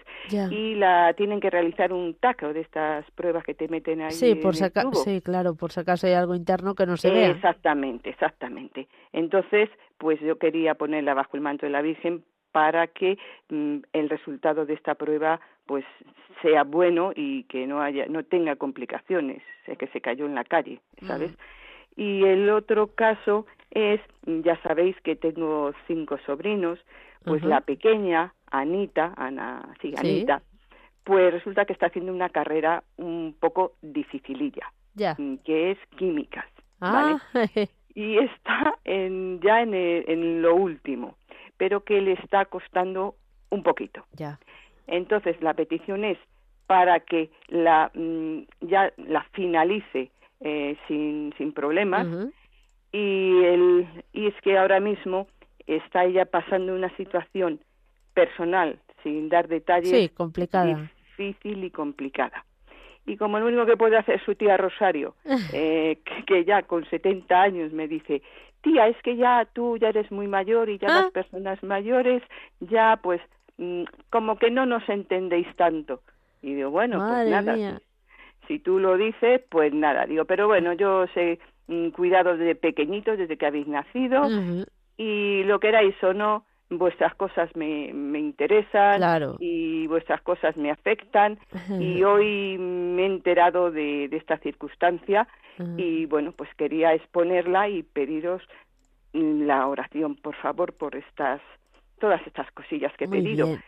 Y 0.50 0.74
la 0.74 1.14
tienen 1.14 1.40
que 1.40 1.48
realizar 1.48 1.92
un 1.92 2.14
taco 2.14 2.52
de 2.52 2.60
estas 2.60 3.08
pruebas 3.12 3.44
que 3.44 3.54
te 3.54 3.68
meten 3.68 4.02
ahí. 4.02 4.10
Sí, 4.10 4.34
por 4.34 4.54
sí, 4.56 5.20
claro, 5.22 5.54
por 5.54 5.70
si 5.70 5.80
acaso 5.80 6.08
hay 6.08 6.12
algo 6.12 6.34
interno 6.34 6.74
que 6.74 6.84
no 6.86 6.96
se 6.96 7.10
vea. 7.10 7.28
Exactamente, 7.28 8.10
exactamente. 8.10 8.88
Entonces, 9.12 9.70
pues 9.96 10.20
yo 10.20 10.38
quería 10.38 10.74
ponerla 10.74 11.14
bajo 11.14 11.36
el 11.36 11.42
manto 11.42 11.66
de 11.66 11.72
la 11.72 11.82
Virgen 11.82 12.24
para 12.50 12.88
que 12.88 13.16
mm, 13.48 13.78
el 13.92 14.10
resultado 14.10 14.66
de 14.66 14.74
esta 14.74 14.96
prueba 14.96 15.40
pues 15.66 15.84
sea 16.42 16.64
bueno 16.64 17.12
y 17.14 17.44
que 17.44 17.64
no 17.64 17.80
haya 17.80 18.06
no 18.06 18.24
tenga 18.24 18.56
complicaciones 18.56 19.40
es 19.68 19.78
que 19.78 19.86
se 19.88 20.00
cayó 20.00 20.26
en 20.26 20.34
la 20.34 20.42
calle 20.42 20.80
sabes 21.02 21.30
y 21.94 22.24
el 22.24 22.50
otro 22.50 22.88
caso 22.88 23.46
es 23.70 24.00
ya 24.26 24.60
sabéis 24.62 24.96
que 25.02 25.14
tengo 25.14 25.72
cinco 25.86 26.18
sobrinos 26.26 26.80
pues 27.24 27.44
la 27.44 27.60
pequeña 27.60 28.34
Anita 28.50 29.14
Ana 29.16 29.74
sí 29.80 29.94
Anita 29.96 30.42
pues 31.04 31.32
resulta 31.32 31.64
que 31.64 31.72
está 31.72 31.86
haciendo 31.86 32.12
una 32.12 32.28
carrera 32.28 32.84
un 32.96 33.34
poco 33.38 33.72
dificililla 33.82 34.72
mm, 34.94 35.36
que 35.44 35.72
es 35.72 35.78
químicas 35.96 36.46
¿vale? 36.78 37.20
Ah. 37.34 37.46
y 37.94 38.18
está 38.18 38.74
en 38.84 39.40
ya 39.40 39.62
en, 39.62 39.74
en 39.74 40.42
lo 40.42 40.54
último 40.54 41.16
pero 41.60 41.84
que 41.84 42.00
le 42.00 42.12
está 42.12 42.46
costando 42.46 43.16
un 43.50 43.62
poquito. 43.62 44.06
Ya. 44.14 44.38
Entonces, 44.86 45.36
la 45.42 45.52
petición 45.52 46.04
es 46.04 46.16
para 46.66 47.00
que 47.00 47.30
la 47.48 47.90
mm, 47.94 48.38
ya 48.62 48.92
la 48.96 49.24
finalice 49.32 50.10
eh, 50.40 50.76
sin, 50.88 51.34
sin 51.36 51.52
problemas 51.52 52.06
y 52.92 53.44
el 53.44 53.86
y 54.12 54.28
es 54.28 54.34
que 54.42 54.56
ahora 54.56 54.80
mismo 54.80 55.26
está 55.66 56.04
ella 56.04 56.24
pasando 56.24 56.74
una 56.74 56.88
situación 56.96 57.60
personal 58.14 58.78
sin 59.02 59.28
dar 59.28 59.48
detalles 59.48 59.90
sí, 59.90 60.08
complicada. 60.10 60.90
difícil 61.16 61.64
y 61.64 61.70
complicada 61.70 62.44
y 63.06 63.16
como 63.16 63.38
lo 63.38 63.46
único 63.46 63.66
que 63.66 63.76
puede 63.76 63.96
hacer 63.96 64.22
su 64.24 64.34
tía 64.34 64.56
Rosario 64.56 65.14
eh, 65.52 65.98
que, 66.26 66.44
ya 66.44 66.62
con 66.62 66.88
70 66.88 67.40
años 67.40 67.72
me 67.72 67.88
dice 67.88 68.22
tía, 68.62 68.88
es 68.88 68.96
que 69.02 69.16
ya 69.16 69.46
tú 69.52 69.76
ya 69.78 69.88
eres 69.88 70.10
muy 70.12 70.28
mayor 70.28 70.68
y 70.68 70.78
ya 70.78 70.88
las 70.88 71.06
ah. 71.06 71.10
personas 71.12 71.62
mayores 71.62 72.22
ya 72.60 72.98
pues 73.02 73.20
mm, 73.58 73.84
como 74.10 74.38
que 74.38 74.50
no 74.50 74.66
nos 74.66 74.86
entendéis 74.88 75.46
tanto. 75.56 76.02
Y 76.42 76.54
digo, 76.54 76.70
bueno, 76.70 76.98
pues 76.98 77.28
nada, 77.28 77.80
si, 78.48 78.58
tú 78.58 78.78
lo 78.78 78.96
dices, 78.96 79.42
pues 79.50 79.74
nada, 79.74 80.06
digo, 80.06 80.24
pero 80.24 80.46
bueno, 80.46 80.72
yo 80.72 81.00
os 81.00 81.10
he 81.16 81.38
mm, 81.68 81.88
cuidado 81.90 82.36
desde 82.36 82.54
pequeñitos, 82.54 83.18
desde 83.18 83.36
que 83.36 83.46
habéis 83.46 83.66
nacido, 83.66 84.26
y 84.96 85.42
lo 85.44 85.60
queráis 85.60 85.94
o 86.02 86.14
no, 86.14 86.44
vuestras 86.70 87.14
cosas 87.16 87.54
me, 87.56 87.92
me 87.92 88.20
interesan 88.20 89.36
y 89.40 89.86
vuestras 89.86 90.22
cosas 90.22 90.56
me 90.56 90.70
afectan. 90.70 91.38
Y 91.78 92.02
hoy 92.04 92.56
me 92.58 93.02
he 93.02 93.06
enterado 93.06 93.70
de, 93.70 94.08
de 94.08 94.16
esta 94.16 94.38
circunstancia 94.38 95.26
y 95.76 96.06
bueno, 96.06 96.32
pues 96.32 96.48
quería 96.56 96.94
exponerla 96.94 97.68
y 97.68 97.82
pediros 97.82 98.42
la 99.12 99.66
oración, 99.66 100.16
por 100.16 100.34
favor, 100.36 100.72
por 100.72 100.96
estas 100.96 101.42
todas 101.98 102.26
estas 102.26 102.50
cosillas 102.52 102.92
que 102.96 103.04
he 103.04 103.08
pedido. 103.08 103.58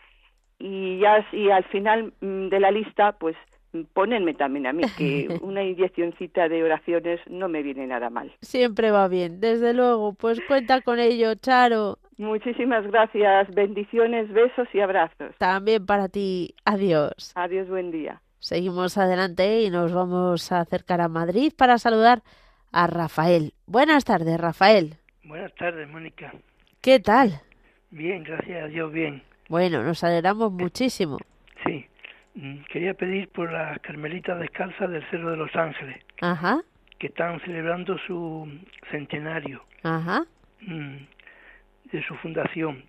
Y 0.57 0.99
ya 0.99 1.25
y 1.31 1.49
al 1.49 1.63
final 1.65 2.13
mm, 2.21 2.47
de 2.47 2.59
la 2.59 2.71
lista, 2.71 3.11
pues 3.13 3.35
ponenme 3.93 4.33
también 4.33 4.67
a 4.67 4.73
mí 4.73 4.83
que 4.97 5.27
una 5.41 5.63
inyeccióncita 5.63 6.49
de 6.49 6.63
oraciones 6.63 7.19
no 7.27 7.49
me 7.49 7.63
viene 7.63 7.87
nada 7.87 8.09
mal. 8.09 8.31
Siempre 8.41 8.91
va 8.91 9.07
bien, 9.07 9.39
desde 9.39 9.73
luego. 9.73 10.13
Pues 10.13 10.39
cuenta 10.47 10.81
con 10.81 10.99
ello, 10.99 11.35
Charo. 11.35 11.99
Muchísimas 12.17 12.85
gracias. 12.87 13.53
Bendiciones, 13.53 14.31
besos 14.31 14.67
y 14.73 14.79
abrazos. 14.79 15.35
También 15.37 15.85
para 15.85 16.09
ti. 16.09 16.55
Adiós. 16.65 17.33
Adiós, 17.35 17.67
buen 17.67 17.91
día. 17.91 18.21
Seguimos 18.39 18.97
adelante 18.97 19.61
y 19.61 19.69
nos 19.69 19.93
vamos 19.93 20.51
a 20.51 20.59
acercar 20.59 21.01
a 21.01 21.07
Madrid 21.07 21.53
para 21.57 21.77
saludar 21.77 22.21
a 22.71 22.87
Rafael. 22.87 23.53
Buenas 23.65 24.03
tardes, 24.03 24.39
Rafael. 24.39 24.97
Buenas 25.23 25.55
tardes, 25.55 25.89
Mónica. 25.89 26.33
¿Qué 26.81 26.99
tal? 26.99 27.41
Bien, 27.89 28.23
gracias 28.23 28.63
a 28.63 28.67
Dios, 28.67 28.91
bien. 28.91 29.23
Bueno, 29.47 29.83
nos 29.83 30.03
alegramos 30.03 30.51
muchísimo. 30.51 31.19
Mm, 32.35 32.63
quería 32.71 32.93
pedir 32.93 33.29
por 33.29 33.51
las 33.51 33.79
Carmelitas 33.79 34.39
Descalzas 34.39 34.89
del 34.89 35.07
Cerro 35.09 35.31
de 35.31 35.37
los 35.37 35.55
Ángeles. 35.55 36.03
Ajá. 36.21 36.61
Que 36.97 37.07
están 37.07 37.39
celebrando 37.41 37.97
su 38.07 38.49
centenario. 38.91 39.63
Ajá. 39.83 40.25
Mm, 40.61 40.97
de 41.91 42.03
su 42.07 42.15
fundación. 42.15 42.83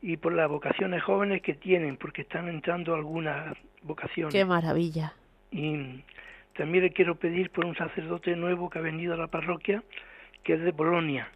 Y 0.00 0.16
por 0.16 0.32
las 0.32 0.48
vocaciones 0.48 1.02
jóvenes 1.02 1.42
que 1.42 1.54
tienen, 1.54 1.96
porque 1.96 2.22
están 2.22 2.48
entrando 2.48 2.94
algunas 2.94 3.56
vocaciones. 3.82 4.32
Qué 4.32 4.44
maravilla. 4.44 5.14
Y 5.50 6.02
también 6.56 6.84
le 6.84 6.90
quiero 6.90 7.16
pedir 7.16 7.50
por 7.50 7.64
un 7.64 7.76
sacerdote 7.76 8.34
nuevo 8.36 8.68
que 8.68 8.78
ha 8.78 8.82
venido 8.82 9.14
a 9.14 9.16
la 9.16 9.28
parroquia, 9.28 9.82
que 10.42 10.54
es 10.54 10.60
de 10.60 10.72
Polonia, 10.72 11.30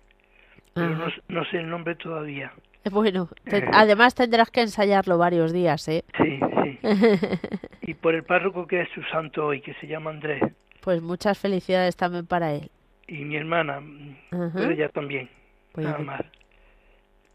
pero 0.75 1.11
no, 1.29 1.45
sé 1.47 1.59
el 1.59 1.69
nombre 1.69 1.95
todavía. 1.95 2.53
Bueno, 2.91 3.29
además 3.73 4.15
tendrás 4.15 4.51
que 4.51 4.63
ensayarlo 4.63 5.17
varios 5.17 5.53
días, 5.53 5.87
¿eh? 5.89 6.05
Sí, 6.17 6.41
sí. 6.63 6.79
y 7.83 7.95
por 7.95 8.15
el 8.15 8.25
párroco 8.25 8.67
que 8.67 8.81
es 8.83 8.89
su 8.95 9.03
santo 9.05 9.47
hoy, 9.47 9.61
que 9.61 9.75
se 9.75 9.87
llama 9.87 10.11
Andrés. 10.11 10.43
Pues 10.81 11.01
muchas 11.01 11.39
felicidades 11.39 11.97
también 11.97 12.27
para 12.27 12.53
él. 12.53 12.71
Y 13.07 13.25
mi 13.25 13.37
hermana, 13.37 13.81
ella 14.57 14.89
también. 14.89 15.29
Nada 15.77 15.99
más. 15.99 16.23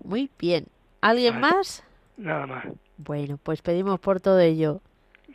Muy 0.03 0.29
bien. 0.37 0.65
¿Alguien 1.01 1.39
más? 1.39 1.83
Nada 2.17 2.45
más. 2.47 2.65
Bueno, 2.97 3.39
pues 3.41 3.61
pedimos 3.61 3.99
por 3.99 4.19
todo 4.19 4.39
ello. 4.39 4.81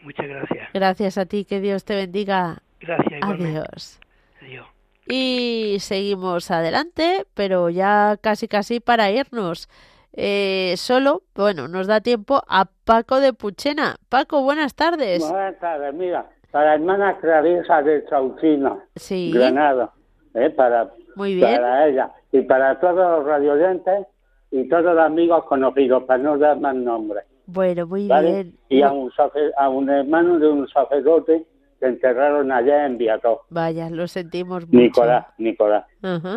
Muchas 0.02 0.26
gracias. 0.26 0.68
Gracias 0.74 1.18
a 1.18 1.26
ti, 1.26 1.44
que 1.44 1.60
Dios 1.60 1.84
te 1.84 1.94
bendiga. 1.94 2.62
Gracias. 2.80 3.20
Adiós. 3.22 4.00
Adiós. 4.40 4.66
Y 5.06 5.76
seguimos 5.80 6.50
adelante, 6.50 7.24
pero 7.34 7.70
ya 7.70 8.16
casi 8.20 8.48
casi 8.48 8.80
para 8.80 9.10
irnos. 9.10 9.68
Eh, 10.14 10.74
solo, 10.76 11.22
bueno, 11.34 11.68
nos 11.68 11.86
da 11.86 12.00
tiempo 12.00 12.42
a 12.46 12.66
Paco 12.84 13.20
de 13.20 13.32
Puchena. 13.32 13.96
Paco, 14.08 14.42
buenas 14.42 14.74
tardes. 14.74 15.20
Buenas 15.26 15.58
tardes, 15.58 15.94
mira, 15.94 16.26
para 16.50 16.74
hermana 16.74 17.16
Clarisa 17.18 17.82
de 17.82 18.04
Chaucina, 18.10 18.76
sí. 18.94 19.30
Granada, 19.32 19.92
eh, 20.34 20.50
para, 20.50 20.92
Muy 21.16 21.34
bien. 21.34 21.56
para 21.56 21.88
ella 21.88 22.12
y 22.30 22.42
para 22.42 22.78
todos 22.78 22.96
los 22.96 23.24
radioyentes 23.26 24.06
y 24.50 24.68
todos 24.68 24.84
los 24.84 24.98
amigos 24.98 25.44
conocidos, 25.44 26.04
para 26.04 26.22
no 26.22 26.36
dar 26.36 26.60
más 26.60 26.74
nombres. 26.74 27.24
Bueno, 27.46 27.86
muy 27.86 28.06
bien. 28.06 28.54
Y 28.68 28.82
a 28.82 28.92
un, 28.92 29.10
a 29.56 29.68
un 29.68 29.90
hermano 29.90 30.38
de 30.38 30.48
un 30.48 30.68
sacerdote 30.68 31.46
te 31.80 31.86
enterraron 31.86 32.52
allá 32.52 32.86
en 32.86 32.98
Viató. 32.98 33.42
Vaya, 33.48 33.90
lo 33.90 34.06
sentimos 34.06 34.66
mucho. 34.66 34.78
Nicolás, 34.78 35.26
Nicolás. 35.38 35.86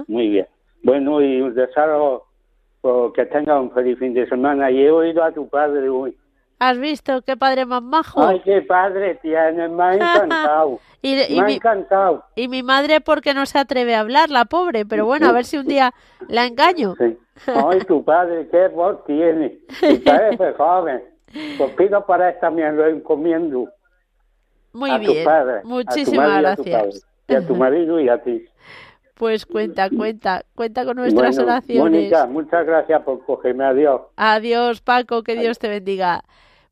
Muy 0.07 0.29
bien. 0.29 0.47
Bueno, 0.81 1.21
y 1.21 1.41
un 1.41 1.53
deseo 1.53 2.25
pues, 2.85 3.13
que 3.13 3.25
tenga 3.25 3.59
un 3.59 3.71
feliz 3.71 3.97
fin 3.97 4.13
de 4.13 4.29
semana. 4.29 4.69
Y 4.69 4.83
he 4.83 4.91
oído 4.91 5.23
a 5.23 5.31
tu 5.31 5.49
padre 5.49 5.89
hoy. 5.89 6.15
¿Has 6.59 6.77
visto 6.77 7.23
qué 7.23 7.35
padre 7.35 7.65
más 7.65 7.81
majo? 7.81 8.23
Ay, 8.23 8.39
qué 8.41 8.61
padre 8.61 9.15
tiene, 9.23 9.67
me 9.69 9.83
ha 9.83 9.93
encantado. 9.95 10.79
y, 11.01 11.15
me 11.15 11.41
ha 11.41 11.49
encantado. 11.49 12.23
Y 12.35 12.47
mi 12.47 12.61
madre 12.61 13.01
porque 13.01 13.33
no 13.33 13.47
se 13.47 13.57
atreve 13.57 13.95
a 13.95 14.01
hablar, 14.01 14.29
la 14.29 14.45
pobre, 14.45 14.85
pero 14.85 15.07
bueno, 15.07 15.27
a 15.27 15.31
ver 15.31 15.45
si 15.45 15.57
un 15.57 15.65
día 15.65 15.95
la 16.29 16.45
engaño. 16.45 16.93
Ay, 17.47 17.79
tu 17.87 18.05
padre, 18.05 18.47
qué 18.51 18.67
voz 18.67 19.03
tiene. 19.05 19.57
Y 19.81 19.97
parece 19.97 20.53
joven. 20.53 21.01
Pues 21.57 21.71
pido 21.71 22.05
para 22.05 22.29
esta 22.29 22.41
también 22.41 22.77
lo 22.77 22.85
encomiendo. 22.85 23.67
Muy 24.73 24.95
bien. 24.99 25.27
Muchísimas 25.63 26.39
gracias. 26.39 27.07
Y 27.27 27.33
a 27.33 27.47
tu 27.47 27.55
marido 27.55 27.99
y 27.99 28.09
a 28.09 28.21
ti. 28.21 28.45
Pues 29.15 29.45
cuenta, 29.45 29.89
cuenta, 29.89 30.43
cuenta 30.55 30.85
con 30.85 30.97
nuestras 30.97 31.37
oraciones. 31.37 32.13
muchas 32.29 32.65
gracias 32.65 33.01
por 33.03 33.25
cogerme. 33.25 33.63
Adiós. 33.63 34.01
Adiós, 34.17 34.81
Paco, 34.81 35.23
que 35.23 35.35
Dios 35.35 35.57
te 35.57 35.69
bendiga. 35.69 36.23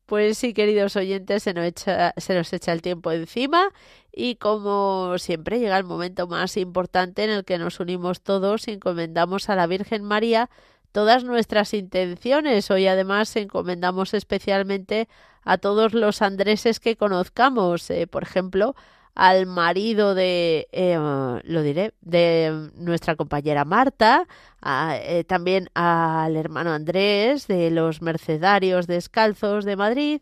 Pues 0.06 0.36
sí, 0.36 0.52
queridos 0.52 0.96
oyentes, 0.96 1.42
se 1.42 1.54
nos, 1.54 1.64
echa, 1.64 2.12
se 2.18 2.34
nos 2.34 2.52
echa 2.52 2.72
el 2.72 2.82
tiempo 2.82 3.10
encima 3.10 3.70
y 4.12 4.36
como 4.36 5.16
siempre 5.16 5.58
llega 5.58 5.78
el 5.78 5.84
momento 5.84 6.26
más 6.26 6.58
importante 6.58 7.24
en 7.24 7.30
el 7.30 7.44
que 7.46 7.56
nos 7.56 7.80
unimos 7.80 8.20
todos 8.20 8.68
y 8.68 8.72
encomendamos 8.72 9.48
a 9.48 9.56
la 9.56 9.66
Virgen 9.66 10.04
María 10.04 10.50
todas 10.92 11.24
nuestras 11.24 11.72
intenciones. 11.72 12.70
Hoy 12.70 12.86
además 12.86 13.34
encomendamos 13.36 14.12
especialmente 14.12 15.08
a 15.42 15.56
todos 15.56 15.94
los 15.94 16.20
andreses 16.20 16.78
que 16.78 16.96
conozcamos, 16.96 17.90
eh, 17.90 18.06
por 18.06 18.22
ejemplo, 18.22 18.76
al 19.14 19.46
marido 19.46 20.14
de, 20.14 20.68
eh, 20.72 20.98
lo 21.44 21.62
diré, 21.62 21.94
de 22.00 22.70
nuestra 22.74 23.16
compañera 23.16 23.64
Marta, 23.64 24.26
eh, 24.64 25.24
también 25.24 25.68
al 25.74 26.36
hermano 26.36 26.72
Andrés 26.72 27.46
de 27.46 27.70
los 27.70 28.02
Mercedarios 28.02 28.86
Descalzos 28.86 29.64
de 29.64 29.76
Madrid, 29.76 30.20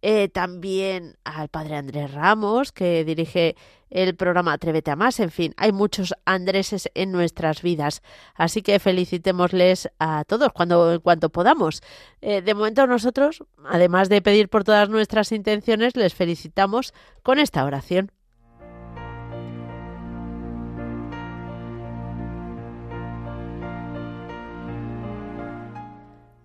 eh, 0.00 0.28
también 0.28 1.16
al 1.24 1.48
padre 1.48 1.76
Andrés 1.76 2.12
Ramos, 2.12 2.70
que 2.70 3.04
dirige 3.04 3.56
el 3.90 4.14
programa 4.14 4.52
Atrévete 4.52 4.92
a 4.92 4.96
Más. 4.96 5.18
En 5.18 5.32
fin, 5.32 5.54
hay 5.56 5.72
muchos 5.72 6.14
Andréses 6.24 6.88
en 6.94 7.10
nuestras 7.10 7.62
vidas. 7.62 8.02
Así 8.34 8.62
que 8.62 8.78
felicitémosles 8.78 9.90
a 9.98 10.22
todos 10.24 10.52
cuando, 10.52 10.92
en 10.92 11.00
cuanto 11.00 11.30
podamos. 11.30 11.82
de 12.20 12.54
momento 12.54 12.86
nosotros, 12.86 13.42
además 13.64 14.08
de 14.08 14.22
pedir 14.22 14.48
por 14.48 14.62
todas 14.62 14.88
nuestras 14.88 15.32
intenciones, 15.32 15.96
les 15.96 16.14
felicitamos 16.14 16.92
con 17.24 17.40
esta 17.40 17.64
oración. 17.64 18.12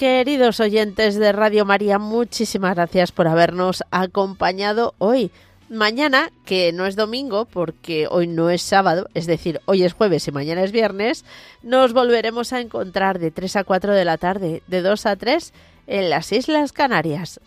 Queridos 0.00 0.60
oyentes 0.60 1.16
de 1.16 1.30
Radio 1.30 1.66
María, 1.66 1.98
muchísimas 1.98 2.74
gracias 2.74 3.12
por 3.12 3.28
habernos 3.28 3.84
acompañado 3.90 4.94
hoy. 4.96 5.30
Mañana, 5.68 6.32
que 6.46 6.72
no 6.72 6.86
es 6.86 6.96
domingo, 6.96 7.44
porque 7.44 8.08
hoy 8.10 8.26
no 8.26 8.48
es 8.48 8.62
sábado, 8.62 9.10
es 9.12 9.26
decir, 9.26 9.60
hoy 9.66 9.82
es 9.82 9.92
jueves 9.92 10.26
y 10.26 10.32
mañana 10.32 10.62
es 10.62 10.72
viernes, 10.72 11.26
nos 11.62 11.92
volveremos 11.92 12.54
a 12.54 12.60
encontrar 12.60 13.18
de 13.18 13.30
3 13.30 13.56
a 13.56 13.64
4 13.64 13.92
de 13.92 14.04
la 14.06 14.16
tarde, 14.16 14.62
de 14.68 14.80
2 14.80 15.04
a 15.04 15.16
3, 15.16 15.52
en 15.86 16.08
las 16.08 16.32
Islas 16.32 16.72
Canarias. 16.72 17.38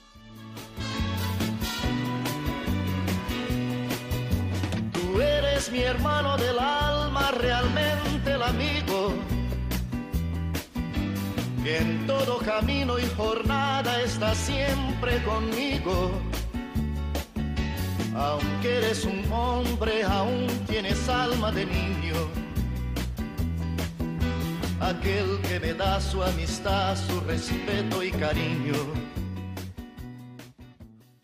Tú 4.94 5.20
eres 5.20 5.72
mi 5.72 5.82
hermano 5.82 6.38
del 6.38 6.60
alma, 6.60 7.32
realmente 7.32 8.32
el 8.32 8.44
amigo 8.44 8.93
en 11.66 12.06
todo 12.06 12.40
camino 12.40 13.00
y 13.00 13.06
jornada 13.16 14.02
está 14.02 14.36
siempre 14.36 15.24
conmigo. 15.24 16.12
Aunque 18.16 18.78
eres 18.78 19.06
un 19.06 19.24
hombre, 19.32 20.04
aún 20.04 20.48
tienes 20.68 21.08
alma 21.10 21.52
de 21.52 21.66
niño. 21.66 22.16
Aquel 24.80 25.40
que 25.48 25.60
me 25.60 25.74
da 25.74 26.00
su 26.02 26.22
amistad, 26.22 26.96
su 26.98 27.20
respeto 27.22 28.04
y 28.04 28.12
cariño 28.12 29.14